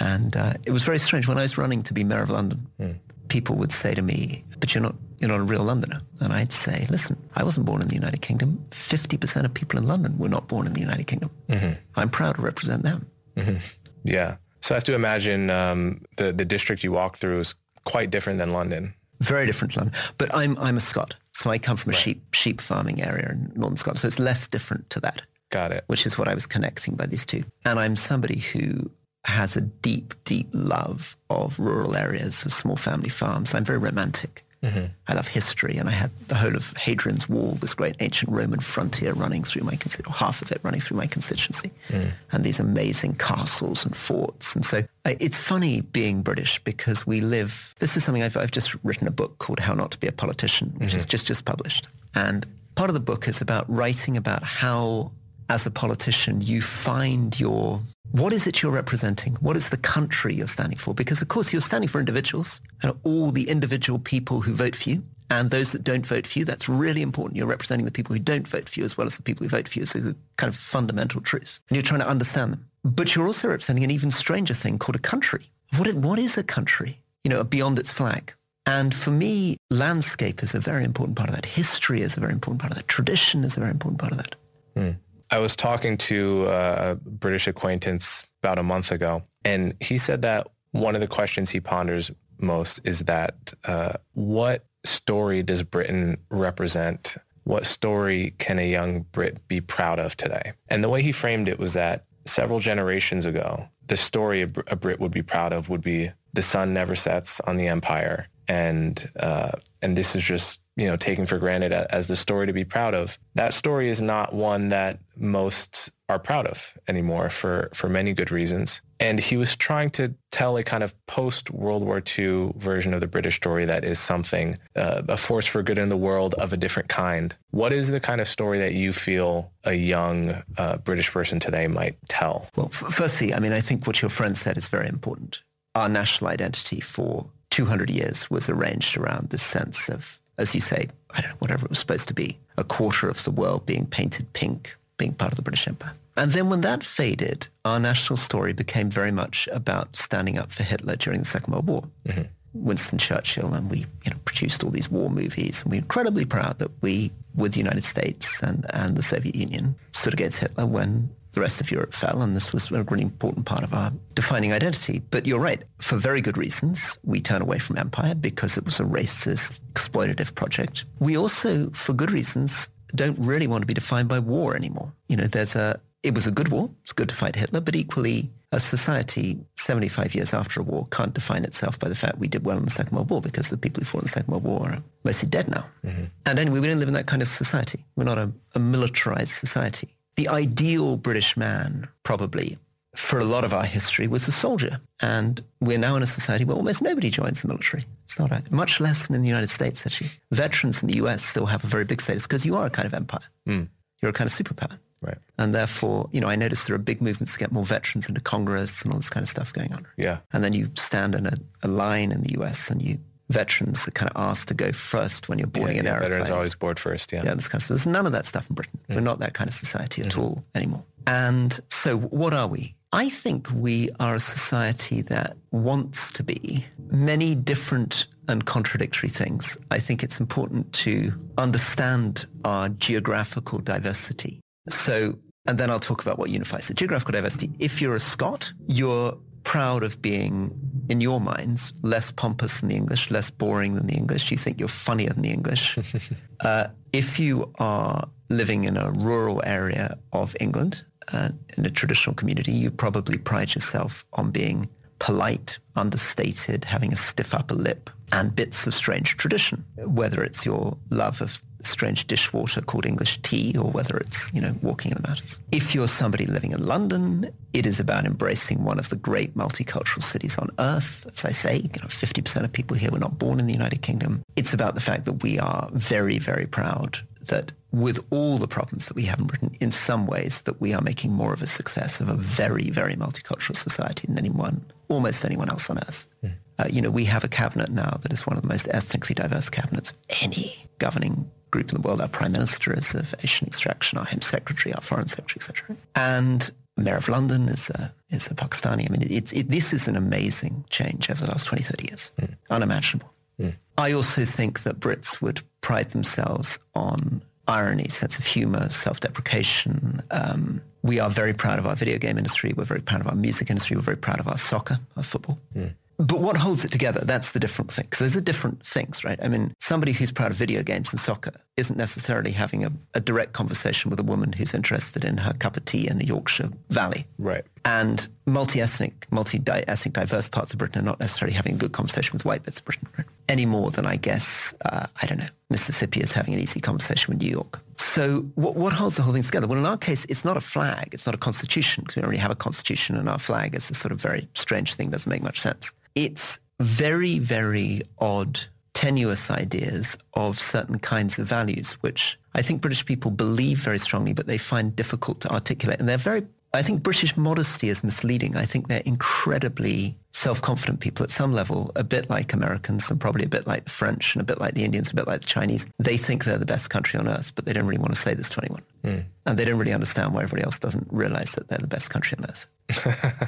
And 0.00 0.34
uh, 0.34 0.54
it 0.66 0.70
was 0.70 0.82
very 0.82 0.98
strange 0.98 1.28
when 1.28 1.36
I 1.36 1.42
was 1.42 1.58
running 1.58 1.82
to 1.82 1.92
be 1.92 2.02
mayor 2.02 2.22
of 2.22 2.30
London. 2.30 2.66
Mm. 2.80 2.98
People 3.28 3.56
would 3.56 3.72
say 3.72 3.94
to 3.94 4.00
me, 4.00 4.44
"But 4.58 4.74
you're 4.74 4.82
not 4.82 4.94
you're 5.18 5.28
not 5.28 5.40
a 5.40 5.42
real 5.42 5.64
Londoner." 5.64 6.00
And 6.20 6.32
I'd 6.32 6.52
say, 6.52 6.86
"Listen, 6.88 7.16
I 7.36 7.44
wasn't 7.44 7.66
born 7.66 7.82
in 7.82 7.88
the 7.88 7.94
United 7.94 8.22
Kingdom. 8.22 8.64
Fifty 8.70 9.18
percent 9.18 9.44
of 9.44 9.52
people 9.52 9.78
in 9.78 9.86
London 9.86 10.16
were 10.16 10.30
not 10.30 10.48
born 10.48 10.66
in 10.66 10.72
the 10.72 10.80
United 10.80 11.06
Kingdom. 11.06 11.30
Mm-hmm. 11.50 11.72
I'm 11.96 12.08
proud 12.08 12.36
to 12.36 12.42
represent 12.42 12.82
them." 12.82 13.06
Mm-hmm. 13.36 13.58
Yeah. 14.04 14.36
So 14.62 14.74
I 14.74 14.76
have 14.76 14.84
to 14.84 14.94
imagine 14.94 15.50
um, 15.50 16.00
the 16.16 16.32
the 16.32 16.46
district 16.46 16.82
you 16.82 16.92
walked 16.92 17.18
through 17.20 17.40
is 17.40 17.54
quite 17.84 18.08
different 18.10 18.38
than 18.38 18.48
London. 18.48 18.94
Very 19.20 19.46
different 19.46 19.76
London. 19.76 19.94
But 20.18 20.34
I'm, 20.34 20.58
I'm 20.58 20.76
a 20.76 20.80
Scot. 20.80 21.14
So 21.32 21.50
I 21.50 21.58
come 21.58 21.76
from 21.76 21.90
a 21.90 21.94
right. 21.94 22.02
sheep, 22.02 22.34
sheep 22.34 22.60
farming 22.60 23.02
area 23.02 23.30
in 23.30 23.52
northern 23.54 23.76
Scotland. 23.76 24.00
So 24.00 24.08
it's 24.08 24.18
less 24.18 24.48
different 24.48 24.90
to 24.90 25.00
that. 25.00 25.22
Got 25.50 25.72
it. 25.72 25.84
Which 25.86 26.06
is 26.06 26.18
what 26.18 26.28
I 26.28 26.34
was 26.34 26.46
connecting 26.46 26.94
by 26.96 27.06
these 27.06 27.26
two. 27.26 27.44
And 27.64 27.78
I'm 27.78 27.96
somebody 27.96 28.38
who 28.38 28.90
has 29.24 29.56
a 29.56 29.60
deep, 29.60 30.14
deep 30.24 30.48
love 30.52 31.16
of 31.30 31.58
rural 31.58 31.96
areas, 31.96 32.44
of 32.44 32.52
small 32.52 32.76
family 32.76 33.08
farms. 33.08 33.54
I'm 33.54 33.64
very 33.64 33.78
romantic. 33.78 34.43
Mm-hmm. 34.64 34.86
I 35.08 35.14
love 35.14 35.28
history, 35.28 35.76
and 35.76 35.90
I 35.90 35.92
had 35.92 36.10
the 36.28 36.34
whole 36.34 36.56
of 36.56 36.72
Hadrian's 36.76 37.28
Wall, 37.28 37.52
this 37.60 37.74
great 37.74 37.96
ancient 38.00 38.32
Roman 38.32 38.60
frontier, 38.60 39.12
running 39.12 39.44
through 39.44 39.62
my 39.62 39.78
or 40.06 40.12
half 40.12 40.40
of 40.40 40.50
it 40.50 40.60
running 40.62 40.80
through 40.80 40.96
my 40.96 41.06
constituency, 41.06 41.70
mm. 41.88 42.10
and 42.32 42.44
these 42.44 42.58
amazing 42.58 43.16
castles 43.16 43.84
and 43.84 43.94
forts. 43.94 44.54
And 44.56 44.64
so 44.64 44.84
it's 45.04 45.36
funny 45.36 45.82
being 45.82 46.22
British 46.22 46.58
because 46.64 47.06
we 47.06 47.20
live. 47.20 47.74
This 47.78 47.94
is 47.94 48.04
something 48.04 48.22
I've, 48.22 48.38
I've 48.38 48.52
just 48.52 48.74
written 48.82 49.06
a 49.06 49.10
book 49.10 49.38
called 49.38 49.60
How 49.60 49.74
Not 49.74 49.90
to 49.92 49.98
Be 49.98 50.06
a 50.06 50.12
Politician, 50.12 50.72
which 50.78 50.88
mm-hmm. 50.88 50.96
is 50.96 51.06
just 51.06 51.26
just 51.26 51.44
published, 51.44 51.86
and 52.14 52.46
part 52.74 52.88
of 52.88 52.94
the 52.94 53.00
book 53.00 53.28
is 53.28 53.42
about 53.42 53.66
writing 53.68 54.16
about 54.16 54.42
how, 54.42 55.12
as 55.50 55.66
a 55.66 55.70
politician, 55.70 56.40
you 56.40 56.62
find 56.62 57.38
your 57.38 57.82
what 58.14 58.32
is 58.32 58.46
it 58.46 58.62
you're 58.62 58.78
representing? 58.82 59.34
What 59.46 59.56
is 59.56 59.66
the 59.68 59.82
country 59.94 60.32
you're 60.38 60.54
standing 60.56 60.78
for? 60.78 60.94
Because 60.94 61.20
of 61.20 61.28
course 61.34 61.52
you're 61.52 61.68
standing 61.70 61.90
for 61.90 61.98
individuals 61.98 62.60
and 62.82 62.92
all 63.02 63.32
the 63.32 63.46
individual 63.54 63.98
people 63.98 64.36
who 64.44 64.54
vote 64.54 64.76
for 64.76 64.90
you 64.90 65.02
And 65.30 65.50
those 65.50 65.72
that 65.72 65.82
don't 65.82 66.06
vote 66.06 66.26
for 66.26 66.38
you, 66.38 66.44
that's 66.44 66.68
really 66.68 67.02
important. 67.02 67.36
You're 67.36 67.46
representing 67.46 67.86
the 67.86 67.92
people 67.92 68.14
who 68.14 68.20
don't 68.20 68.46
vote 68.46 68.68
for 68.68 68.80
you 68.80 68.84
as 68.84 68.96
well 68.96 69.06
as 69.06 69.16
the 69.16 69.22
people 69.22 69.44
who 69.44 69.48
vote 69.48 69.68
for 69.68 69.78
you. 69.78 69.86
So 69.86 69.98
the 69.98 70.16
kind 70.36 70.48
of 70.48 70.56
fundamental 70.56 71.20
truth. 71.20 71.60
And 71.68 71.76
you're 71.76 71.82
trying 71.82 72.00
to 72.00 72.08
understand 72.08 72.52
them. 72.52 72.66
But 72.84 73.14
you're 73.14 73.26
also 73.26 73.48
representing 73.48 73.84
an 73.84 73.90
even 73.90 74.10
stranger 74.10 74.54
thing 74.54 74.78
called 74.78 74.96
a 74.96 75.00
country. 75.00 75.50
What, 75.76 75.92
what 75.94 76.18
is 76.18 76.36
a 76.36 76.44
country? 76.44 77.00
You 77.24 77.30
know, 77.30 77.42
beyond 77.42 77.78
its 77.78 77.90
flag. 77.90 78.34
And 78.66 78.94
for 78.94 79.10
me, 79.10 79.56
landscape 79.70 80.42
is 80.42 80.54
a 80.54 80.60
very 80.60 80.84
important 80.84 81.16
part 81.16 81.30
of 81.30 81.34
that. 81.34 81.46
History 81.46 82.02
is 82.02 82.16
a 82.16 82.20
very 82.20 82.32
important 82.32 82.60
part 82.60 82.72
of 82.72 82.76
that. 82.76 82.88
Tradition 82.88 83.44
is 83.44 83.56
a 83.56 83.60
very 83.60 83.72
important 83.72 84.00
part 84.00 84.12
of 84.12 84.18
that. 84.18 84.36
Hmm. 84.76 84.90
I 85.34 85.38
was 85.38 85.56
talking 85.56 85.98
to 85.98 86.46
a 86.46 86.94
British 86.94 87.48
acquaintance 87.48 88.22
about 88.40 88.56
a 88.56 88.62
month 88.62 88.92
ago, 88.92 89.24
and 89.44 89.74
he 89.80 89.98
said 89.98 90.22
that 90.22 90.46
one 90.70 90.94
of 90.94 91.00
the 91.00 91.08
questions 91.08 91.50
he 91.50 91.58
ponders 91.58 92.12
most 92.38 92.80
is 92.84 93.00
that 93.00 93.52
uh, 93.64 93.94
what 94.12 94.64
story 94.84 95.42
does 95.42 95.64
Britain 95.64 96.18
represent? 96.30 97.16
What 97.42 97.66
story 97.66 98.34
can 98.38 98.60
a 98.60 98.70
young 98.70 99.06
Brit 99.10 99.48
be 99.48 99.60
proud 99.60 99.98
of 99.98 100.16
today? 100.16 100.52
And 100.68 100.84
the 100.84 100.88
way 100.88 101.02
he 101.02 101.10
framed 101.10 101.48
it 101.48 101.58
was 101.58 101.72
that 101.72 102.04
several 102.26 102.60
generations 102.60 103.26
ago, 103.26 103.68
the 103.88 103.96
story 103.96 104.42
a, 104.42 104.46
Brit 104.46 105.00
would 105.00 105.10
be 105.10 105.22
proud 105.22 105.52
of 105.52 105.68
would 105.68 105.82
be 105.82 106.12
the 106.32 106.42
sun 106.42 106.72
never 106.72 106.94
sets 106.94 107.40
on 107.40 107.56
the 107.56 107.66
empire. 107.66 108.28
And, 108.46 109.10
uh, 109.18 109.50
and 109.84 109.96
this 109.96 110.16
is 110.16 110.24
just 110.24 110.60
you 110.76 110.86
know, 110.86 110.96
taken 110.96 111.26
for 111.26 111.38
granted 111.38 111.72
as 111.72 112.08
the 112.08 112.16
story 112.16 112.46
to 112.46 112.52
be 112.52 112.64
proud 112.64 112.94
of. 112.94 113.18
That 113.34 113.54
story 113.54 113.88
is 113.88 114.00
not 114.00 114.34
one 114.34 114.70
that 114.70 114.98
most 115.16 115.90
are 116.08 116.18
proud 116.18 116.46
of 116.46 116.76
anymore 116.88 117.30
for, 117.30 117.70
for 117.72 117.88
many 117.88 118.12
good 118.12 118.30
reasons. 118.30 118.82
And 118.98 119.20
he 119.20 119.36
was 119.36 119.56
trying 119.56 119.90
to 119.90 120.14
tell 120.32 120.56
a 120.56 120.64
kind 120.64 120.82
of 120.82 120.94
post-World 121.06 121.84
War 121.84 122.02
II 122.18 122.52
version 122.56 122.92
of 122.92 123.00
the 123.00 123.06
British 123.06 123.36
story 123.36 123.64
that 123.64 123.84
is 123.84 123.98
something, 123.98 124.58
uh, 124.74 125.02
a 125.08 125.16
force 125.16 125.46
for 125.46 125.62
good 125.62 125.78
in 125.78 125.88
the 125.88 125.96
world 125.96 126.34
of 126.34 126.52
a 126.52 126.56
different 126.56 126.88
kind. 126.88 127.34
What 127.50 127.72
is 127.72 127.88
the 127.88 128.00
kind 128.00 128.20
of 128.20 128.28
story 128.28 128.58
that 128.58 128.74
you 128.74 128.92
feel 128.92 129.52
a 129.62 129.74
young 129.74 130.42
uh, 130.58 130.78
British 130.78 131.10
person 131.10 131.38
today 131.38 131.68
might 131.68 131.96
tell? 132.08 132.48
Well, 132.56 132.70
f- 132.72 132.92
firstly, 132.92 133.32
I 133.32 133.38
mean, 133.38 133.52
I 133.52 133.60
think 133.60 133.86
what 133.86 134.02
your 134.02 134.10
friend 134.10 134.36
said 134.36 134.58
is 134.58 134.68
very 134.68 134.88
important. 134.88 135.42
Our 135.74 135.88
national 135.88 136.30
identity 136.30 136.80
for 136.80 137.26
200 137.54 137.88
years 137.88 138.28
was 138.28 138.48
arranged 138.48 138.96
around 138.96 139.30
this 139.30 139.42
sense 139.42 139.88
of 139.88 140.18
as 140.38 140.54
you 140.54 140.60
say, 140.60 140.88
I 141.10 141.20
don't 141.20 141.30
know, 141.30 141.36
whatever 141.38 141.64
it 141.64 141.70
was 141.70 141.78
supposed 141.78 142.08
to 142.08 142.14
be, 142.14 142.38
a 142.58 142.64
quarter 142.64 143.08
of 143.08 143.22
the 143.24 143.30
world 143.30 143.66
being 143.66 143.86
painted 143.86 144.32
pink, 144.32 144.76
being 144.96 145.12
part 145.14 145.32
of 145.32 145.36
the 145.36 145.42
British 145.42 145.68
Empire. 145.68 145.92
And 146.16 146.32
then 146.32 146.48
when 146.48 146.60
that 146.62 146.84
faded, 146.84 147.46
our 147.64 147.80
national 147.80 148.16
story 148.16 148.52
became 148.52 148.90
very 148.90 149.10
much 149.10 149.48
about 149.52 149.96
standing 149.96 150.38
up 150.38 150.50
for 150.50 150.62
Hitler 150.62 150.96
during 150.96 151.20
the 151.20 151.24
Second 151.24 151.52
World 151.52 151.68
War. 151.68 151.84
Mm-hmm. 152.06 152.22
Winston 152.54 152.98
Churchill, 152.98 153.52
and 153.52 153.68
we 153.68 153.78
you 153.78 154.10
know, 154.10 154.16
produced 154.24 154.62
all 154.62 154.70
these 154.70 154.88
war 154.88 155.10
movies, 155.10 155.62
and 155.62 155.72
we're 155.72 155.78
incredibly 155.78 156.24
proud 156.24 156.60
that 156.60 156.70
we, 156.82 157.10
with 157.34 157.52
the 157.52 157.58
United 157.58 157.84
States 157.84 158.40
and, 158.42 158.64
and 158.72 158.96
the 158.96 159.02
Soviet 159.02 159.34
Union, 159.34 159.74
stood 159.90 160.12
against 160.12 160.38
Hitler 160.38 160.64
when 160.64 161.10
the 161.34 161.40
rest 161.40 161.60
of 161.60 161.70
Europe 161.70 161.92
fell, 161.92 162.22
and 162.22 162.34
this 162.34 162.52
was 162.52 162.70
a 162.70 162.82
really 162.84 163.02
important 163.02 163.46
part 163.46 163.64
of 163.64 163.74
our 163.74 163.92
defining 164.14 164.52
identity. 164.52 165.02
But 165.10 165.26
you're 165.26 165.40
right, 165.40 165.62
for 165.78 165.96
very 165.96 166.20
good 166.20 166.36
reasons, 166.36 166.96
we 167.04 167.20
turn 167.20 167.42
away 167.42 167.58
from 167.58 167.76
empire 167.76 168.14
because 168.14 168.56
it 168.56 168.64
was 168.64 168.80
a 168.80 168.84
racist, 168.84 169.60
exploitative 169.72 170.34
project. 170.34 170.84
We 171.00 171.16
also, 171.16 171.70
for 171.70 171.92
good 171.92 172.10
reasons, 172.10 172.68
don't 172.94 173.18
really 173.18 173.46
want 173.46 173.62
to 173.62 173.66
be 173.66 173.74
defined 173.74 174.08
by 174.08 174.20
war 174.20 174.56
anymore. 174.56 174.92
You 175.08 175.16
know, 175.16 175.24
there's 175.24 175.56
a, 175.56 175.80
it 176.02 176.14
was 176.14 176.26
a 176.26 176.30
good 176.30 176.48
war. 176.48 176.70
It's 176.82 176.92
good 176.92 177.08
to 177.08 177.14
fight 177.14 177.36
Hitler, 177.36 177.60
but 177.60 177.74
equally, 177.74 178.30
a 178.52 178.60
society 178.60 179.40
75 179.58 180.14
years 180.14 180.32
after 180.32 180.60
a 180.60 180.62
war 180.62 180.86
can't 180.92 181.12
define 181.12 181.44
itself 181.44 181.76
by 181.78 181.88
the 181.88 181.96
fact 181.96 182.18
we 182.18 182.28
did 182.28 182.44
well 182.44 182.56
in 182.56 182.64
the 182.64 182.70
Second 182.70 182.94
World 182.94 183.10
War 183.10 183.20
because 183.20 183.48
the 183.48 183.56
people 183.56 183.80
who 183.80 183.84
fought 183.84 184.02
in 184.02 184.04
the 184.04 184.12
Second 184.12 184.30
World 184.30 184.44
War 184.44 184.70
are 184.70 184.82
mostly 185.02 185.28
dead 185.28 185.48
now. 185.48 185.64
Mm-hmm. 185.84 186.04
And 186.26 186.38
anyway, 186.38 186.60
we 186.60 186.68
don't 186.68 186.78
live 186.78 186.86
in 186.86 186.94
that 186.94 187.06
kind 187.06 187.20
of 187.20 187.26
society. 187.26 187.84
We're 187.96 188.04
not 188.04 188.18
a, 188.18 188.30
a 188.54 188.60
militarized 188.60 189.32
society 189.32 189.93
the 190.16 190.28
ideal 190.28 190.96
British 190.96 191.36
man, 191.36 191.88
probably, 192.02 192.58
for 192.96 193.18
a 193.18 193.24
lot 193.24 193.44
of 193.44 193.52
our 193.52 193.64
history 193.64 194.06
was 194.06 194.28
a 194.28 194.32
soldier. 194.32 194.80
And 195.02 195.42
we're 195.60 195.78
now 195.78 195.96
in 195.96 196.02
a 196.02 196.06
society 196.06 196.44
where 196.44 196.56
almost 196.56 196.80
nobody 196.80 197.10
joins 197.10 197.42
the 197.42 197.48
military. 197.48 197.84
It's 198.04 198.18
not 198.18 198.30
a, 198.30 198.42
much 198.50 198.80
less 198.80 199.06
than 199.06 199.16
in 199.16 199.22
the 199.22 199.28
United 199.28 199.50
States, 199.50 199.84
actually. 199.84 200.10
Veterans 200.30 200.82
in 200.82 200.88
the 200.88 200.96
US 200.96 201.24
still 201.24 201.46
have 201.46 201.64
a 201.64 201.66
very 201.66 201.84
big 201.84 202.00
status 202.00 202.22
because 202.22 202.46
you 202.46 202.54
are 202.54 202.66
a 202.66 202.70
kind 202.70 202.86
of 202.86 202.94
empire. 202.94 203.26
Mm. 203.48 203.68
You're 204.00 204.10
a 204.10 204.12
kind 204.12 204.30
of 204.30 204.36
superpower. 204.36 204.78
Right. 205.00 205.18
And 205.36 205.54
therefore, 205.54 206.08
you 206.12 206.20
know, 206.20 206.28
I 206.28 206.36
noticed 206.36 206.66
there 206.66 206.76
are 206.76 206.78
big 206.78 207.02
movements 207.02 207.34
to 207.34 207.38
get 207.38 207.52
more 207.52 207.64
veterans 207.64 208.08
into 208.08 208.20
Congress 208.20 208.82
and 208.82 208.92
all 208.92 208.98
this 208.98 209.10
kind 209.10 209.22
of 209.22 209.28
stuff 209.28 209.52
going 209.52 209.72
on. 209.72 209.86
Yeah. 209.96 210.18
And 210.32 210.42
then 210.42 210.54
you 210.54 210.70
stand 210.76 211.14
in 211.14 211.26
a, 211.26 211.36
a 211.62 211.68
line 211.68 212.10
in 212.10 212.22
the 212.22 212.40
US 212.40 212.70
and 212.70 212.80
you 212.80 212.98
veterans 213.30 213.88
are 213.88 213.92
kind 213.92 214.10
of 214.10 214.20
asked 214.20 214.48
to 214.48 214.54
go 214.54 214.72
first 214.72 215.28
when 215.28 215.38
you're 215.38 215.48
boarding 215.48 215.76
yeah, 215.76 215.80
an 215.80 215.86
yeah, 215.86 215.92
airplane. 215.92 216.10
Veterans 216.10 216.30
always 216.30 216.54
board 216.54 216.78
first, 216.78 217.12
yeah. 217.12 217.22
Yeah, 217.24 217.34
this 217.34 217.48
kind 217.48 217.60
of 217.60 217.64
stuff. 217.64 217.76
There's 217.76 217.86
none 217.86 218.06
of 218.06 218.12
that 218.12 218.26
stuff 218.26 218.48
in 218.48 218.54
Britain. 218.54 218.80
Mm. 218.88 218.94
We're 218.96 219.00
not 219.00 219.18
that 219.20 219.34
kind 219.34 219.48
of 219.48 219.54
society 219.54 220.02
at 220.02 220.08
mm-hmm. 220.08 220.20
all 220.20 220.44
anymore. 220.54 220.84
And 221.06 221.58
so 221.70 221.96
what 221.96 222.34
are 222.34 222.48
we? 222.48 222.74
I 222.92 223.08
think 223.08 223.48
we 223.52 223.90
are 223.98 224.14
a 224.14 224.20
society 224.20 225.02
that 225.02 225.36
wants 225.50 226.10
to 226.12 226.22
be 226.22 226.64
many 226.90 227.34
different 227.34 228.06
and 228.28 228.44
contradictory 228.46 229.08
things. 229.08 229.58
I 229.70 229.80
think 229.80 230.02
it's 230.02 230.20
important 230.20 230.72
to 230.74 231.12
understand 231.36 232.26
our 232.44 232.68
geographical 232.68 233.58
diversity. 233.58 234.40
So, 234.70 235.18
and 235.46 235.58
then 235.58 235.70
I'll 235.70 235.80
talk 235.80 236.02
about 236.02 236.18
what 236.18 236.30
unifies 236.30 236.70
it. 236.70 236.76
Geographical 236.76 237.12
diversity. 237.12 237.50
If 237.58 237.82
you're 237.82 237.96
a 237.96 238.00
Scot, 238.00 238.52
you're 238.66 239.18
proud 239.44 239.84
of 239.84 240.02
being, 240.02 240.52
in 240.88 241.00
your 241.00 241.20
minds, 241.20 241.72
less 241.82 242.10
pompous 242.10 242.60
than 242.60 242.70
the 242.70 242.76
English, 242.76 243.10
less 243.10 243.30
boring 243.30 243.74
than 243.74 243.86
the 243.86 243.94
English. 243.94 244.30
You 244.30 244.36
think 244.36 244.58
you're 244.58 244.68
funnier 244.68 245.10
than 245.10 245.22
the 245.22 245.30
English. 245.30 245.78
uh, 246.40 246.68
if 246.92 247.18
you 247.18 247.52
are 247.58 248.08
living 248.30 248.64
in 248.64 248.76
a 248.76 248.90
rural 248.92 249.42
area 249.44 249.98
of 250.12 250.34
England, 250.40 250.84
uh, 251.12 251.28
in 251.56 251.66
a 251.66 251.70
traditional 251.70 252.14
community, 252.14 252.52
you 252.52 252.70
probably 252.70 253.18
pride 253.18 253.54
yourself 253.54 254.04
on 254.14 254.30
being 254.30 254.68
polite, 255.04 255.58
understated, 255.76 256.64
having 256.64 256.90
a 256.90 256.96
stiff 256.96 257.34
upper 257.34 257.54
lip, 257.54 257.90
and 258.10 258.34
bits 258.34 258.66
of 258.66 258.72
strange 258.72 259.18
tradition, 259.18 259.62
whether 259.76 260.24
it's 260.24 260.46
your 260.46 260.78
love 260.88 261.20
of 261.20 261.42
strange 261.60 262.06
dishwater 262.06 262.62
called 262.62 262.86
English 262.86 263.20
tea 263.20 263.54
or 263.58 263.70
whether 263.70 263.98
it's, 263.98 264.32
you 264.32 264.40
know, 264.40 264.54
walking 264.62 264.92
in 264.92 264.96
the 264.96 265.06
mountains. 265.06 265.38
If 265.52 265.74
you're 265.74 265.88
somebody 265.88 266.24
living 266.24 266.52
in 266.52 266.64
London, 266.64 267.30
it 267.52 267.66
is 267.66 267.78
about 267.78 268.06
embracing 268.06 268.64
one 268.64 268.78
of 268.78 268.88
the 268.88 268.96
great 268.96 269.36
multicultural 269.36 270.02
cities 270.02 270.38
on 270.38 270.48
earth. 270.58 271.06
As 271.06 271.22
I 271.26 271.32
say, 271.32 271.56
you 271.56 271.80
know, 271.82 271.88
50% 271.88 272.42
of 272.42 272.52
people 272.52 272.74
here 272.74 272.90
were 272.90 272.98
not 272.98 273.18
born 273.18 273.40
in 273.40 273.46
the 273.46 273.52
United 273.52 273.82
Kingdom. 273.82 274.22
It's 274.36 274.54
about 274.54 274.74
the 274.74 274.80
fact 274.80 275.04
that 275.04 275.22
we 275.22 275.38
are 275.38 275.68
very, 275.74 276.18
very 276.18 276.46
proud 276.46 277.00
that 277.26 277.52
with 277.72 278.02
all 278.10 278.38
the 278.38 278.48
problems 278.48 278.86
that 278.86 278.94
we 278.94 279.02
have 279.02 279.18
in 279.18 279.26
Britain, 279.26 279.54
in 279.60 279.70
some 279.70 280.06
ways 280.06 280.42
that 280.42 280.60
we 280.62 280.72
are 280.72 280.80
making 280.80 281.12
more 281.12 281.34
of 281.34 281.42
a 281.42 281.46
success 281.46 282.00
of 282.00 282.08
a 282.08 282.14
very, 282.14 282.70
very 282.70 282.94
multicultural 282.94 283.56
society 283.56 284.06
than 284.06 284.18
anyone, 284.18 284.64
almost 284.88 285.24
anyone 285.24 285.48
else 285.48 285.70
on 285.70 285.78
earth. 285.78 286.06
Mm. 286.22 286.32
Uh, 286.58 286.64
you 286.70 286.80
know, 286.80 286.90
we 286.90 287.04
have 287.04 287.24
a 287.24 287.28
cabinet 287.28 287.70
now 287.70 287.98
that 288.02 288.12
is 288.12 288.26
one 288.26 288.36
of 288.36 288.42
the 288.42 288.48
most 288.48 288.68
ethnically 288.70 289.14
diverse 289.14 289.50
cabinets 289.50 289.90
of 289.90 289.96
any 290.22 290.68
governing 290.78 291.30
group 291.50 291.70
in 291.70 291.80
the 291.80 291.86
world. 291.86 292.00
Our 292.00 292.08
prime 292.08 292.32
minister 292.32 292.76
is 292.76 292.94
of 292.94 293.14
Asian 293.22 293.46
extraction, 293.46 293.98
our 293.98 294.04
home 294.04 294.20
secretary, 294.20 294.74
our 294.74 294.80
foreign 294.80 295.08
secretary, 295.08 295.38
etc. 295.38 295.76
And 295.96 296.50
mayor 296.76 296.96
of 296.96 297.08
London 297.08 297.48
is 297.48 297.70
a, 297.70 297.92
is 298.10 298.26
a 298.28 298.34
Pakistani. 298.34 298.88
I 298.88 298.92
mean, 298.92 299.06
it's, 299.10 299.32
it, 299.32 299.48
this 299.48 299.72
is 299.72 299.88
an 299.88 299.96
amazing 299.96 300.64
change 300.70 301.10
over 301.10 301.22
the 301.22 301.30
last 301.30 301.46
20, 301.46 301.64
30 301.64 301.88
years. 301.88 302.12
Mm. 302.20 302.36
Unimaginable. 302.50 303.10
Mm. 303.40 303.54
I 303.76 303.92
also 303.92 304.24
think 304.24 304.62
that 304.62 304.78
Brits 304.78 305.20
would 305.20 305.42
pride 305.60 305.90
themselves 305.90 306.58
on 306.74 307.22
irony, 307.46 307.88
sense 307.88 308.18
of 308.18 308.26
humor, 308.26 308.68
self-deprecation. 308.68 310.02
Um, 310.10 310.60
we 310.82 310.98
are 310.98 311.10
very 311.10 311.32
proud 311.32 311.58
of 311.58 311.66
our 311.66 311.76
video 311.76 311.98
game 311.98 312.18
industry. 312.18 312.52
We're 312.56 312.64
very 312.64 312.82
proud 312.82 313.00
of 313.00 313.06
our 313.06 313.14
music 313.14 313.50
industry. 313.50 313.76
We're 313.76 313.82
very 313.82 313.96
proud 313.96 314.20
of 314.20 314.28
our 314.28 314.38
soccer, 314.38 314.78
our 314.96 315.02
football. 315.02 315.38
Mm. 315.54 315.74
But 315.96 316.20
what 316.20 316.36
holds 316.36 316.64
it 316.64 316.72
together? 316.72 317.00
That's 317.04 317.32
the 317.32 317.40
different 317.40 317.70
thing. 317.70 317.84
Because 317.84 318.00
those 318.00 318.16
are 318.16 318.20
different 318.20 318.64
things, 318.64 319.04
right? 319.04 319.18
I 319.22 319.28
mean, 319.28 319.54
somebody 319.60 319.92
who's 319.92 320.10
proud 320.10 320.30
of 320.30 320.36
video 320.36 320.62
games 320.62 320.92
and 320.92 320.98
soccer 320.98 321.32
isn't 321.56 321.76
necessarily 321.76 322.32
having 322.32 322.64
a, 322.64 322.72
a 322.94 323.00
direct 323.00 323.32
conversation 323.32 323.90
with 323.90 324.00
a 324.00 324.02
woman 324.02 324.32
who's 324.32 324.54
interested 324.54 325.04
in 325.04 325.18
her 325.18 325.32
cup 325.34 325.56
of 325.56 325.64
tea 325.64 325.88
in 325.88 325.98
the 325.98 326.06
Yorkshire 326.06 326.50
Valley. 326.70 327.06
Right. 327.18 327.44
And 327.64 328.06
multi-ethnic, 328.26 329.06
multi-ethnic 329.10 329.92
diverse 329.94 330.28
parts 330.28 330.52
of 330.52 330.58
Britain 330.58 330.82
are 330.82 330.84
not 330.84 331.00
necessarily 331.00 331.34
having 331.34 331.54
a 331.54 331.58
good 331.58 331.72
conversation 331.72 332.12
with 332.12 332.24
white 332.24 332.42
bits 332.42 332.58
of 332.58 332.64
Britain, 332.64 332.88
right? 332.98 333.06
Any 333.28 333.46
more 333.46 333.70
than, 333.70 333.86
I 333.86 333.96
guess, 333.96 334.52
uh, 334.64 334.86
I 335.00 335.06
don't 335.06 335.18
know, 335.18 335.28
Mississippi 335.48 336.00
is 336.00 336.12
having 336.12 336.34
an 336.34 336.40
easy 336.40 336.60
conversation 336.60 337.14
with 337.14 337.22
New 337.22 337.30
York. 337.30 337.60
So 337.76 338.22
what, 338.34 338.56
what 338.56 338.72
holds 338.72 338.96
the 338.96 339.02
whole 339.02 339.14
thing 339.14 339.22
together? 339.22 339.46
Well, 339.46 339.58
in 339.58 339.66
our 339.66 339.76
case, 339.76 340.04
it's 340.08 340.24
not 340.24 340.36
a 340.36 340.40
flag. 340.40 340.88
It's 340.92 341.06
not 341.06 341.14
a 341.14 341.18
constitution 341.18 341.82
because 341.82 341.96
we 341.96 342.02
don't 342.02 342.10
really 342.10 342.20
have 342.20 342.30
a 342.30 342.36
constitution 342.36 342.96
and 342.96 343.08
our 343.08 343.18
flag 343.18 343.54
is 343.54 343.70
a 343.70 343.74
sort 343.74 343.92
of 343.92 344.00
very 344.00 344.28
strange 344.34 344.74
thing. 344.74 344.90
doesn't 344.90 345.10
make 345.10 345.22
much 345.22 345.40
sense 345.40 345.72
it's 345.94 346.40
very, 346.60 347.18
very 347.18 347.82
odd, 347.98 348.40
tenuous 348.74 349.30
ideas 349.30 349.96
of 350.14 350.40
certain 350.40 350.78
kinds 350.78 351.18
of 351.18 351.26
values, 351.26 351.72
which 351.74 352.18
I 352.34 352.42
think 352.42 352.60
British 352.60 352.84
people 352.84 353.10
believe 353.10 353.58
very 353.58 353.78
strongly, 353.78 354.12
but 354.12 354.26
they 354.26 354.38
find 354.38 354.74
difficult 354.74 355.20
to 355.20 355.32
articulate. 355.32 355.80
And 355.80 355.88
they're 355.88 355.96
very 355.96 356.26
I 356.54 356.62
think 356.62 356.82
British 356.82 357.16
modesty 357.16 357.68
is 357.68 357.82
misleading. 357.82 358.36
I 358.36 358.44
think 358.44 358.68
they're 358.68 358.82
incredibly 358.84 359.96
self-confident 360.12 360.80
people 360.80 361.02
at 361.02 361.10
some 361.10 361.32
level, 361.32 361.72
a 361.74 361.82
bit 361.82 362.08
like 362.08 362.32
Americans 362.32 362.88
and 362.90 363.00
probably 363.00 363.24
a 363.24 363.28
bit 363.28 363.46
like 363.46 363.64
the 363.64 363.70
French 363.70 364.14
and 364.14 364.22
a 364.22 364.24
bit 364.24 364.40
like 364.40 364.54
the 364.54 364.64
Indians, 364.64 364.90
a 364.90 364.94
bit 364.94 365.06
like 365.06 365.22
the 365.22 365.26
Chinese. 365.26 365.66
They 365.78 365.96
think 365.96 366.24
they're 366.24 366.38
the 366.38 366.46
best 366.46 366.70
country 366.70 366.98
on 367.00 367.08
earth, 367.08 367.32
but 367.34 367.44
they 367.44 367.52
don't 367.52 367.66
really 367.66 367.78
want 367.78 367.94
to 367.94 368.00
say 368.00 368.14
this 368.14 368.28
to 368.30 368.40
anyone. 368.40 368.62
Mm. 368.84 369.04
And 369.26 369.38
they 369.38 369.44
don't 369.44 369.58
really 369.58 369.72
understand 369.72 370.14
why 370.14 370.22
everybody 370.22 370.44
else 370.44 370.58
doesn't 370.58 370.86
realize 370.90 371.32
that 371.32 371.48
they're 371.48 371.58
the 371.58 371.66
best 371.66 371.90
country 371.90 372.16
on 372.18 372.30
earth. 372.30 372.46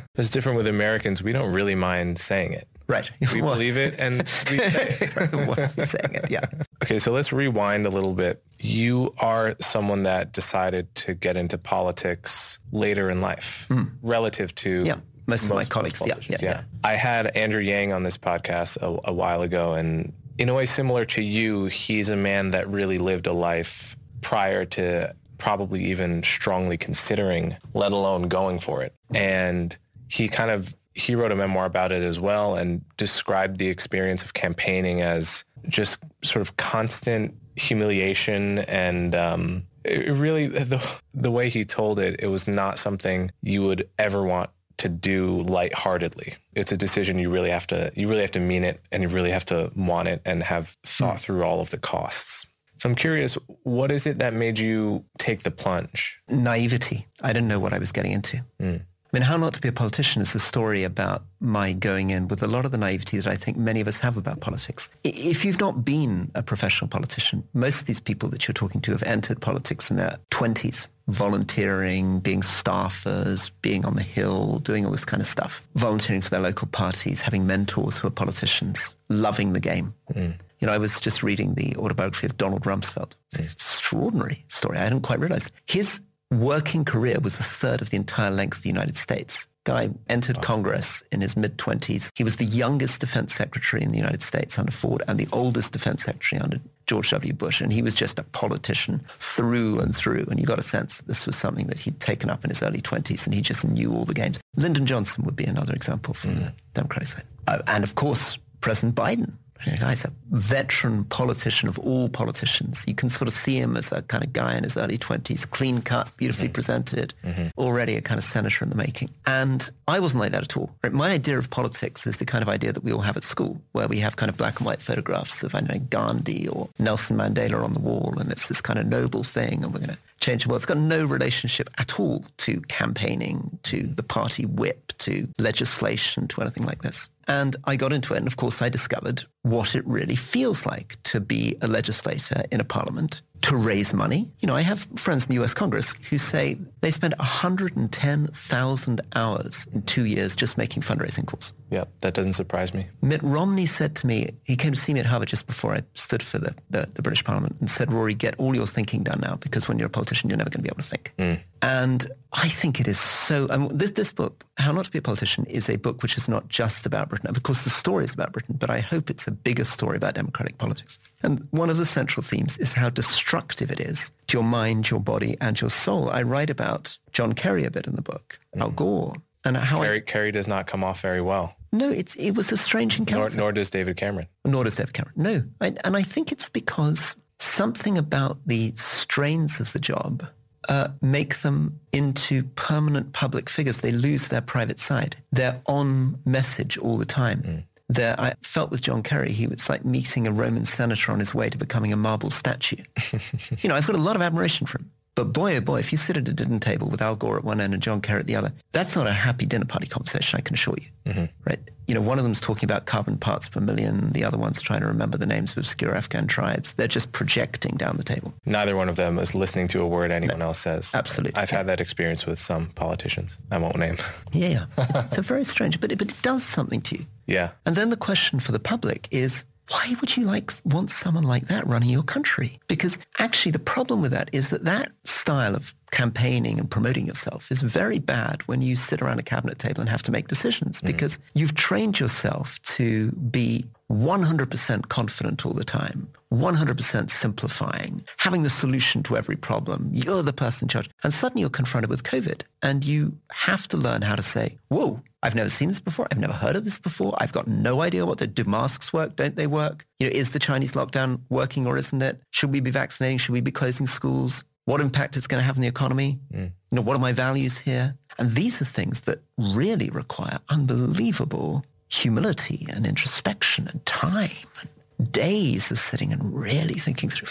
it's 0.15 0.31
different 0.31 0.57
with 0.57 0.67
Americans. 0.69 1.23
We 1.23 1.33
don't 1.33 1.53
really 1.53 1.75
mind 1.75 2.19
saying 2.19 2.53
it. 2.53 2.69
Right. 2.89 3.11
We 3.33 3.41
believe 3.41 3.77
it 3.77 3.97
and 3.99 4.23
we 4.51 4.59
say 4.59 4.99
it. 5.01 5.89
saying 5.89 6.15
it, 6.15 6.31
yeah. 6.31 6.47
Okay, 6.83 6.99
so 6.99 7.11
let's 7.13 7.33
rewind 7.33 7.87
a 7.87 7.91
little 7.91 8.15
bit. 8.15 8.43
You 8.59 9.15
are 9.19 9.55
someone 9.61 10.05
that 10.05 10.33
decided 10.33 10.95
to 10.97 11.15
get 11.15 11.37
into 11.37 11.59
politics 11.59 12.59
later 12.73 13.11
in 13.11 13.21
life 13.21 13.67
mm. 13.69 13.91
relative 14.03 14.55
to 14.57 14.83
yeah 14.85 14.97
most, 15.27 15.43
most 15.43 15.51
of 15.51 15.57
my 15.57 15.65
colleagues. 15.65 16.03
Yeah, 16.07 16.15
yeah, 16.29 16.37
yeah, 16.41 16.63
I 16.85 16.95
had 16.95 17.37
Andrew 17.37 17.61
Yang 17.61 17.93
on 17.93 18.03
this 18.05 18.17
podcast 18.17 18.77
a, 18.81 19.11
a 19.11 19.13
while 19.13 19.43
ago, 19.43 19.75
and 19.75 20.13
in 20.39 20.49
a 20.49 20.55
way 20.55 20.67
similar 20.67 21.05
to 21.07 21.23
you, 21.23 21.67
he's 21.67 22.09
a 22.09 22.17
man 22.17 22.51
that 22.53 22.69
really 22.69 22.99
lived 22.99 23.27
a 23.27 23.33
life 23.33 23.97
prior 24.21 24.65
to 24.65 25.15
probably 25.39 25.85
even 25.85 26.23
strongly 26.23 26.77
considering, 26.77 27.57
let 27.75 27.93
alone 27.93 28.29
going 28.29 28.59
for 28.59 28.83
it. 28.83 28.95
And 29.15 29.77
he 30.09 30.29
kind 30.29 30.51
of 30.51 30.75
he 30.95 31.15
wrote 31.15 31.31
a 31.31 31.37
memoir 31.37 31.67
about 31.67 31.93
it 31.93 32.03
as 32.03 32.19
well 32.19 32.55
and 32.57 32.83
described 32.97 33.59
the 33.59 33.69
experience 33.69 34.25
of 34.25 34.33
campaigning 34.33 35.03
as 35.03 35.45
just 35.69 35.99
sort 36.23 36.41
of 36.41 36.57
constant 36.57 37.35
humiliation 37.57 38.59
and 38.61 39.15
um, 39.15 39.67
it 39.85 40.13
really 40.13 40.47
the, 40.47 40.85
the 41.15 41.31
way 41.31 41.49
he 41.49 41.65
told 41.65 41.99
it 41.99 42.17
it 42.21 42.29
was 42.29 42.47
not 42.47 42.79
something 42.79 43.31
you 43.43 43.63
would 43.63 43.89
ever 43.99 44.23
want 44.23 44.51
to 44.79 44.89
do 44.89 45.43
lightheartedly. 45.43 46.35
It's 46.55 46.71
a 46.71 46.77
decision 46.77 47.19
you 47.19 47.31
really 47.31 47.51
have 47.51 47.67
to 47.69 47.91
you 47.95 48.09
really 48.09 48.21
have 48.21 48.33
to 48.33 48.41
mean 48.41 48.65
it 48.65 48.81
and 48.93 49.03
you 49.03 49.09
really 49.09 49.31
have 49.31 49.47
to 49.47 49.71
want 49.75 50.09
it 50.09 50.21
and 50.25 50.43
have 50.43 50.77
thought 50.85 51.17
mm. 51.17 51.21
through 51.21 51.45
all 51.45 51.61
of 51.61 51.71
the 51.71 51.79
costs. 51.79 52.47
So 52.79 52.91
I'm 52.91 52.95
curious, 52.95 53.39
what 53.63 53.91
is 53.91 54.07
it 54.07 54.19
that 54.19 54.35
made 54.35 54.59
you 54.59 55.05
take 55.19 55.45
the 55.45 55.51
plunge? 55.51 56.19
Naivety. 56.29 57.07
I 57.23 57.33
didn't 57.33 57.49
know 57.49 57.59
what 57.59 57.73
I 57.73 57.79
was 57.79 57.91
getting 57.91 58.13
into. 58.13 58.43
Mm. 58.61 58.83
I 59.17 59.19
mean, 59.19 59.29
How 59.29 59.39
Not 59.39 59.55
to 59.55 59.63
Be 59.63 59.69
a 59.69 59.73
Politician 59.73 60.21
is 60.21 60.35
a 60.35 60.39
story 60.39 60.85
about 60.85 61.23
my 61.41 61.73
going 61.73 62.11
in 62.11 62.29
with 62.29 62.43
a 62.43 62.47
lot 62.47 62.67
of 62.67 62.71
the 62.71 62.77
naivety 62.77 63.17
that 63.17 63.27
I 63.27 63.35
think 63.35 63.57
many 63.57 63.81
of 63.81 63.89
us 63.89 63.99
have 64.01 64.19
about 64.19 64.41
politics. 64.41 64.91
If 65.05 65.43
you've 65.43 65.59
not 65.59 65.87
been 65.87 66.31
a 66.35 66.43
professional 66.43 66.89
politician, 66.89 67.43
most 67.55 67.81
of 67.81 67.87
these 67.87 67.99
people 67.99 68.29
that 68.29 68.47
you're 68.47 68.53
talking 68.53 68.83
to 68.83 68.93
have 68.93 69.03
entered 69.05 69.41
politics 69.41 69.91
in 69.91 69.97
their 69.97 70.19
20s, 70.33 70.87
volunteering, 71.09 72.21
being 72.21 72.43
staffers, 72.43 73.51
being 73.63 73.87
on 73.87 73.97
the 73.97 74.03
Hill, 74.03 74.59
doing 74.59 74.85
all 74.85 74.93
this 74.93 75.07
kind 75.07 75.23
of 75.23 75.27
stuff, 75.27 75.63
volunteering 75.77 76.21
for 76.21 76.29
their 76.29 76.41
local 76.41 76.69
parties, 76.69 77.23
having 77.23 77.47
mentors 77.47 77.97
who 77.97 78.09
are 78.09 78.11
politicians, 78.11 78.93
loving 79.09 79.55
the 79.55 79.61
game. 79.61 79.95
Mm. 80.13 80.35
You 80.59 80.67
know, 80.67 80.75
I 80.75 80.79
was 80.79 81.01
just 81.01 81.23
reading 81.23 81.55
the 81.55 81.75
autobiography 81.77 82.27
of 82.27 82.37
Donald 82.37 82.65
Rumsfeld. 82.65 83.13
It's 83.31 83.39
an 83.39 83.47
extraordinary 83.47 84.45
story. 84.49 84.77
I 84.77 84.83
hadn't 84.83 85.03
quite 85.03 85.21
realized. 85.21 85.53
His 85.67 86.03
working 86.31 86.85
career 86.85 87.19
was 87.21 87.39
a 87.39 87.43
third 87.43 87.81
of 87.81 87.91
the 87.91 87.97
entire 87.97 88.31
length 88.31 88.59
of 88.59 88.63
the 88.63 88.69
United 88.69 88.97
States. 88.97 89.47
Guy 89.65 89.91
entered 90.09 90.43
Congress 90.43 91.03
in 91.11 91.21
his 91.21 91.37
mid-20s. 91.37 92.11
He 92.15 92.23
was 92.23 92.37
the 92.37 92.45
youngest 92.45 93.01
defense 93.01 93.35
secretary 93.35 93.83
in 93.83 93.91
the 93.91 93.97
United 93.97 94.23
States 94.23 94.61
under 94.61 94.71
Ford 94.71 95.03
and 95.09 95.19
the 95.19 95.27
oldest 95.33 95.73
defense 95.73 96.05
secretary 96.05 96.41
under 96.41 96.61
George 96.87 97.11
W. 97.11 97.33
Bush. 97.33 97.61
And 97.61 97.73
he 97.73 97.83
was 97.83 97.97
just 97.97 98.21
a 98.21 98.23
politician 98.23 99.05
through 99.19 99.81
and 99.81 99.95
through. 99.95 100.25
And 100.31 100.39
you 100.39 100.47
got 100.47 100.61
a 100.61 100.63
sense 100.63 100.99
that 100.99 101.09
this 101.09 101.27
was 101.27 101.35
something 101.35 101.67
that 101.67 101.81
he'd 101.81 101.99
taken 101.99 102.31
up 102.31 102.45
in 102.45 102.51
his 102.51 102.63
early 102.63 102.81
20s 102.81 103.27
and 103.27 103.35
he 103.35 103.41
just 103.41 103.67
knew 103.67 103.93
all 103.93 104.05
the 104.05 104.15
games. 104.15 104.39
Lyndon 104.55 104.87
Johnson 104.87 105.25
would 105.25 105.35
be 105.35 105.45
another 105.45 105.75
example 105.75 106.15
from 106.15 106.37
mm. 106.37 106.45
the 106.45 106.53
Democratic 106.75 107.09
side. 107.09 107.25
Uh, 107.49 107.59
and 107.67 107.83
of 107.83 107.97
course, 107.97 108.39
President 108.61 108.95
Biden 108.95 109.33
the 109.65 109.77
guy's 109.79 110.05
a 110.05 110.13
veteran 110.31 111.05
politician 111.05 111.69
of 111.69 111.79
all 111.79 112.09
politicians. 112.09 112.85
You 112.87 112.95
can 112.95 113.09
sort 113.09 113.29
of 113.29 113.35
see 113.35 113.57
him 113.59 113.77
as 113.77 113.91
a 113.93 114.03
kind 114.03 114.25
of 114.25 114.33
guy 114.33 114.57
in 114.57 114.65
his 114.65 114.77
early 114.77 114.99
20s, 114.99 115.49
clean 115.51 115.83
cut, 115.83 116.15
beautifully 116.17 116.49
mm-hmm. 116.49 116.55
presented, 116.55 117.15
mm-hmm. 117.25 117.49
already 117.59 117.97
a 117.97 118.01
kind 118.01 118.19
of 118.19 118.25
senator 118.25 118.65
in 118.65 118.71
the 118.71 118.77
making. 118.77 119.11
And 119.27 119.69
I 119.89 120.01
wasn't 120.01 120.21
like 120.21 120.33
that 120.33 120.43
at 120.43 120.57
all. 120.57 120.71
Right? 120.83 120.93
My 120.93 121.11
idea 121.11 121.39
of 121.39 121.51
politics 121.51 122.07
is 122.07 122.19
the 122.19 122.25
kind 122.25 122.43
of 122.43 122.49
idea 122.49 122.73
that 122.73 122.85
we 122.85 122.93
all 122.93 123.01
have 123.01 123.17
at 123.17 123.25
school, 123.25 123.61
where 123.73 123.89
we 123.89 123.99
have 123.99 124.17
kind 124.17 124.31
of 124.31 124.37
black 124.37 124.59
and 124.59 124.67
white 124.67 124.83
photographs 124.83 125.43
of, 125.43 125.55
I 125.55 125.61
don't 125.61 125.71
know, 125.71 125.87
Gandhi 125.91 126.49
or 126.49 126.69
Nelson 126.79 127.17
Mandela 127.17 127.63
on 127.63 127.75
the 127.75 127.81
wall, 127.81 128.15
and 128.19 128.31
it's 128.31 128.49
this 128.49 128.61
kind 128.61 128.79
of 128.79 128.87
noble 128.87 129.25
thing, 129.25 129.65
and 129.65 129.73
we're 129.73 129.81
going 129.81 129.91
to 129.91 129.99
change 130.21 130.45
the 130.45 130.49
world. 130.49 130.59
It's 130.59 130.67
got 130.67 130.79
no 130.79 131.05
relationship 131.05 131.69
at 131.79 131.99
all 131.99 132.25
to 132.39 132.61
campaigning, 132.63 133.59
to 133.65 133.83
the 133.83 134.03
party 134.03 134.47
whip, 134.47 134.93
to 134.99 135.29
legislation, 135.39 136.29
to 136.29 136.41
anything 136.41 136.65
like 136.65 136.83
this. 136.83 137.09
And 137.29 137.57
I 137.65 137.77
got 137.77 137.93
into 137.93 138.15
it, 138.15 138.19
and 138.19 138.27
of 138.27 138.37
course, 138.37 138.63
I 138.63 138.69
discovered 138.69 139.25
what 139.43 139.75
it 139.75 139.87
really 139.87 140.17
feels 140.17 140.65
like 140.65 140.97
to 141.05 141.21
be 141.21 141.57
a 141.61 141.67
legislator 141.67 142.45
in 142.53 142.61
a 142.61 142.65
parliament 142.65 143.23
to 143.47 143.57
raise 143.57 143.95
money. 143.95 144.29
You 144.41 144.49
know, 144.49 144.57
I 144.57 144.63
have 144.63 144.89
friends 144.97 145.27
in 145.27 145.37
the 145.37 145.41
US 145.45 145.55
Congress 145.55 145.95
who 146.11 146.19
say 146.19 146.59
they 146.81 146.91
spend 146.91 147.15
110,000 147.19 149.01
hours 149.15 149.67
in 149.73 149.83
two 149.83 150.05
years 150.05 150.35
just 150.35 150.59
making 150.59 150.83
fundraising 150.83 151.27
calls. 151.27 151.53
Yeah, 151.71 151.85
that 152.01 152.15
doesn't 152.15 152.33
surprise 152.33 152.75
me. 152.75 152.87
Mitt 153.03 153.23
Romney 153.23 153.67
said 153.67 153.95
to 153.97 154.07
me, 154.09 154.31
he 154.43 154.57
came 154.57 154.73
to 154.73 154.81
see 154.81 154.93
me 154.93 154.99
at 154.99 155.07
Harvard 155.07 155.29
just 155.29 155.47
before 155.47 155.75
I 155.75 155.83
stood 155.95 156.25
for 156.25 156.39
the, 156.39 156.57
the, 156.71 156.89
the 156.95 157.03
British 157.03 157.23
Parliament 157.23 157.57
and 157.61 157.71
said, 157.71 157.93
Rory, 157.93 158.15
get 158.15 158.35
all 158.39 158.57
your 158.57 158.67
thinking 158.67 159.05
done 159.05 159.21
now 159.21 159.37
because 159.37 159.69
when 159.69 159.79
you're 159.79 159.87
a 159.87 159.91
politician, 159.91 160.29
you're 160.29 160.39
never 160.39 160.51
going 160.51 160.59
to 160.59 160.63
be 160.63 160.69
able 160.69 160.83
to 160.83 160.89
think. 160.89 161.13
Mm. 161.17 161.41
And 161.63 162.07
I 162.33 162.49
think 162.49 162.81
it 162.81 162.89
is 162.89 162.99
so, 163.01 163.47
I 163.51 163.57
mean, 163.57 163.77
this, 163.77 163.93
this 163.93 164.13
book, 164.13 164.45
How 164.59 164.73
Not 164.73 164.85
to 164.87 164.91
Be 164.91 164.99
a 164.99 165.03
Politician, 165.03 165.47
is 165.47 165.71
a 165.71 165.77
book 165.77 166.03
which 166.03 166.17
is 166.17 166.29
not 166.29 166.49
just 166.49 166.85
about 166.85 167.09
Britain. 167.09 167.29
Of 167.29 167.43
course, 167.43 167.65
the 167.65 167.71
story 167.71 168.05
is 168.05 168.13
about 168.13 168.33
Britain, 168.33 168.57
but 168.59 168.71
I 168.71 168.81
hope 168.81 169.09
it's 169.09 169.27
a 169.27 169.31
bigger 169.31 169.65
story 169.65 169.97
about 169.97 170.15
democratic 170.15 170.59
politics. 170.59 170.99
And 171.23 171.47
one 171.51 171.71
of 171.71 171.77
the 171.77 171.87
central 171.87 172.23
themes 172.23 172.59
is 172.59 172.73
how 172.73 172.91
destructive 172.91 173.36
it 173.37 173.81
is 173.81 174.11
to 174.29 174.39
your 174.39 174.45
mind, 174.45 174.91
your 174.91 175.01
body, 175.01 175.37
and 175.41 175.61
your 175.61 175.71
soul. 175.71 176.11
I 176.11 176.23
write 176.23 176.51
about 176.51 176.99
John 177.13 177.33
Kerry 177.33 177.65
a 177.65 177.71
bit 177.71 177.87
in 177.87 177.95
the 177.95 178.03
book, 178.03 178.39
mm. 178.55 178.61
Al 178.61 178.71
Gore, 178.71 179.15
and 179.45 179.57
how 179.57 179.83
Kerry, 179.83 179.97
I, 179.97 180.01
Kerry 180.01 180.33
does 180.33 180.47
not 180.47 180.67
come 180.67 180.83
off 180.83 181.01
very 181.01 181.21
well. 181.21 181.57
No, 181.73 181.91
it's 181.91 182.15
it 182.17 182.33
was 182.33 182.53
a 182.53 182.57
strange 182.57 182.99
encounter. 182.99 183.37
Nor, 183.37 183.47
nor 183.47 183.53
does 183.53 183.71
David 183.71 183.97
Cameron. 183.97 184.29
Nor 184.45 184.65
does 184.65 184.77
David 184.77 184.95
Cameron. 184.95 185.15
No, 185.17 185.45
I, 185.61 185.77
and 185.85 185.97
I 185.97 186.03
think 186.03 186.33
it's 186.33 186.49
because 186.49 187.17
something 187.39 187.99
about 187.99 188.39
the 188.47 188.73
strains 188.77 189.61
of 189.61 189.73
the 189.73 189.79
job 189.79 190.27
uh, 190.69 190.89
make 191.01 191.41
them 191.43 191.79
into 191.93 192.45
permanent 192.55 193.13
public 193.13 193.49
figures. 193.49 193.79
They 193.79 193.93
lose 193.93 194.29
their 194.29 194.41
private 194.41 194.81
side. 194.81 195.17
They're 195.33 195.61
on 195.67 196.19
message 196.25 196.79
all 196.79 196.99
the 196.99 197.07
time. 197.07 197.43
Mm. 197.43 197.65
There, 197.89 198.17
I 198.19 198.35
felt 198.43 198.71
with 198.71 198.81
John 198.81 199.03
Kerry, 199.03 199.31
he 199.31 199.47
was 199.47 199.69
like 199.69 199.85
meeting 199.85 200.27
a 200.27 200.33
Roman 200.33 200.65
senator 200.65 201.13
on 201.13 201.21
his 201.21 201.33
way 201.33 201.49
to 201.49 201.57
becoming 201.57 201.93
a 201.93 201.97
marble 201.97 202.31
statue. 202.31 202.83
you 203.59 203.69
know, 203.69 203.77
I've 203.77 203.87
got 203.87 203.95
a 203.95 204.01
lot 204.01 204.17
of 204.17 204.23
admiration 204.23 204.67
for 204.67 204.79
him. 204.79 204.91
But 205.17 205.33
boy, 205.33 205.57
oh 205.57 205.61
boy, 205.63 205.79
if 205.79 205.93
you 205.93 205.99
sit 205.99 206.19
at 206.19 206.29
a 206.29 206.33
dinner 206.33 206.59
table 206.59 206.89
with 206.89 207.01
Al 207.01 207.17
Gore 207.17 207.39
at 207.39 207.45
one 207.45 207.59
end 207.59 207.73
and 207.73 207.83
John 207.83 208.03
Kerry 208.03 208.21
at 208.21 208.27
the 208.27 208.37
other, 208.37 208.53
that's 208.73 208.95
not 208.95 209.07
a 209.07 209.13
happy 209.13 209.47
dinner 209.47 209.65
party 209.65 209.87
conversation, 209.87 210.37
I 210.37 210.43
can 210.43 210.53
assure 210.53 210.77
you. 210.79 211.11
Mm-hmm. 211.11 211.25
Right? 211.47 211.59
You 211.87 211.95
know, 211.95 212.03
one 212.03 212.19
of 212.19 212.25
them's 212.25 212.41
talking 212.41 212.67
about 212.67 212.85
carbon 212.85 213.17
parts 213.17 213.49
per 213.49 213.61
million. 213.61 214.11
The 214.13 214.25
other 214.25 214.37
one's 214.37 214.61
trying 214.61 214.83
to 214.83 214.87
remember 214.87 215.17
the 215.17 215.25
names 215.25 215.53
of 215.53 215.59
obscure 215.59 215.95
Afghan 215.95 216.27
tribes. 216.27 216.75
They're 216.75 216.87
just 216.87 217.13
projecting 217.13 217.77
down 217.77 217.97
the 217.97 218.05
table. 218.05 218.35
Neither 218.45 218.77
one 218.77 218.91
of 218.91 218.97
them 218.97 219.19
is 219.19 219.35
listening 219.35 219.69
to 219.69 219.81
a 219.81 219.87
word 219.87 220.11
anyone 220.11 220.41
no, 220.41 220.49
else 220.49 220.59
says. 220.59 220.91
Absolutely. 220.93 221.41
I've 221.41 221.49
had 221.49 221.67
that 221.69 221.81
experience 221.81 222.27
with 222.27 222.39
some 222.39 222.67
politicians. 222.75 223.39
I 223.51 223.57
won't 223.59 223.79
name. 223.79 223.97
Yeah, 224.33 224.49
yeah. 224.49 224.67
it's, 224.77 225.05
it's 225.07 225.19
a 225.19 225.23
very 225.23 225.45
strange, 225.45 225.81
but 225.81 225.91
it, 225.91 225.99
but 225.99 226.11
it 226.11 226.21
does 226.21 226.43
something 226.43 226.83
to 226.83 226.99
you. 226.99 227.07
Yeah. 227.27 227.53
And 227.65 227.75
then 227.75 227.89
the 227.89 227.97
question 227.97 228.39
for 228.39 228.53
the 228.53 228.59
public 228.59 229.09
is, 229.11 229.45
why 229.71 229.95
would 230.01 230.17
you 230.17 230.25
like 230.25 230.53
want 230.65 230.91
someone 230.91 231.25
like 231.25 231.49
that 231.49 231.67
running 231.67 231.91
your 231.91 232.03
country? 232.03 232.61
Because 232.69 232.99
actually 233.19 233.53
the 233.53 233.59
problem 233.59 234.01
with 234.01 234.13
that 234.13 234.31
is 234.33 234.51
that 234.51 234.65
that 234.65 234.93
style 235.05 235.57
of 235.57 235.75
campaigning 235.91 236.59
and 236.59 236.71
promoting 236.71 237.07
yourself 237.07 237.51
is 237.51 237.63
very 237.63 237.99
bad 237.99 238.43
when 238.47 238.63
you 238.63 238.77
sit 238.77 239.03
around 239.03 239.19
a 239.19 239.23
cabinet 239.23 239.59
table 239.59 239.81
and 239.81 239.89
have 239.89 240.03
to 240.03 240.13
make 240.13 240.29
decisions 240.29 240.79
mm-hmm. 240.79 240.89
because 240.89 241.19
you've 241.35 241.55
trained 241.55 241.99
yourself 241.99 242.61
to 242.63 243.13
be 243.13 243.65
100% 243.91 244.89
confident 244.89 245.47
all 245.47 245.53
the 245.53 245.65
time, 245.65 246.09
100% 246.33 247.11
simplifying, 247.11 248.05
having 248.17 248.43
the 248.43 248.51
solution 248.51 249.03
to 249.05 249.17
every 249.17 249.37
problem. 249.37 249.89
You're 249.93 250.23
the 250.23 250.33
person 250.33 250.65
in 250.65 250.69
charge. 250.69 250.91
And 251.05 251.15
suddenly 251.15 251.43
you're 251.43 251.51
confronted 251.51 251.91
with 251.91 252.03
COVID 252.03 252.43
and 252.63 252.85
you 252.85 253.17
have 253.31 253.69
to 253.69 253.77
learn 253.77 254.03
how 254.03 254.17
to 254.17 254.23
say, 254.23 254.59
whoa, 254.69 255.03
I've 255.27 255.35
never 255.35 255.51
seen 255.51 255.69
this 255.69 255.81
before. 255.81 256.07
I've 256.13 256.21
never 256.21 256.33
heard 256.33 256.55
of 256.55 256.65
this 256.65 256.79
before. 256.79 257.13
I've 257.19 257.33
got 257.33 257.49
no 257.49 257.83
idea 257.83 258.07
what 258.07 258.19
to 258.19 258.29
do. 258.29 258.45
Masks 258.45 258.93
work? 258.93 259.17
Don't 259.17 259.35
they 259.35 259.49
work? 259.49 259.85
You 259.99 260.07
know, 260.07 260.13
is 260.15 260.31
the 260.31 260.39
Chinese 260.39 260.75
lockdown 260.75 261.19
working 261.31 261.67
or 261.67 261.77
isn't 261.77 262.01
it? 262.01 262.21
Should 262.31 262.53
we 262.53 262.61
be 262.61 262.71
vaccinating? 262.71 263.19
Should 263.19 263.33
we 263.33 263.41
be 263.41 263.51
closing 263.51 263.89
schools? 263.89 264.45
What 264.67 264.81
impact 264.81 265.17
it's 265.17 265.27
going 265.27 265.41
to 265.41 265.45
have 265.45 265.57
on 265.57 265.63
the 265.63 265.69
economy? 265.69 266.21
Mm. 266.33 266.53
You 266.71 266.77
know, 266.77 266.83
what 266.83 266.95
are 266.95 267.01
my 267.01 267.13
values 267.13 267.59
here? 267.59 267.97
And 268.19 268.37
these 268.37 268.63
are 268.63 268.65
things 268.65 269.01
that 269.01 269.19
really 269.37 269.91
require 269.91 270.39
unbelievable 270.49 271.65
humility 271.89 272.69
and 272.73 272.87
introspection 272.87 273.67
and 273.67 273.85
time 273.85 274.31
and 274.61 275.11
days 275.11 275.73
of 275.73 275.81
sitting 275.81 276.13
and 276.13 276.23
really 276.39 276.75
thinking 276.75 277.11
through 277.11 277.29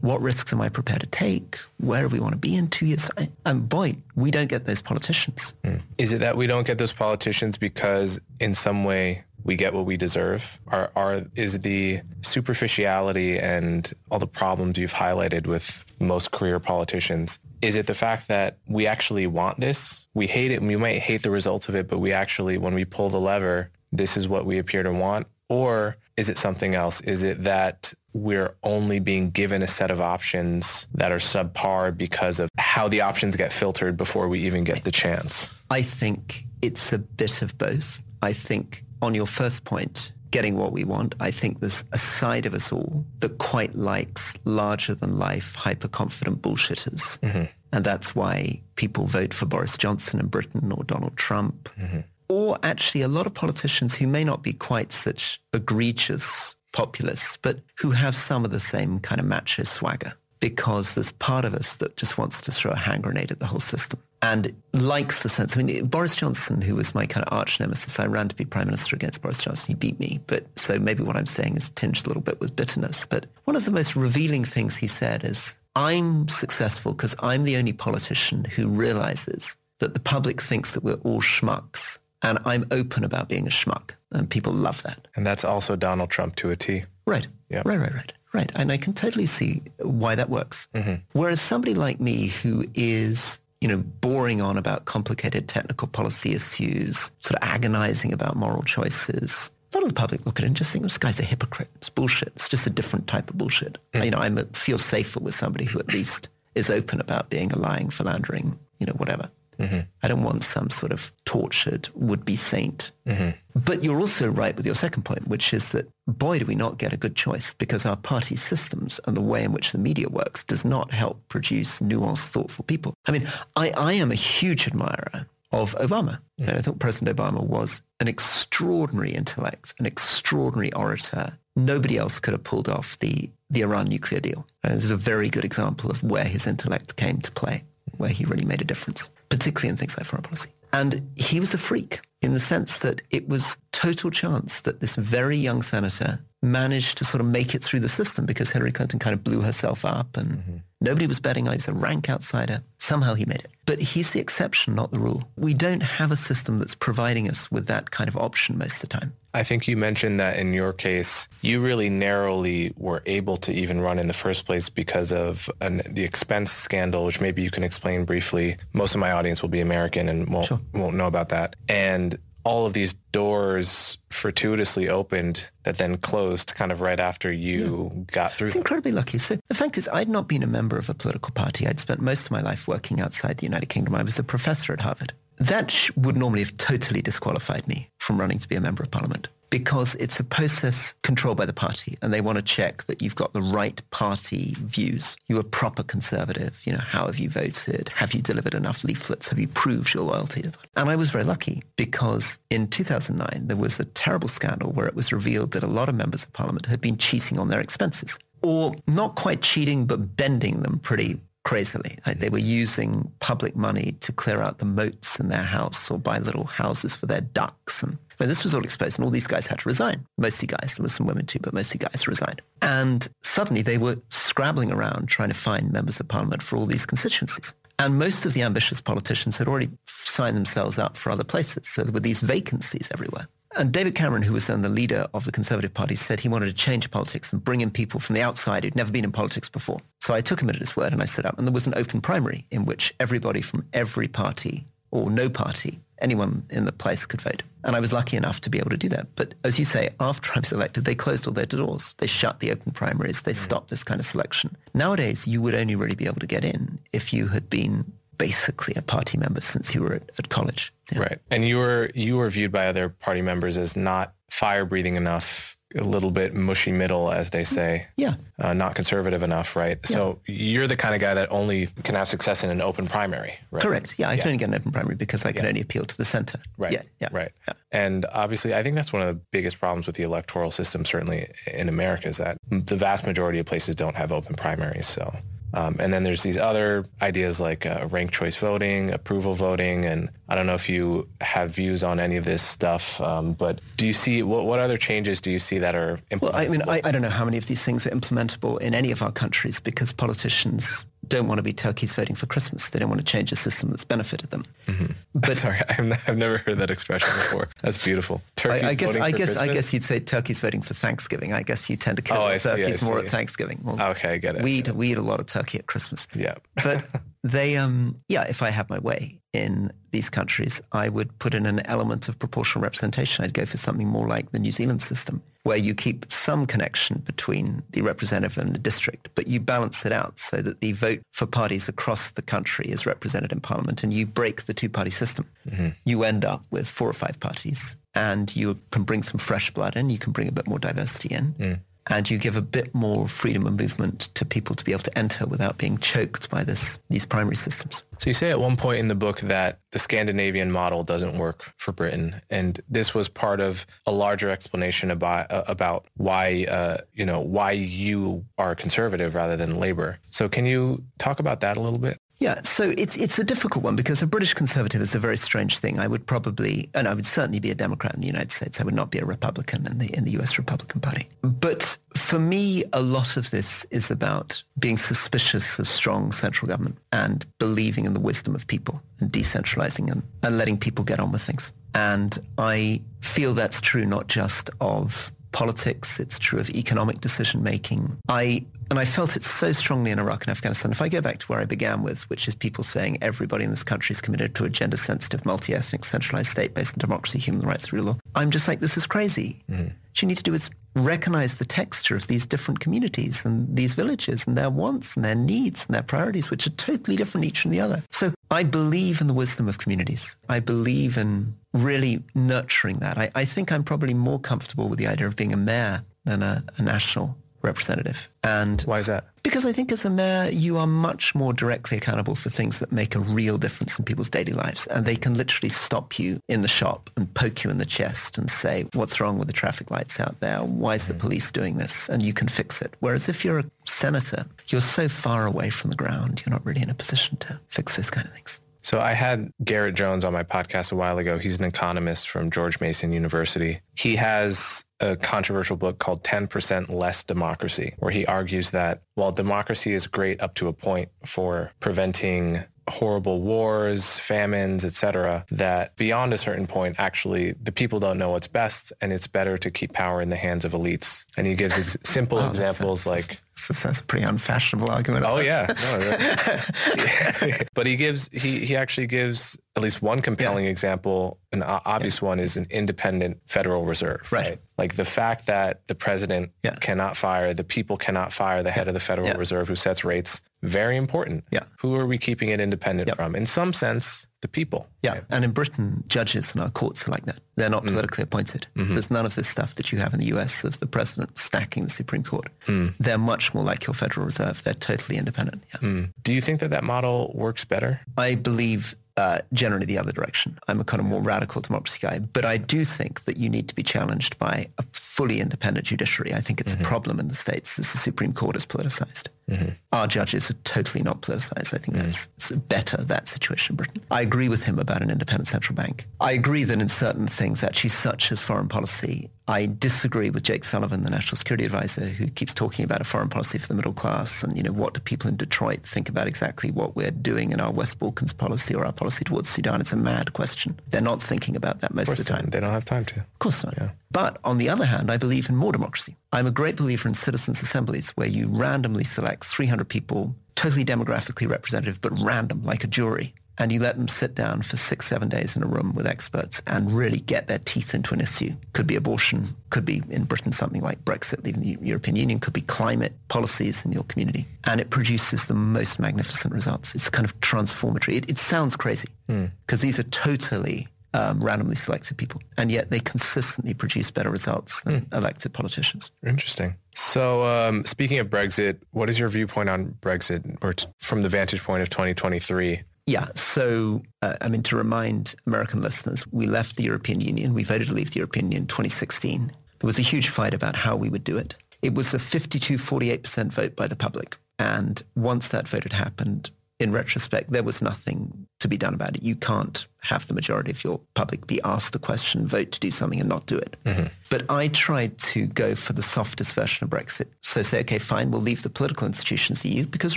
What 0.00 0.20
risks 0.20 0.52
am 0.52 0.60
I 0.60 0.68
prepared 0.68 1.00
to 1.00 1.06
take? 1.06 1.58
Where 1.78 2.02
do 2.02 2.08
we 2.08 2.20
want 2.20 2.32
to 2.32 2.38
be 2.38 2.54
in 2.54 2.68
two 2.68 2.86
years? 2.86 3.10
And 3.44 3.68
boy, 3.68 3.96
we 4.14 4.30
don't 4.30 4.48
get 4.48 4.64
those 4.64 4.80
politicians. 4.80 5.54
Mm. 5.64 5.80
Is 5.98 6.12
it 6.12 6.18
that 6.18 6.36
we 6.36 6.46
don't 6.46 6.66
get 6.66 6.78
those 6.78 6.92
politicians 6.92 7.58
because 7.58 8.20
in 8.38 8.54
some 8.54 8.84
way 8.84 9.24
we 9.44 9.56
get 9.56 9.74
what 9.74 9.86
we 9.86 9.96
deserve? 9.96 10.58
Are, 10.68 10.90
are, 10.94 11.22
is 11.34 11.60
the 11.60 12.00
superficiality 12.22 13.38
and 13.38 13.92
all 14.10 14.18
the 14.18 14.26
problems 14.26 14.78
you've 14.78 14.94
highlighted 14.94 15.46
with 15.46 15.84
most 16.00 16.30
career 16.30 16.60
politicians, 16.60 17.38
is 17.60 17.76
it 17.76 17.86
the 17.86 17.94
fact 17.94 18.28
that 18.28 18.58
we 18.68 18.86
actually 18.86 19.26
want 19.26 19.58
this? 19.58 20.06
We 20.14 20.26
hate 20.26 20.52
it 20.52 20.56
and 20.56 20.68
we 20.68 20.76
might 20.76 21.00
hate 21.00 21.22
the 21.22 21.30
results 21.30 21.68
of 21.68 21.74
it, 21.74 21.88
but 21.88 21.98
we 21.98 22.12
actually, 22.12 22.58
when 22.58 22.74
we 22.74 22.84
pull 22.84 23.10
the 23.10 23.20
lever, 23.20 23.70
this 23.90 24.16
is 24.16 24.28
what 24.28 24.46
we 24.46 24.58
appear 24.58 24.82
to 24.82 24.92
want? 24.92 25.26
Or 25.48 25.96
is 26.16 26.28
it 26.28 26.38
something 26.38 26.74
else? 26.74 27.00
Is 27.00 27.22
it 27.22 27.44
that 27.44 27.94
we're 28.12 28.54
only 28.62 29.00
being 29.00 29.30
given 29.30 29.62
a 29.62 29.66
set 29.66 29.90
of 29.90 30.00
options 30.00 30.86
that 30.94 31.12
are 31.12 31.18
subpar 31.18 31.96
because 31.96 32.40
of 32.40 32.50
how 32.58 32.88
the 32.88 33.00
options 33.00 33.36
get 33.36 33.52
filtered 33.52 33.96
before 33.96 34.28
we 34.28 34.40
even 34.40 34.64
get 34.64 34.84
the 34.84 34.90
chance? 34.90 35.52
I 35.70 35.82
think 35.82 36.44
it's 36.62 36.92
a 36.92 36.98
bit 36.98 37.42
of 37.42 37.56
both. 37.58 38.02
I 38.22 38.32
think 38.32 38.84
on 39.02 39.14
your 39.14 39.26
first 39.26 39.64
point, 39.64 40.12
getting 40.30 40.56
what 40.56 40.72
we 40.72 40.84
want, 40.84 41.14
I 41.20 41.30
think 41.30 41.60
there's 41.60 41.84
a 41.92 41.98
side 41.98 42.46
of 42.46 42.54
us 42.54 42.72
all 42.72 43.04
that 43.20 43.38
quite 43.38 43.74
likes 43.74 44.34
larger 44.44 44.94
than 44.94 45.18
life, 45.18 45.54
hyper 45.54 45.88
confident 45.88 46.42
bullshitters. 46.42 47.18
Mm-hmm. 47.20 47.44
And 47.72 47.84
that's 47.84 48.14
why 48.14 48.62
people 48.76 49.06
vote 49.06 49.34
for 49.34 49.46
Boris 49.46 49.76
Johnson 49.76 50.20
in 50.20 50.26
Britain 50.26 50.72
or 50.72 50.84
Donald 50.84 51.16
Trump. 51.16 51.68
Mm-hmm. 51.78 52.00
Or 52.30 52.58
actually 52.62 53.02
a 53.02 53.08
lot 53.08 53.26
of 53.26 53.34
politicians 53.34 53.94
who 53.94 54.06
may 54.06 54.24
not 54.24 54.42
be 54.42 54.52
quite 54.52 54.92
such 54.92 55.40
egregious 55.52 56.56
populists, 56.78 57.36
but 57.36 57.58
who 57.74 57.90
have 57.90 58.14
some 58.14 58.44
of 58.44 58.52
the 58.52 58.60
same 58.60 59.00
kind 59.00 59.20
of 59.20 59.26
macho 59.26 59.64
swagger 59.64 60.14
because 60.38 60.94
there's 60.94 61.10
part 61.10 61.44
of 61.44 61.52
us 61.52 61.72
that 61.74 61.96
just 61.96 62.16
wants 62.16 62.40
to 62.40 62.52
throw 62.52 62.70
a 62.70 62.76
hand 62.76 63.02
grenade 63.02 63.32
at 63.32 63.40
the 63.40 63.46
whole 63.46 63.58
system 63.58 64.00
and 64.22 64.54
likes 64.72 65.24
the 65.24 65.28
sense. 65.28 65.56
I 65.56 65.62
mean, 65.62 65.86
Boris 65.86 66.14
Johnson, 66.14 66.60
who 66.60 66.76
was 66.76 66.94
my 66.94 67.04
kind 67.04 67.26
of 67.26 67.36
arch 67.36 67.58
nemesis, 67.58 67.98
I 67.98 68.06
ran 68.06 68.28
to 68.28 68.36
be 68.36 68.44
prime 68.44 68.66
minister 68.66 68.94
against 68.94 69.22
Boris 69.22 69.42
Johnson. 69.42 69.66
He 69.66 69.74
beat 69.74 69.98
me. 69.98 70.20
But 70.28 70.46
so 70.56 70.78
maybe 70.78 71.02
what 71.02 71.16
I'm 71.16 71.26
saying 71.26 71.56
is 71.56 71.70
tinged 71.70 72.04
a 72.06 72.08
little 72.08 72.22
bit 72.22 72.38
with 72.38 72.54
bitterness. 72.54 73.04
But 73.04 73.26
one 73.42 73.56
of 73.56 73.64
the 73.64 73.72
most 73.72 73.96
revealing 73.96 74.44
things 74.44 74.76
he 74.76 74.86
said 74.86 75.24
is, 75.24 75.56
I'm 75.74 76.28
successful 76.28 76.92
because 76.92 77.16
I'm 77.18 77.42
the 77.42 77.56
only 77.56 77.72
politician 77.72 78.44
who 78.44 78.68
realizes 78.68 79.56
that 79.80 79.94
the 79.94 80.00
public 80.00 80.40
thinks 80.40 80.70
that 80.72 80.84
we're 80.84 81.02
all 81.02 81.20
schmucks. 81.20 81.98
And 82.22 82.38
I'm 82.44 82.66
open 82.70 83.04
about 83.04 83.28
being 83.28 83.46
a 83.46 83.50
schmuck. 83.50 83.90
And 84.10 84.28
people 84.28 84.52
love 84.52 84.82
that. 84.82 85.06
And 85.14 85.26
that's 85.26 85.44
also 85.44 85.76
Donald 85.76 86.10
Trump 86.10 86.36
to 86.36 86.50
a 86.50 86.56
T. 86.56 86.84
Right. 87.06 87.26
Yeah. 87.48 87.62
Right, 87.64 87.78
right, 87.78 87.94
right. 87.94 88.12
Right. 88.34 88.52
And 88.54 88.70
I 88.70 88.76
can 88.76 88.92
totally 88.92 89.26
see 89.26 89.62
why 89.78 90.14
that 90.14 90.28
works. 90.28 90.68
Mm-hmm. 90.74 90.96
Whereas 91.12 91.40
somebody 91.40 91.74
like 91.74 92.00
me 92.00 92.26
who 92.28 92.64
is 92.74 93.40
you 93.60 93.68
know, 93.68 93.78
boring 93.78 94.40
on 94.40 94.56
about 94.56 94.84
complicated 94.84 95.48
technical 95.48 95.88
policy 95.88 96.32
issues, 96.34 97.10
sort 97.18 97.40
of 97.42 97.48
agonizing 97.48 98.12
about 98.12 98.36
moral 98.36 98.62
choices. 98.62 99.50
A 99.72 99.76
lot 99.76 99.82
of 99.82 99.88
the 99.88 99.94
public 99.94 100.24
look 100.24 100.38
at 100.38 100.44
it 100.44 100.46
and 100.46 100.56
just 100.56 100.72
think, 100.72 100.84
this 100.84 100.96
guy's 100.96 101.20
a 101.20 101.24
hypocrite. 101.24 101.68
It's 101.76 101.88
bullshit. 101.88 102.28
It's 102.36 102.48
just 102.48 102.66
a 102.66 102.70
different 102.70 103.06
type 103.06 103.28
of 103.28 103.36
bullshit. 103.36 103.78
Mm. 103.92 104.04
You 104.04 104.10
know, 104.12 104.18
I 104.18 104.30
feel 104.52 104.78
safer 104.78 105.20
with 105.20 105.34
somebody 105.34 105.64
who 105.64 105.78
at 105.78 105.88
least 105.88 106.28
is 106.54 106.70
open 106.70 107.00
about 107.00 107.30
being 107.30 107.52
a 107.52 107.58
lying, 107.58 107.90
philandering, 107.90 108.58
you 108.78 108.86
know, 108.86 108.94
whatever. 108.94 109.28
Mm-hmm. 109.58 109.80
I 110.02 110.08
don't 110.08 110.22
want 110.22 110.44
some 110.44 110.70
sort 110.70 110.92
of 110.92 111.12
tortured 111.24 111.88
would-be 111.94 112.36
saint. 112.36 112.92
Mm-hmm. 113.06 113.30
But 113.58 113.82
you're 113.82 113.98
also 113.98 114.30
right 114.30 114.56
with 114.56 114.66
your 114.66 114.74
second 114.74 115.04
point, 115.04 115.26
which 115.26 115.52
is 115.52 115.70
that 115.70 115.88
boy, 116.06 116.38
do 116.38 116.46
we 116.46 116.54
not 116.54 116.78
get 116.78 116.92
a 116.92 116.96
good 116.96 117.16
choice 117.16 117.52
because 117.52 117.84
our 117.84 117.96
party 117.96 118.36
systems 118.36 119.00
and 119.06 119.16
the 119.16 119.20
way 119.20 119.42
in 119.42 119.52
which 119.52 119.72
the 119.72 119.78
media 119.78 120.08
works 120.08 120.44
does 120.44 120.64
not 120.64 120.92
help 120.92 121.20
produce 121.28 121.80
nuanced, 121.80 122.28
thoughtful 122.28 122.64
people. 122.64 122.94
I 123.06 123.12
mean, 123.12 123.28
I, 123.56 123.70
I 123.70 123.92
am 123.94 124.12
a 124.12 124.16
huge 124.16 124.66
admirer 124.66 125.26
of 125.50 125.74
Obama. 125.76 126.20
Mm-hmm. 126.40 126.50
I 126.50 126.62
thought 126.62 126.78
President 126.78 127.16
Obama 127.16 127.42
was 127.42 127.82
an 128.00 128.08
extraordinary 128.08 129.12
intellect, 129.12 129.74
an 129.78 129.86
extraordinary 129.86 130.72
orator. 130.74 131.36
Nobody 131.56 131.98
else 131.98 132.20
could 132.20 132.32
have 132.32 132.44
pulled 132.44 132.68
off 132.68 132.98
the, 133.00 133.30
the 133.50 133.62
Iran 133.62 133.86
nuclear 133.86 134.20
deal. 134.20 134.46
And 134.62 134.74
this 134.74 134.84
is 134.84 134.90
a 134.90 134.96
very 134.96 135.28
good 135.28 135.44
example 135.44 135.90
of 135.90 136.02
where 136.02 136.24
his 136.24 136.46
intellect 136.46 136.96
came 136.96 137.18
to 137.22 137.32
play, 137.32 137.64
where 137.96 138.10
he 138.10 138.24
really 138.24 138.44
made 138.44 138.60
a 138.60 138.64
difference 138.64 139.08
particularly 139.28 139.68
in 139.68 139.76
things 139.76 139.96
like 139.96 140.06
foreign 140.06 140.22
policy. 140.22 140.50
And 140.72 141.10
he 141.16 141.40
was 141.40 141.54
a 141.54 141.58
freak 141.58 142.00
in 142.20 142.34
the 142.34 142.40
sense 142.40 142.78
that 142.78 143.00
it 143.10 143.28
was 143.28 143.56
total 143.72 144.10
chance 144.10 144.60
that 144.62 144.80
this 144.80 144.96
very 144.96 145.36
young 145.36 145.62
senator 145.62 146.20
managed 146.42 146.98
to 146.98 147.04
sort 147.04 147.20
of 147.20 147.26
make 147.26 147.54
it 147.54 147.64
through 147.64 147.80
the 147.80 147.88
system 147.88 148.26
because 148.26 148.50
Hillary 148.50 148.72
Clinton 148.72 148.98
kind 148.98 149.14
of 149.14 149.24
blew 149.24 149.40
herself 149.40 149.84
up 149.84 150.16
and 150.16 150.32
mm-hmm. 150.32 150.56
nobody 150.80 151.06
was 151.06 151.20
betting. 151.20 151.46
He 151.46 151.54
was 151.54 151.68
a 151.68 151.72
rank 151.72 152.08
outsider. 152.08 152.60
Somehow 152.78 153.14
he 153.14 153.24
made 153.24 153.40
it. 153.40 153.50
But 153.66 153.80
he's 153.80 154.10
the 154.10 154.20
exception, 154.20 154.74
not 154.74 154.90
the 154.90 155.00
rule. 155.00 155.28
We 155.36 155.54
don't 155.54 155.82
have 155.82 156.12
a 156.12 156.16
system 156.16 156.58
that's 156.58 156.74
providing 156.74 157.28
us 157.28 157.50
with 157.50 157.66
that 157.66 157.90
kind 157.90 158.08
of 158.08 158.16
option 158.16 158.58
most 158.58 158.76
of 158.76 158.80
the 158.82 158.98
time. 158.98 159.14
I 159.38 159.44
think 159.44 159.68
you 159.68 159.76
mentioned 159.76 160.18
that 160.18 160.36
in 160.36 160.52
your 160.52 160.72
case, 160.72 161.28
you 161.42 161.60
really 161.60 161.88
narrowly 161.88 162.74
were 162.76 163.04
able 163.06 163.36
to 163.36 163.52
even 163.52 163.80
run 163.80 164.00
in 164.00 164.08
the 164.08 164.12
first 164.12 164.46
place 164.46 164.68
because 164.68 165.12
of 165.12 165.48
an, 165.60 165.80
the 165.88 166.02
expense 166.02 166.50
scandal, 166.50 167.04
which 167.04 167.20
maybe 167.20 167.40
you 167.40 167.50
can 167.52 167.62
explain 167.62 168.04
briefly. 168.04 168.56
Most 168.72 168.96
of 168.96 169.00
my 169.00 169.12
audience 169.12 169.40
will 169.40 169.48
be 169.48 169.60
American 169.60 170.08
and 170.08 170.28
won't, 170.28 170.46
sure. 170.46 170.60
won't 170.74 170.96
know 170.96 171.06
about 171.06 171.28
that. 171.28 171.54
And 171.68 172.18
all 172.42 172.66
of 172.66 172.72
these 172.72 172.94
doors 173.12 173.96
fortuitously 174.10 174.88
opened 174.88 175.48
that 175.62 175.78
then 175.78 175.98
closed 175.98 176.56
kind 176.56 176.72
of 176.72 176.80
right 176.80 176.98
after 176.98 177.30
you 177.30 177.92
yeah. 177.94 178.02
got 178.10 178.32
through. 178.32 178.46
It's 178.46 178.54
them. 178.54 178.62
incredibly 178.62 178.90
lucky. 178.90 179.18
So 179.18 179.38
the 179.46 179.54
fact 179.54 179.78
is, 179.78 179.88
I'd 179.92 180.08
not 180.08 180.26
been 180.26 180.42
a 180.42 180.48
member 180.48 180.78
of 180.78 180.88
a 180.88 180.94
political 180.94 181.30
party. 181.30 181.64
I'd 181.64 181.78
spent 181.78 182.00
most 182.00 182.24
of 182.24 182.32
my 182.32 182.40
life 182.40 182.66
working 182.66 183.00
outside 183.00 183.38
the 183.38 183.46
United 183.46 183.68
Kingdom. 183.68 183.94
I 183.94 184.02
was 184.02 184.18
a 184.18 184.24
professor 184.24 184.72
at 184.72 184.80
Harvard. 184.80 185.12
That 185.38 185.88
would 185.96 186.16
normally 186.16 186.40
have 186.40 186.56
totally 186.56 187.00
disqualified 187.00 187.68
me 187.68 187.90
from 188.08 188.18
running 188.18 188.38
to 188.38 188.48
be 188.48 188.56
a 188.56 188.60
member 188.60 188.82
of 188.82 188.90
parliament 188.90 189.28
because 189.50 189.94
it's 189.96 190.18
a 190.18 190.24
process 190.24 190.94
controlled 191.02 191.36
by 191.36 191.44
the 191.44 191.52
party 191.52 191.98
and 192.00 192.10
they 192.10 192.22
want 192.22 192.36
to 192.36 192.42
check 192.42 192.86
that 192.86 193.02
you've 193.02 193.14
got 193.14 193.34
the 193.34 193.42
right 193.42 193.82
party 193.90 194.54
views. 194.60 195.14
You're 195.26 195.40
a 195.40 195.44
proper 195.44 195.82
conservative. 195.82 196.58
You 196.64 196.72
know, 196.72 196.78
how 196.78 197.04
have 197.04 197.18
you 197.18 197.28
voted? 197.28 197.90
Have 197.90 198.14
you 198.14 198.22
delivered 198.22 198.54
enough 198.54 198.82
leaflets? 198.82 199.28
Have 199.28 199.38
you 199.38 199.46
proved 199.46 199.92
your 199.92 200.04
loyalty? 200.04 200.42
And 200.74 200.88
I 200.88 200.96
was 200.96 201.10
very 201.10 201.24
lucky 201.24 201.62
because 201.76 202.38
in 202.48 202.68
2009, 202.68 203.46
there 203.46 203.58
was 203.58 203.78
a 203.78 203.84
terrible 203.84 204.28
scandal 204.28 204.72
where 204.72 204.86
it 204.86 204.94
was 204.94 205.12
revealed 205.12 205.50
that 205.50 205.62
a 205.62 205.66
lot 205.66 205.90
of 205.90 205.94
members 205.94 206.24
of 206.24 206.32
parliament 206.32 206.64
had 206.64 206.80
been 206.80 206.96
cheating 206.96 207.38
on 207.38 207.48
their 207.48 207.60
expenses 207.60 208.18
or 208.40 208.74
not 208.86 209.16
quite 209.16 209.42
cheating, 209.42 209.84
but 209.84 210.16
bending 210.16 210.62
them 210.62 210.78
pretty 210.78 211.20
crazily. 211.44 211.98
Like 212.06 212.20
they 212.20 212.28
were 212.28 212.38
using 212.38 213.10
public 213.20 213.56
money 213.56 213.92
to 214.00 214.12
clear 214.12 214.40
out 214.40 214.58
the 214.58 214.64
moats 214.64 215.18
in 215.18 215.28
their 215.28 215.42
house 215.42 215.90
or 215.90 215.98
buy 215.98 216.18
little 216.18 216.44
houses 216.44 216.94
for 216.94 217.06
their 217.06 217.20
ducks. 217.20 217.82
And 217.82 217.98
when 218.18 218.28
this 218.28 218.44
was 218.44 218.54
all 218.54 218.64
exposed 218.64 218.98
and 218.98 219.04
all 219.04 219.10
these 219.10 219.26
guys 219.26 219.46
had 219.46 219.60
to 219.60 219.68
resign, 219.68 220.04
mostly 220.18 220.46
guys, 220.46 220.74
there 220.76 220.82
were 220.82 220.88
some 220.88 221.06
women 221.06 221.26
too, 221.26 221.38
but 221.38 221.54
mostly 221.54 221.78
guys 221.78 222.06
resigned. 222.06 222.42
And 222.62 223.08
suddenly 223.22 223.62
they 223.62 223.78
were 223.78 223.96
scrabbling 224.10 224.72
around 224.72 225.08
trying 225.08 225.30
to 225.30 225.34
find 225.34 225.72
members 225.72 226.00
of 226.00 226.08
parliament 226.08 226.42
for 226.42 226.56
all 226.56 226.66
these 226.66 226.84
constituencies. 226.84 227.54
And 227.78 227.98
most 227.98 228.26
of 228.26 228.34
the 228.34 228.42
ambitious 228.42 228.80
politicians 228.80 229.36
had 229.36 229.46
already 229.46 229.70
signed 229.86 230.36
themselves 230.36 230.78
up 230.78 230.96
for 230.96 231.10
other 231.10 231.24
places. 231.24 231.68
So 231.68 231.82
there 231.82 231.92
were 231.92 232.00
these 232.00 232.20
vacancies 232.20 232.88
everywhere. 232.92 233.28
And 233.58 233.72
David 233.72 233.96
Cameron, 233.96 234.22
who 234.22 234.34
was 234.34 234.46
then 234.46 234.62
the 234.62 234.68
leader 234.68 235.08
of 235.14 235.24
the 235.24 235.32
Conservative 235.32 235.74
Party, 235.74 235.96
said 235.96 236.20
he 236.20 236.28
wanted 236.28 236.46
to 236.46 236.52
change 236.52 236.92
politics 236.92 237.32
and 237.32 237.42
bring 237.42 237.60
in 237.60 237.72
people 237.72 237.98
from 237.98 238.14
the 238.14 238.22
outside 238.22 238.62
who'd 238.62 238.76
never 238.76 238.92
been 238.92 239.04
in 239.04 239.10
politics 239.10 239.48
before. 239.48 239.80
So 240.00 240.14
I 240.14 240.20
took 240.20 240.40
him 240.40 240.48
at 240.48 240.54
his 240.54 240.76
word 240.76 240.92
and 240.92 241.02
I 241.02 241.06
stood 241.06 241.26
up. 241.26 241.36
And 241.36 241.46
there 241.46 241.52
was 241.52 241.66
an 241.66 241.74
open 241.76 242.00
primary 242.00 242.46
in 242.52 242.66
which 242.66 242.94
everybody 243.00 243.42
from 243.42 243.66
every 243.72 244.06
party 244.06 244.64
or 244.92 245.10
no 245.10 245.28
party, 245.28 245.80
anyone 246.00 246.44
in 246.50 246.66
the 246.66 246.72
place 246.72 247.04
could 247.04 247.20
vote. 247.20 247.42
And 247.64 247.74
I 247.74 247.80
was 247.80 247.92
lucky 247.92 248.16
enough 248.16 248.40
to 248.42 248.50
be 248.50 248.58
able 248.58 248.70
to 248.70 248.76
do 248.76 248.88
that. 248.90 249.08
But 249.16 249.34
as 249.42 249.58
you 249.58 249.64
say, 249.64 249.90
after 249.98 250.30
I 250.36 250.38
was 250.38 250.52
elected, 250.52 250.84
they 250.84 250.94
closed 250.94 251.26
all 251.26 251.34
their 251.34 251.44
doors. 251.44 251.96
They 251.98 252.06
shut 252.06 252.38
the 252.38 252.52
open 252.52 252.70
primaries. 252.70 253.22
They 253.22 253.32
mm. 253.32 253.36
stopped 253.36 253.70
this 253.70 253.82
kind 253.82 253.98
of 253.98 254.06
selection. 254.06 254.56
Nowadays, 254.72 255.26
you 255.26 255.42
would 255.42 255.56
only 255.56 255.74
really 255.74 255.96
be 255.96 256.06
able 256.06 256.20
to 256.20 256.26
get 256.28 256.44
in 256.44 256.78
if 256.92 257.12
you 257.12 257.26
had 257.26 257.50
been 257.50 257.92
basically 258.18 258.74
a 258.76 258.82
party 258.82 259.16
member 259.16 259.40
since 259.40 259.74
you 259.74 259.80
were 259.82 259.94
at, 259.94 260.02
at 260.18 260.28
college. 260.28 260.72
Yeah. 260.92 261.00
Right. 261.00 261.18
And 261.30 261.46
you 261.46 261.58
were 261.58 261.90
you 261.94 262.16
were 262.16 262.28
viewed 262.30 262.52
by 262.52 262.66
other 262.66 262.88
party 262.88 263.22
members 263.22 263.56
as 263.56 263.76
not 263.76 264.14
fire 264.30 264.64
breathing 264.64 264.96
enough, 264.96 265.56
a 265.76 265.84
little 265.84 266.10
bit 266.10 266.34
mushy 266.34 266.72
middle, 266.72 267.10
as 267.10 267.30
they 267.30 267.44
say. 267.44 267.86
Yeah. 267.96 268.14
Uh, 268.38 268.54
not 268.54 268.74
conservative 268.74 269.22
enough, 269.22 269.54
right? 269.54 269.78
Yeah. 269.90 269.96
So 269.96 270.20
you're 270.26 270.66
the 270.66 270.76
kind 270.76 270.94
of 270.94 271.00
guy 271.00 271.14
that 271.14 271.30
only 271.30 271.66
can 271.84 271.94
have 271.94 272.08
success 272.08 272.42
in 272.42 272.50
an 272.50 272.60
open 272.60 272.86
primary, 272.86 273.34
right? 273.50 273.62
Correct. 273.62 273.94
Yeah, 273.98 274.08
I 274.08 274.14
yeah. 274.14 274.18
can 274.18 274.28
only 274.28 274.38
get 274.38 274.48
an 274.48 274.54
open 274.54 274.72
primary 274.72 274.94
because 274.96 275.24
I 275.26 275.32
can 275.32 275.46
only 275.46 275.60
appeal 275.60 275.84
to 275.84 275.96
the 275.96 276.04
center. 276.04 276.40
Right. 276.56 276.72
Yeah. 276.72 276.82
Yeah. 277.00 277.08
Right. 277.12 277.32
And 277.70 278.06
obviously, 278.12 278.54
I 278.54 278.62
think 278.62 278.76
that's 278.76 278.92
one 278.92 279.02
of 279.02 279.08
the 279.08 279.20
biggest 279.30 279.60
problems 279.60 279.86
with 279.86 279.96
the 279.96 280.04
electoral 280.04 280.50
system, 280.50 280.86
certainly 280.86 281.28
in 281.52 281.68
America, 281.68 282.08
is 282.08 282.16
that 282.16 282.38
the 282.50 282.76
vast 282.76 283.06
majority 283.06 283.38
of 283.38 283.46
places 283.46 283.74
don't 283.74 283.96
have 283.96 284.10
open 284.10 284.36
primaries. 284.36 284.86
So 284.86 285.14
Um, 285.54 285.76
and 285.78 285.92
then 285.92 286.04
there's 286.04 286.22
these 286.22 286.36
other 286.36 286.84
ideas 287.00 287.40
like 287.40 287.64
uh, 287.64 287.88
ranked 287.90 288.14
choice 288.14 288.36
voting, 288.36 288.90
approval 288.90 289.34
voting, 289.34 289.86
and 289.86 290.10
I 290.28 290.34
don't 290.34 290.46
know 290.46 290.54
if 290.54 290.68
you 290.68 291.08
have 291.20 291.50
views 291.50 291.82
on 291.82 291.98
any 292.00 292.16
of 292.16 292.24
this 292.24 292.42
stuff, 292.42 293.00
um, 293.00 293.32
but 293.32 293.60
do 293.76 293.86
you 293.86 293.94
see 293.94 294.22
what, 294.22 294.44
what 294.44 294.58
other 294.58 294.76
changes 294.76 295.20
do 295.20 295.30
you 295.30 295.38
see 295.38 295.58
that 295.58 295.74
are 295.74 296.00
Well, 296.20 296.34
I 296.34 296.48
mean, 296.48 296.62
I, 296.68 296.82
I 296.84 296.92
don't 296.92 297.02
know 297.02 297.08
how 297.08 297.24
many 297.24 297.38
of 297.38 297.46
these 297.46 297.64
things 297.64 297.86
are 297.86 297.90
implementable 297.90 298.60
in 298.60 298.74
any 298.74 298.90
of 298.90 299.02
our 299.02 299.12
countries 299.12 299.58
because 299.58 299.90
politicians 299.92 300.84
don't 301.08 301.28
want 301.28 301.38
to 301.38 301.42
be 301.42 301.52
turkeys 301.52 301.92
voting 301.92 302.14
for 302.14 302.26
Christmas. 302.26 302.70
They 302.70 302.78
don't 302.78 302.88
want 302.88 303.00
to 303.00 303.04
change 303.04 303.32
a 303.32 303.36
system 303.36 303.70
that's 303.70 303.84
benefited 303.84 304.30
them. 304.30 304.44
Mm-hmm. 304.66 304.92
But 305.14 305.38
sorry, 305.38 305.60
I've, 305.68 306.08
I've 306.08 306.16
never 306.16 306.38
heard 306.38 306.58
that 306.58 306.70
expression 306.70 307.08
before. 307.14 307.48
That's 307.62 307.82
beautiful. 307.82 308.22
Turkeys 308.36 308.64
I, 308.64 308.68
I 308.68 308.74
guess 308.74 308.96
I 308.96 309.10
guess 309.10 309.16
Christmas? 309.16 309.38
I 309.38 309.52
guess 309.52 309.72
you'd 309.72 309.84
say 309.84 310.00
turkeys 310.00 310.40
voting 310.40 310.62
for 310.62 310.74
Thanksgiving. 310.74 311.32
I 311.32 311.42
guess 311.42 311.68
you 311.68 311.76
tend 311.76 311.96
to 311.96 312.02
kill 312.02 312.18
oh, 312.18 312.38
turkeys 312.38 312.82
more 312.82 312.98
at 312.98 313.08
Thanksgiving. 313.08 313.60
Well, 313.62 313.80
okay, 313.90 314.14
I 314.14 314.18
get 314.18 314.36
it. 314.36 314.42
We 314.42 314.52
eat, 314.52 314.68
we 314.72 314.92
eat 314.92 314.98
a 314.98 315.02
lot 315.02 315.20
of 315.20 315.26
turkey 315.26 315.58
at 315.58 315.66
Christmas. 315.66 316.06
Yeah, 316.14 316.34
but 316.62 316.84
they 317.22 317.56
um 317.56 317.96
yeah, 318.08 318.24
if 318.28 318.42
I 318.42 318.50
had 318.50 318.68
my 318.70 318.78
way 318.78 319.20
in 319.32 319.72
these 319.90 320.10
countries, 320.10 320.60
I 320.72 320.88
would 320.88 321.18
put 321.18 321.34
in 321.34 321.46
an 321.46 321.60
element 321.66 322.08
of 322.08 322.18
proportional 322.18 322.62
representation. 322.62 323.24
I'd 323.24 323.34
go 323.34 323.46
for 323.46 323.56
something 323.56 323.86
more 323.86 324.06
like 324.06 324.32
the 324.32 324.38
New 324.38 324.52
Zealand 324.52 324.82
system, 324.82 325.22
where 325.48 325.56
you 325.56 325.74
keep 325.74 326.04
some 326.12 326.46
connection 326.46 326.98
between 327.06 327.62
the 327.70 327.80
representative 327.80 328.36
and 328.36 328.54
the 328.54 328.58
district, 328.58 329.08
but 329.14 329.26
you 329.26 329.40
balance 329.40 329.86
it 329.86 329.92
out 329.92 330.18
so 330.18 330.42
that 330.42 330.60
the 330.60 330.72
vote 330.72 331.00
for 331.14 331.24
parties 331.24 331.70
across 331.70 332.10
the 332.10 332.20
country 332.20 332.66
is 332.66 332.84
represented 332.84 333.32
in 333.32 333.40
parliament 333.40 333.82
and 333.82 333.90
you 333.90 334.04
break 334.04 334.44
the 334.44 334.52
two-party 334.52 334.90
system. 334.90 335.26
Mm-hmm. 335.48 335.68
You 335.86 336.04
end 336.04 336.26
up 336.26 336.44
with 336.50 336.68
four 336.68 336.86
or 336.86 336.92
five 336.92 337.18
parties 337.18 337.78
and 337.94 338.36
you 338.36 338.58
can 338.72 338.82
bring 338.82 339.02
some 339.02 339.16
fresh 339.16 339.50
blood 339.50 339.74
in, 339.74 339.88
you 339.88 339.96
can 339.96 340.12
bring 340.12 340.28
a 340.28 340.32
bit 340.32 340.46
more 340.46 340.58
diversity 340.58 341.14
in. 341.14 341.32
Mm 341.32 341.60
and 341.88 342.08
you 342.10 342.18
give 342.18 342.36
a 342.36 342.42
bit 342.42 342.74
more 342.74 343.08
freedom 343.08 343.46
of 343.46 343.58
movement 343.58 344.08
to 344.14 344.24
people 344.24 344.54
to 344.54 344.64
be 344.64 344.72
able 344.72 344.82
to 344.82 344.98
enter 344.98 345.26
without 345.26 345.58
being 345.58 345.78
choked 345.78 346.30
by 346.30 346.44
this 346.44 346.78
these 346.90 347.06
primary 347.06 347.36
systems. 347.36 347.82
So 347.98 348.10
you 348.10 348.14
say 348.14 348.30
at 348.30 348.40
one 348.40 348.56
point 348.56 348.78
in 348.78 348.88
the 348.88 348.94
book 348.94 349.20
that 349.20 349.58
the 349.72 349.78
Scandinavian 349.78 350.52
model 350.52 350.84
doesn't 350.84 351.18
work 351.18 351.52
for 351.56 351.72
Britain, 351.72 352.20
and 352.30 352.60
this 352.68 352.94
was 352.94 353.08
part 353.08 353.40
of 353.40 353.66
a 353.86 353.92
larger 353.92 354.30
explanation 354.30 354.90
about 354.90 355.30
uh, 355.30 355.44
about 355.48 355.86
why 355.96 356.46
uh, 356.48 356.78
you 356.94 357.04
know 357.04 357.20
why 357.20 357.52
you 357.52 358.24
are 358.36 358.54
conservative 358.54 359.14
rather 359.14 359.36
than 359.36 359.58
Labour. 359.58 359.98
So 360.10 360.28
can 360.28 360.46
you 360.46 360.84
talk 360.98 361.20
about 361.20 361.40
that 361.40 361.56
a 361.56 361.60
little 361.60 361.78
bit? 361.78 362.00
Yeah, 362.20 362.42
so 362.42 362.74
it's 362.76 362.96
it's 362.96 363.18
a 363.20 363.24
difficult 363.24 363.64
one 363.64 363.76
because 363.76 364.02
a 364.02 364.06
British 364.06 364.34
conservative 364.34 364.80
is 364.82 364.92
a 364.94 364.98
very 364.98 365.16
strange 365.16 365.58
thing. 365.58 365.78
I 365.78 365.86
would 365.86 366.04
probably, 366.04 366.68
and 366.74 366.88
I 366.88 366.94
would 366.94 367.06
certainly 367.06 367.38
be 367.38 367.50
a 367.50 367.54
Democrat 367.54 367.94
in 367.94 368.00
the 368.00 368.08
United 368.08 368.32
States. 368.32 368.60
I 368.60 368.64
would 368.64 368.74
not 368.74 368.90
be 368.90 368.98
a 368.98 369.04
Republican 369.04 369.66
in 369.68 369.78
the 369.78 369.94
in 369.96 370.04
the 370.04 370.10
U.S. 370.12 370.36
Republican 370.36 370.80
Party. 370.80 371.08
But 371.22 371.78
for 371.96 372.18
me, 372.18 372.64
a 372.72 372.82
lot 372.82 373.16
of 373.16 373.30
this 373.30 373.64
is 373.70 373.90
about 373.90 374.42
being 374.58 374.76
suspicious 374.76 375.60
of 375.60 375.68
strong 375.68 376.10
central 376.10 376.48
government 376.48 376.78
and 376.92 377.24
believing 377.38 377.84
in 377.84 377.94
the 377.94 378.00
wisdom 378.00 378.34
of 378.34 378.48
people 378.48 378.82
and 379.00 379.12
decentralizing 379.12 379.90
and, 379.90 380.02
and 380.24 380.38
letting 380.38 380.58
people 380.58 380.84
get 380.84 380.98
on 380.98 381.12
with 381.12 381.22
things. 381.22 381.52
And 381.74 382.18
I 382.36 382.82
feel 383.00 383.32
that's 383.34 383.60
true 383.60 383.86
not 383.86 384.08
just 384.08 384.50
of 384.60 385.12
politics, 385.32 386.00
it's 386.00 386.18
true 386.18 386.38
of 386.38 386.50
economic 386.50 387.00
decision 387.00 387.42
making. 387.42 387.96
I 388.08 388.44
and 388.70 388.78
I 388.78 388.84
felt 388.84 389.16
it 389.16 389.22
so 389.22 389.52
strongly 389.52 389.90
in 389.90 389.98
Iraq 389.98 390.24
and 390.24 390.30
Afghanistan. 390.30 390.70
If 390.70 390.82
I 390.82 390.90
go 390.90 391.00
back 391.00 391.18
to 391.20 391.26
where 391.26 391.40
I 391.40 391.46
began 391.46 391.82
with, 391.82 392.08
which 392.10 392.28
is 392.28 392.34
people 392.34 392.62
saying 392.62 392.98
everybody 393.00 393.44
in 393.44 393.50
this 393.50 393.64
country 393.64 393.94
is 393.94 394.02
committed 394.02 394.34
to 394.34 394.44
a 394.44 394.50
gender-sensitive, 394.50 395.24
multi-ethnic, 395.24 395.86
centralized 395.86 396.30
state 396.30 396.52
based 396.52 396.74
on 396.74 396.78
democracy, 396.78 397.18
human 397.18 397.46
rights, 397.46 397.72
rule 397.72 397.88
of 397.88 397.96
law, 397.96 398.00
I'm 398.14 398.30
just 398.30 398.46
like, 398.46 398.60
this 398.60 398.76
is 398.76 398.84
crazy. 398.84 399.40
Mm. 399.50 399.68
What 399.68 400.02
you 400.02 400.08
need 400.08 400.18
to 400.18 400.22
do 400.22 400.34
is 400.34 400.50
recognize 400.74 401.36
the 401.36 401.46
texture 401.46 401.96
of 401.96 402.06
these 402.08 402.26
different 402.26 402.60
communities 402.60 403.24
and 403.24 403.56
these 403.56 403.74
villages 403.74 404.26
and 404.26 404.36
their 404.36 404.50
wants 404.50 404.96
and 404.96 405.04
their 405.04 405.14
needs 405.14 405.64
and 405.66 405.74
their 405.74 405.82
priorities, 405.82 406.30
which 406.30 406.46
are 406.46 406.50
totally 406.50 406.96
different 406.96 407.24
each 407.24 407.40
from 407.40 407.50
the 407.50 407.60
other. 407.60 407.82
So 407.90 408.12
I 408.30 408.42
believe 408.42 409.00
in 409.00 409.06
the 409.06 409.14
wisdom 409.14 409.48
of 409.48 409.58
communities. 409.58 410.16
I 410.28 410.40
believe 410.40 410.98
in 410.98 411.34
really 411.54 412.04
nurturing 412.14 412.78
that. 412.78 412.98
I, 412.98 413.10
I 413.14 413.24
think 413.24 413.50
I'm 413.50 413.64
probably 413.64 413.94
more 413.94 414.20
comfortable 414.20 414.68
with 414.68 414.78
the 414.78 414.86
idea 414.86 415.06
of 415.06 415.16
being 415.16 415.32
a 415.32 415.36
mayor 415.36 415.82
than 416.04 416.22
a, 416.22 416.44
a 416.58 416.62
national 416.62 417.16
representative. 417.42 418.08
And 418.24 418.60
why 418.62 418.78
is 418.78 418.86
that? 418.86 419.04
Because 419.22 419.44
I 419.44 419.52
think 419.52 419.70
as 419.72 419.84
a 419.84 419.90
mayor, 419.90 420.30
you 420.30 420.56
are 420.58 420.66
much 420.66 421.14
more 421.14 421.32
directly 421.32 421.76
accountable 421.76 422.14
for 422.14 422.30
things 422.30 422.58
that 422.60 422.72
make 422.72 422.94
a 422.94 423.00
real 423.00 423.36
difference 423.36 423.78
in 423.78 423.84
people's 423.84 424.10
daily 424.10 424.32
lives. 424.32 424.66
And 424.68 424.86
they 424.86 424.96
can 424.96 425.14
literally 425.14 425.50
stop 425.50 425.98
you 425.98 426.20
in 426.28 426.42
the 426.42 426.48
shop 426.48 426.90
and 426.96 427.12
poke 427.14 427.44
you 427.44 427.50
in 427.50 427.58
the 427.58 427.66
chest 427.66 428.16
and 428.18 428.30
say, 428.30 428.66
what's 428.74 429.00
wrong 429.00 429.18
with 429.18 429.26
the 429.26 429.34
traffic 429.34 429.70
lights 429.70 430.00
out 430.00 430.18
there? 430.20 430.38
Why 430.38 430.74
is 430.74 430.86
the 430.86 430.94
mm. 430.94 430.98
police 430.98 431.30
doing 431.30 431.56
this? 431.56 431.88
And 431.88 432.02
you 432.02 432.12
can 432.12 432.28
fix 432.28 432.62
it. 432.62 432.74
Whereas 432.80 433.08
if 433.08 433.24
you're 433.24 433.40
a 433.40 433.50
senator, 433.66 434.24
you're 434.48 434.60
so 434.60 434.88
far 434.88 435.26
away 435.26 435.50
from 435.50 435.70
the 435.70 435.76
ground, 435.76 436.22
you're 436.24 436.32
not 436.32 436.44
really 436.46 436.62
in 436.62 436.70
a 436.70 436.74
position 436.74 437.16
to 437.18 437.38
fix 437.48 437.76
those 437.76 437.90
kind 437.90 438.06
of 438.06 438.14
things. 438.14 438.40
So 438.62 438.80
I 438.80 438.92
had 438.92 439.32
Garrett 439.44 439.76
Jones 439.76 440.04
on 440.04 440.12
my 440.12 440.24
podcast 440.24 440.72
a 440.72 440.74
while 440.76 440.98
ago. 440.98 441.16
He's 441.16 441.38
an 441.38 441.44
economist 441.44 442.08
from 442.08 442.30
George 442.30 442.60
Mason 442.60 442.92
University. 442.92 443.60
He 443.74 443.96
has 443.96 444.64
a 444.80 444.96
controversial 444.96 445.56
book 445.56 445.78
called 445.78 446.04
10% 446.04 446.68
Less 446.68 447.02
Democracy, 447.02 447.74
where 447.78 447.90
he 447.90 448.06
argues 448.06 448.50
that 448.50 448.82
while 448.94 449.12
democracy 449.12 449.72
is 449.72 449.86
great 449.86 450.20
up 450.20 450.34
to 450.34 450.48
a 450.48 450.52
point 450.52 450.90
for 451.04 451.50
preventing 451.60 452.44
horrible 452.72 453.22
wars, 453.22 453.98
famines, 453.98 454.64
etc., 454.64 455.24
that 455.30 455.76
beyond 455.76 456.12
a 456.12 456.18
certain 456.18 456.46
point, 456.46 456.76
actually, 456.78 457.32
the 457.32 457.52
people 457.52 457.80
don't 457.80 457.98
know 457.98 458.10
what's 458.10 458.26
best, 458.26 458.72
and 458.80 458.92
it's 458.92 459.06
better 459.06 459.38
to 459.38 459.50
keep 459.50 459.72
power 459.72 460.00
in 460.00 460.08
the 460.08 460.16
hands 460.16 460.44
of 460.44 460.52
elites. 460.52 461.04
And 461.16 461.26
he 461.26 461.34
gives 461.34 461.56
ex- 461.58 461.76
simple 461.84 462.18
oh, 462.18 462.30
examples 462.30 462.86
like 462.86 463.20
that's 463.46 463.80
a 463.80 463.84
pretty 463.84 464.04
unfashionable 464.04 464.70
argument. 464.70 465.04
Oh 465.06 465.20
yeah, 465.20 465.54
no, 465.72 467.42
but 467.54 467.66
he 467.66 467.76
gives 467.76 468.08
he 468.12 468.44
he 468.44 468.56
actually 468.56 468.88
gives 468.88 469.38
at 469.54 469.62
least 469.62 469.80
one 469.80 470.02
compelling 470.02 470.44
yeah. 470.44 470.50
example. 470.50 471.18
An 471.32 471.42
obvious 471.42 472.00
yeah. 472.00 472.08
one 472.08 472.20
is 472.20 472.36
an 472.36 472.46
independent 472.50 473.20
Federal 473.26 473.64
Reserve. 473.64 474.10
Right. 474.10 474.24
right? 474.24 474.40
Like 474.56 474.76
the 474.76 474.84
fact 474.84 475.26
that 475.26 475.66
the 475.68 475.74
president 475.74 476.32
yeah. 476.42 476.54
cannot 476.54 476.96
fire, 476.96 477.34
the 477.34 477.44
people 477.44 477.76
cannot 477.76 478.12
fire 478.12 478.42
the 478.42 478.50
head 478.50 478.66
of 478.66 478.74
the 478.74 478.80
Federal 478.80 479.12
Reserve 479.14 479.48
who 479.48 479.56
sets 479.56 479.84
rates. 479.84 480.20
Very 480.42 480.76
important. 480.76 481.24
Yeah. 481.30 481.44
Who 481.60 481.74
are 481.74 481.86
we 481.86 481.98
keeping 481.98 482.28
it 482.28 482.40
independent 482.40 482.94
from? 482.94 483.16
In 483.16 483.26
some 483.26 483.52
sense, 483.52 484.06
the 484.20 484.28
people. 484.28 484.68
Yeah. 484.82 484.94
Right? 484.94 485.04
And 485.10 485.24
in 485.24 485.32
Britain, 485.32 485.84
judges 485.88 486.32
and 486.32 486.42
our 486.42 486.50
courts 486.50 486.86
are 486.86 486.90
like 486.90 487.06
that. 487.06 487.20
They're 487.36 487.50
not 487.50 487.64
mm. 487.64 487.68
politically 487.68 488.02
appointed. 488.02 488.46
Mm-hmm. 488.56 488.74
There's 488.74 488.90
none 488.90 489.06
of 489.06 489.14
this 489.14 489.28
stuff 489.28 489.54
that 489.56 489.72
you 489.72 489.78
have 489.78 489.94
in 489.94 490.00
the 490.00 490.06
US 490.06 490.44
of 490.44 490.60
the 490.60 490.66
president 490.66 491.18
stacking 491.18 491.64
the 491.64 491.70
Supreme 491.70 492.02
Court. 492.02 492.28
Mm. 492.46 492.76
They're 492.78 492.98
much 492.98 493.34
more 493.34 493.44
like 493.44 493.66
your 493.66 493.74
Federal 493.74 494.06
Reserve. 494.06 494.42
They're 494.42 494.54
totally 494.54 494.96
independent. 494.96 495.44
Yeah. 495.54 495.68
Mm. 495.68 495.92
Do 496.02 496.14
you 496.14 496.20
think 496.20 496.40
that 496.40 496.50
that 496.50 496.64
model 496.64 497.12
works 497.14 497.44
better? 497.44 497.80
I 497.96 498.14
believe 498.14 498.74
uh, 498.98 499.20
generally 499.32 499.66
the 499.66 499.78
other 499.78 499.92
direction. 499.92 500.38
I'm 500.48 500.58
a 500.60 500.64
kind 500.64 500.80
of 500.80 500.86
more 500.86 501.00
radical 501.00 501.40
democracy 501.40 501.78
guy, 501.80 502.00
but 502.00 502.24
I 502.24 502.36
do 502.36 502.64
think 502.64 503.04
that 503.04 503.16
you 503.16 503.28
need 503.28 503.48
to 503.48 503.54
be 503.54 503.62
challenged 503.62 504.18
by 504.18 504.48
a 504.58 504.64
fully 504.72 505.20
independent 505.20 505.66
judiciary. 505.66 506.12
I 506.12 506.20
think 506.20 506.40
it's 506.40 506.52
mm-hmm. 506.52 506.62
a 506.62 506.66
problem 506.66 506.98
in 506.98 507.06
the 507.06 507.14
States 507.14 507.60
as 507.60 507.70
the 507.70 507.78
Supreme 507.78 508.12
Court 508.12 508.36
is 508.36 508.44
politicized. 508.44 509.06
Mm-hmm. 509.28 509.50
Our 509.72 509.86
judges 509.86 510.30
are 510.30 510.34
totally 510.44 510.82
not 510.82 511.02
politicized. 511.02 511.54
I 511.54 511.58
think 511.58 511.76
mm-hmm. 511.76 511.84
that's 511.84 512.30
better, 512.32 512.78
that 512.78 513.08
situation 513.08 513.52
in 513.52 513.56
Britain. 513.56 513.82
I 513.90 514.00
agree 514.00 514.28
with 514.28 514.44
him 514.44 514.58
about 514.58 514.82
an 514.82 514.90
independent 514.90 515.28
central 515.28 515.54
bank. 515.54 515.86
I 516.00 516.12
agree 516.12 516.44
that 516.44 516.60
in 516.60 516.68
certain 516.68 517.06
things, 517.06 517.42
actually 517.42 517.70
such 517.70 518.10
as 518.10 518.20
foreign 518.20 518.48
policy, 518.48 519.10
I 519.28 519.44
disagree 519.44 520.08
with 520.08 520.22
Jake 520.22 520.44
Sullivan, 520.44 520.84
the 520.84 520.90
national 520.90 521.18
security 521.18 521.44
advisor, 521.44 521.84
who 521.84 522.06
keeps 522.06 522.32
talking 522.32 522.64
about 522.64 522.80
a 522.80 522.84
foreign 522.84 523.10
policy 523.10 523.36
for 523.36 523.46
the 523.46 523.54
middle 523.54 523.74
class 523.74 524.22
and, 524.22 524.34
you 524.38 524.42
know, 524.42 524.52
what 524.52 524.72
do 524.72 524.80
people 524.80 525.10
in 525.10 525.16
Detroit 525.16 525.64
think 525.64 525.90
about 525.90 526.06
exactly 526.06 526.50
what 526.50 526.74
we're 526.74 526.90
doing 526.90 527.30
in 527.30 527.40
our 527.40 527.52
West 527.52 527.78
Balkans 527.78 528.14
policy 528.14 528.54
or 528.54 528.64
our 528.64 528.72
policy 528.72 529.04
towards 529.04 529.28
Sudan? 529.28 529.60
It's 529.60 529.72
a 529.72 529.76
mad 529.76 530.14
question. 530.14 530.58
They're 530.68 530.80
not 530.80 531.02
thinking 531.02 531.36
about 531.36 531.60
that 531.60 531.74
most 531.74 531.88
of, 531.88 531.98
of 531.98 532.06
the 532.06 532.10
time. 532.10 532.30
They 532.30 532.40
don't 532.40 532.50
have 532.50 532.64
time 532.64 532.86
to. 532.86 533.00
Of 533.00 533.18
course 533.18 533.44
not. 533.44 533.54
Yeah. 533.58 533.70
But 533.90 534.18
on 534.24 534.38
the 534.38 534.48
other 534.48 534.64
hand, 534.64 534.90
I 534.90 534.96
believe 534.96 535.28
in 535.28 535.36
more 535.36 535.52
democracy. 535.52 535.96
I'm 536.12 536.26
a 536.26 536.30
great 536.30 536.56
believer 536.56 536.88
in 536.88 536.94
citizens' 536.94 537.42
assemblies 537.42 537.90
where 537.90 538.08
you 538.08 538.28
randomly 538.28 538.84
select 538.84 539.24
300 539.24 539.68
people, 539.68 540.16
totally 540.34 540.64
demographically 540.64 541.28
representative, 541.28 541.80
but 541.80 541.98
random, 541.98 542.44
like 542.44 542.64
a 542.64 542.66
jury 542.66 543.14
and 543.38 543.52
you 543.52 543.60
let 543.60 543.76
them 543.76 543.88
sit 543.88 544.14
down 544.14 544.42
for 544.42 544.56
six, 544.56 544.86
seven 544.86 545.08
days 545.08 545.36
in 545.36 545.42
a 545.42 545.46
room 545.46 545.72
with 545.74 545.86
experts 545.86 546.42
and 546.46 546.76
really 546.76 546.98
get 546.98 547.28
their 547.28 547.38
teeth 547.38 547.74
into 547.74 547.94
an 547.94 548.00
issue. 548.00 548.32
Could 548.52 548.66
be 548.66 548.76
abortion, 548.76 549.28
could 549.50 549.64
be 549.64 549.82
in 549.88 550.04
Britain 550.04 550.32
something 550.32 550.60
like 550.60 550.84
Brexit, 550.84 551.24
leaving 551.24 551.42
the 551.42 551.56
European 551.62 551.96
Union, 551.96 552.18
could 552.18 552.32
be 552.32 552.40
climate 552.40 552.94
policies 553.08 553.64
in 553.64 553.72
your 553.72 553.84
community. 553.84 554.26
And 554.44 554.60
it 554.60 554.70
produces 554.70 555.26
the 555.26 555.34
most 555.34 555.78
magnificent 555.78 556.34
results. 556.34 556.74
It's 556.74 556.90
kind 556.90 557.04
of 557.04 557.18
transformatory. 557.20 557.96
It, 557.96 558.10
it 558.10 558.18
sounds 558.18 558.56
crazy 558.56 558.88
because 559.06 559.60
mm. 559.60 559.62
these 559.62 559.78
are 559.78 559.84
totally 559.84 560.68
um, 560.98 561.22
randomly 561.22 561.54
selected 561.54 561.96
people, 561.96 562.20
and 562.36 562.50
yet 562.50 562.70
they 562.70 562.80
consistently 562.80 563.54
produce 563.54 563.90
better 563.90 564.10
results 564.10 564.62
than 564.62 564.80
mm. 564.80 564.94
elected 564.96 565.32
politicians. 565.32 565.92
Interesting. 566.04 566.56
So, 566.74 567.24
um, 567.24 567.64
speaking 567.64 567.98
of 568.00 568.08
Brexit, 568.08 568.58
what 568.72 568.90
is 568.90 568.98
your 568.98 569.08
viewpoint 569.08 569.48
on 569.48 569.76
Brexit, 569.80 570.36
or 570.42 570.54
t- 570.54 570.66
from 570.80 571.02
the 571.02 571.08
vantage 571.08 571.42
point 571.42 571.62
of 571.62 571.70
2023? 571.70 572.62
Yeah. 572.86 573.06
So, 573.14 573.82
uh, 574.02 574.16
I 574.20 574.28
mean, 574.28 574.42
to 574.44 574.56
remind 574.56 575.14
American 575.26 575.60
listeners, 575.60 576.04
we 576.10 576.26
left 576.26 576.56
the 576.56 576.64
European 576.64 577.00
Union. 577.00 577.32
We 577.32 577.44
voted 577.44 577.68
to 577.68 577.74
leave 577.74 577.92
the 577.92 578.00
European 578.00 578.26
Union 578.26 578.42
in 578.42 578.48
2016. 578.48 579.30
There 579.60 579.66
was 579.66 579.78
a 579.78 579.82
huge 579.82 580.08
fight 580.08 580.34
about 580.34 580.56
how 580.56 580.74
we 580.74 580.88
would 580.88 581.04
do 581.04 581.16
it. 581.16 581.36
It 581.62 581.74
was 581.74 581.94
a 581.94 581.98
52-48% 581.98 583.32
vote 583.32 583.54
by 583.56 583.66
the 583.66 583.76
public. 583.76 584.16
And 584.38 584.82
once 584.96 585.28
that 585.28 585.48
vote 585.48 585.64
had 585.64 585.72
happened, 585.72 586.30
in 586.58 586.72
retrospect, 586.72 587.30
there 587.30 587.42
was 587.42 587.62
nothing 587.62 588.17
to 588.40 588.48
be 588.48 588.56
done 588.56 588.74
about 588.74 588.96
it. 588.96 589.02
You 589.02 589.16
can't 589.16 589.66
have 589.82 590.06
the 590.06 590.14
majority 590.14 590.50
of 590.50 590.62
your 590.64 590.80
public 590.94 591.26
be 591.26 591.40
asked 591.44 591.74
a 591.74 591.78
question, 591.78 592.26
vote 592.26 592.52
to 592.52 592.60
do 592.60 592.70
something 592.70 593.00
and 593.00 593.08
not 593.08 593.26
do 593.26 593.36
it. 593.36 593.56
Mm-hmm. 593.64 593.86
But 594.10 594.30
I 594.30 594.48
tried 594.48 594.98
to 594.98 595.26
go 595.26 595.54
for 595.54 595.72
the 595.72 595.82
softest 595.82 596.34
version 596.34 596.64
of 596.64 596.70
Brexit. 596.70 597.06
So 597.20 597.42
say, 597.42 597.60
okay, 597.60 597.78
fine, 597.78 598.10
we'll 598.10 598.20
leave 598.20 598.42
the 598.42 598.50
political 598.50 598.86
institutions 598.86 599.42
the 599.42 599.50
EU. 599.50 599.66
Because 599.66 599.96